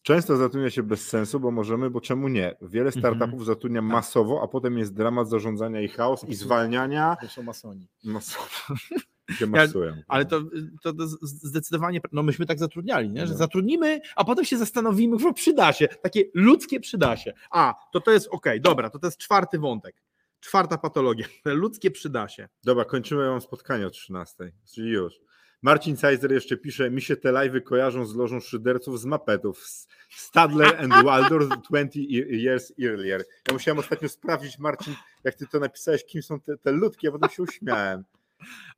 Często 0.03 0.37
zatrudnia 0.37 0.71
się 0.71 0.83
bez 0.83 1.09
sensu, 1.09 1.41
bo 1.41 1.51
możemy, 1.51 1.91
bo 1.91 2.01
czemu 2.01 2.29
nie? 2.29 2.57
Wiele 2.63 2.93
startupów 2.93 3.47
zatrudnia 3.47 3.83
masowo, 3.83 4.41
a 4.43 4.49
potem 4.49 4.79
jest 4.79 4.95
dramat 4.95 5.29
zarządzania 5.29 5.81
i 5.81 5.89
chaos 5.89 6.25
i 6.25 6.35
zwalniania. 6.35 7.17
To 7.21 7.29
są 7.29 7.43
masoni. 7.43 7.89
Masowo. 8.05 8.47
Się 9.31 9.47
masują. 9.47 9.97
Ale 10.09 10.25
to, 10.25 10.41
to, 10.83 10.93
zdecydowanie, 11.23 12.01
no 12.13 12.23
myśmy 12.23 12.47
tak 12.47 12.59
zatrudniali, 12.59 13.11
nie? 13.11 13.27
że 13.27 13.33
No. 13.33 13.39
zatrudnimy, 13.39 14.01
a 14.17 14.25
potem 14.25 14.45
się 14.45 14.59
zastanowimy, 14.59 15.19
że 15.19 15.33
przyda 15.33 15.73
się, 15.73 15.89
takie 15.89 16.25
ludzkie 16.35 16.81
przyda 16.81 17.17
się. 17.17 17.33
A, 17.51 17.75
to 17.93 18.01
to 18.01 18.11
jest 18.11 18.29
okej, 18.31 18.61
dobra, 18.61 18.91
to 18.91 18.99
to 18.99 19.07
jest 19.07 19.19
czwarty 19.19 19.59
wątek. 19.59 19.97
Czwarta 20.41 20.79
patologia, 20.79 21.27
ludzkie 21.45 21.91
przyda 21.91 22.29
się. 22.29 22.49
Dobra, 22.65 22.85
kończymy 22.85 23.29
mam 23.31 23.41
spotkanie 23.41 23.87
o 23.87 23.91
13, 23.91 24.53
czyli 24.75 24.89
już. 24.91 25.15
Marcin 25.63 25.97
Cajzer 25.97 26.33
jeszcze 26.33 26.57
pisze, 26.57 26.91
mi 26.91 27.03
się 27.03 27.17
te 27.17 27.29
live'y 27.33 27.63
kojarzą 27.63 28.07
z 28.07 28.15
lożą 28.15 28.41
szyderców 28.41 29.01
z 29.01 29.05
mapetów. 29.05 29.65
Stadler 30.11 30.77
and 30.85 30.93
Waldorf 31.07 31.49
20 31.71 32.01
i- 32.01 32.43
years 32.43 32.73
earlier. 32.83 33.25
Ja 33.49 33.53
musiałem 33.53 33.79
ostatnio 33.79 34.09
sprawdzić, 34.09 34.59
Marcin, 34.59 34.95
jak 35.25 35.35
ty 35.35 35.47
to 35.47 35.59
napisałeś, 35.61 36.05
kim 36.05 36.23
są 36.23 36.41
te, 36.41 36.57
te 36.59 36.73
ludki, 36.73 37.09
a 37.09 37.13
potem 37.13 37.31
się 37.31 37.43
uśmiałem. 37.43 38.05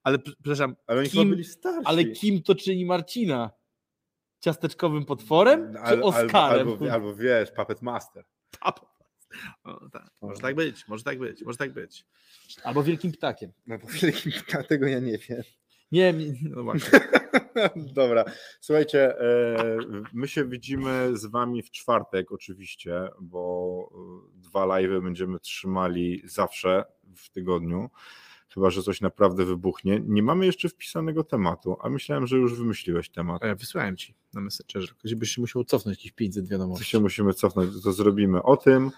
Ale 0.03 0.19
przepraszam, 0.19 0.77
Ale 0.87 1.01
oni 1.01 1.09
Kim- 1.11 1.43
ale 1.85 2.05
kim 2.05 2.43
to 2.43 2.55
czyni 2.55 2.85
Marcina? 2.87 3.51
Ciasteczkowym 4.41 5.05
potworem 5.05 5.73
czy 5.73 5.79
Al- 5.81 6.03
Oscarem? 6.03 6.69
Albo, 6.69 6.73
albo, 6.73 6.93
albo 6.93 7.15
wiesz, 7.15 7.51
Puppet 7.51 7.83
Master. 7.83 8.25
Pap- 8.65 8.87
O, 9.65 9.89
tak. 9.93 10.11
Może 10.23 10.41
tak 10.41 10.55
być, 10.55 10.89
może 10.89 11.05
tak 11.05 11.19
być, 11.19 11.43
może 11.43 11.59
tak 11.59 11.73
być. 11.73 12.07
Albo 12.65 12.83
wielkim 12.83 13.13
ptakiem. 13.13 13.53
No, 13.67 13.79
bo 13.79 13.89
tego 14.69 14.87
ja 14.87 14.99
nie 15.01 15.19
wiem. 15.19 15.43
Nie, 15.93 16.13
mi- 16.13 16.35
no 16.43 16.63
właśnie. 16.63 17.01
Dobra, 17.95 18.25
słuchajcie, 18.61 19.21
e, 19.21 19.79
my 20.13 20.29
się 20.29 20.45
widzimy 20.49 21.17
z 21.17 21.27
wami 21.27 21.63
w 21.63 21.71
czwartek 21.71 22.33
oczywiście, 22.33 23.09
bo 23.21 23.91
e, 24.35 24.41
dwa 24.41 24.67
live 24.67 25.03
będziemy 25.03 25.41
trzymali 25.41 26.23
zawsze 26.25 26.85
w 27.17 27.31
tygodniu, 27.31 27.91
chyba 28.55 28.71
że 28.71 28.83
coś 28.83 29.01
naprawdę 29.01 29.45
wybuchnie. 29.45 30.01
Nie 30.07 30.23
mamy 30.23 30.47
jeszcze 30.47 30.69
wpisanego 30.69 31.25
tematu, 31.25 31.77
a 31.83 31.89
myślałem, 31.89 32.27
że 32.27 32.37
już 32.37 32.59
wymyśliłeś 32.59 33.11
temat. 33.11 33.43
A 33.45 33.47
ja 33.47 33.55
wysłałem 33.55 33.97
ci 33.97 34.15
na 34.35 34.41
Messengerze, 34.41 34.95
gdziebyś 35.05 35.31
się 35.31 35.41
musiał 35.41 35.65
cofnąć 35.65 35.99
jakieś 35.99 36.13
500 36.13 36.45
To 36.45 36.51
wiadomości. 36.51 36.85
się 36.85 37.01
musimy 37.01 37.35
cofnąć, 37.35 37.83
to 37.83 37.93
zrobimy 37.93 38.43
o 38.43 38.57
tym. 38.57 38.91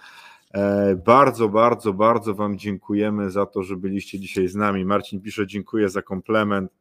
E, 0.54 0.96
Bardzo, 0.96 1.48
bardzo, 1.48 1.92
bardzo 1.92 2.34
Wam 2.34 2.58
dziękujemy 2.58 3.30
za 3.30 3.46
to, 3.46 3.62
że 3.62 3.76
byliście 3.76 4.18
dzisiaj 4.20 4.48
z 4.48 4.54
nami. 4.54 4.84
Marcin 4.84 5.20
pisze, 5.20 5.46
dziękuję 5.46 5.88
za 5.88 6.02
komplement. 6.02 6.72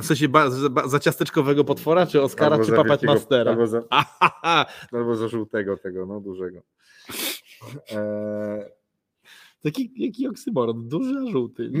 W 0.00 0.04
sensie 0.06 0.28
ba, 0.28 0.50
za, 0.50 0.68
za 0.86 0.98
ciasteczkowego 0.98 1.64
potwora, 1.64 2.06
czy 2.06 2.22
Oscara, 2.22 2.52
Albo 2.56 2.66
czy 2.66 2.72
Puppet 2.72 3.02
Mastera? 3.02 3.50
Albo 3.50 3.66
za, 3.66 3.82
albo 4.92 5.16
za 5.16 5.28
żółtego 5.28 5.76
tego, 5.76 6.06
no 6.06 6.20
dużego. 6.20 6.62
E, 7.92 8.70
Taki 9.62 9.92
jaki 9.96 10.28
oksymoron, 10.28 10.88
duży 10.88 11.14
a 11.26 11.30
żółty. 11.30 11.70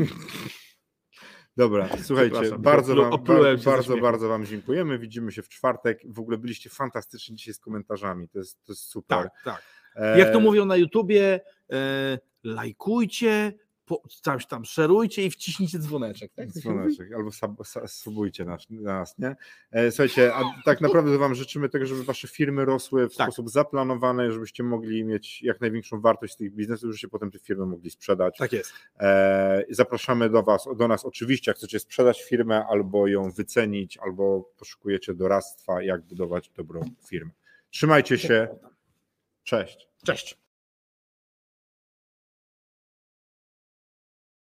Dobra, 1.56 1.88
słuchajcie, 2.02 2.58
bardzo 2.58 2.96
wam, 2.96 3.24
bardzo, 3.24 3.70
bardzo, 3.70 3.96
bardzo 3.96 4.28
Wam 4.28 4.46
dziękujemy. 4.46 4.98
Widzimy 4.98 5.32
się 5.32 5.42
w 5.42 5.48
czwartek. 5.48 6.00
W 6.08 6.20
ogóle 6.20 6.38
byliście 6.38 6.70
fantastyczni 6.70 7.36
dzisiaj 7.36 7.54
z 7.54 7.58
komentarzami. 7.58 8.28
To 8.28 8.38
jest, 8.38 8.64
to 8.64 8.72
jest 8.72 8.82
super. 8.82 9.18
Tak, 9.18 9.32
tak. 9.44 9.62
E, 9.96 10.18
Jak 10.18 10.32
to 10.32 10.40
mówią 10.40 10.64
na 10.64 10.76
YouTubie, 10.76 11.40
e, 11.72 12.18
lajkujcie, 12.44 13.52
po, 13.86 14.02
tam, 14.22 14.38
tam 14.40 14.64
szerujcie 14.64 15.22
i 15.26 15.30
wciśnijcie 15.30 15.78
dzwoneczek. 15.78 16.32
Tak? 16.32 16.48
Dzwoneczek, 16.50 17.12
albo 17.12 17.32
sub, 17.32 17.66
su- 17.66 17.80
subujcie 17.88 18.44
nas, 18.44 18.66
nas, 18.70 19.18
nie? 19.18 19.36
E, 19.70 19.90
Słuchajcie, 19.90 20.34
a 20.34 20.42
tak 20.64 20.80
naprawdę 20.80 21.18
Wam 21.18 21.34
życzymy 21.34 21.68
tego, 21.68 21.86
żeby 21.86 22.04
Wasze 22.04 22.28
firmy 22.28 22.64
rosły 22.64 23.08
w 23.08 23.16
Tak. 23.16 23.26
sposób 23.26 23.50
zaplanowany, 23.50 24.32
żebyście 24.32 24.62
mogli 24.62 25.04
mieć 25.04 25.42
jak 25.42 25.60
największą 25.60 26.00
wartość 26.00 26.32
z 26.32 26.36
tych 26.36 26.52
biznesów, 26.54 26.82
żebyście 26.88 27.08
potem 27.08 27.30
te 27.30 27.38
firmy 27.38 27.66
mogli 27.66 27.90
sprzedać. 27.90 28.38
Tak 28.38 28.52
jest. 28.52 28.72
E, 29.00 29.64
Zapraszamy 29.70 30.30
do 30.30 30.42
Was, 30.42 30.68
do 30.76 30.88
nas 30.88 31.04
oczywiście, 31.04 31.50
jak 31.50 31.58
chcecie 31.58 31.78
sprzedać 31.78 32.22
firmę, 32.22 32.66
albo 32.70 33.06
ją 33.06 33.30
wycenić, 33.30 33.98
albo 33.98 34.50
poszukujecie 34.58 35.14
doradztwa, 35.14 35.82
jak 35.82 36.02
budować 36.02 36.50
dobrą 36.50 36.80
firmę. 37.08 37.30
Trzymajcie 37.70 38.18
się. 38.18 38.48
Cześć. 39.44 39.88
Cześć. 40.04 40.38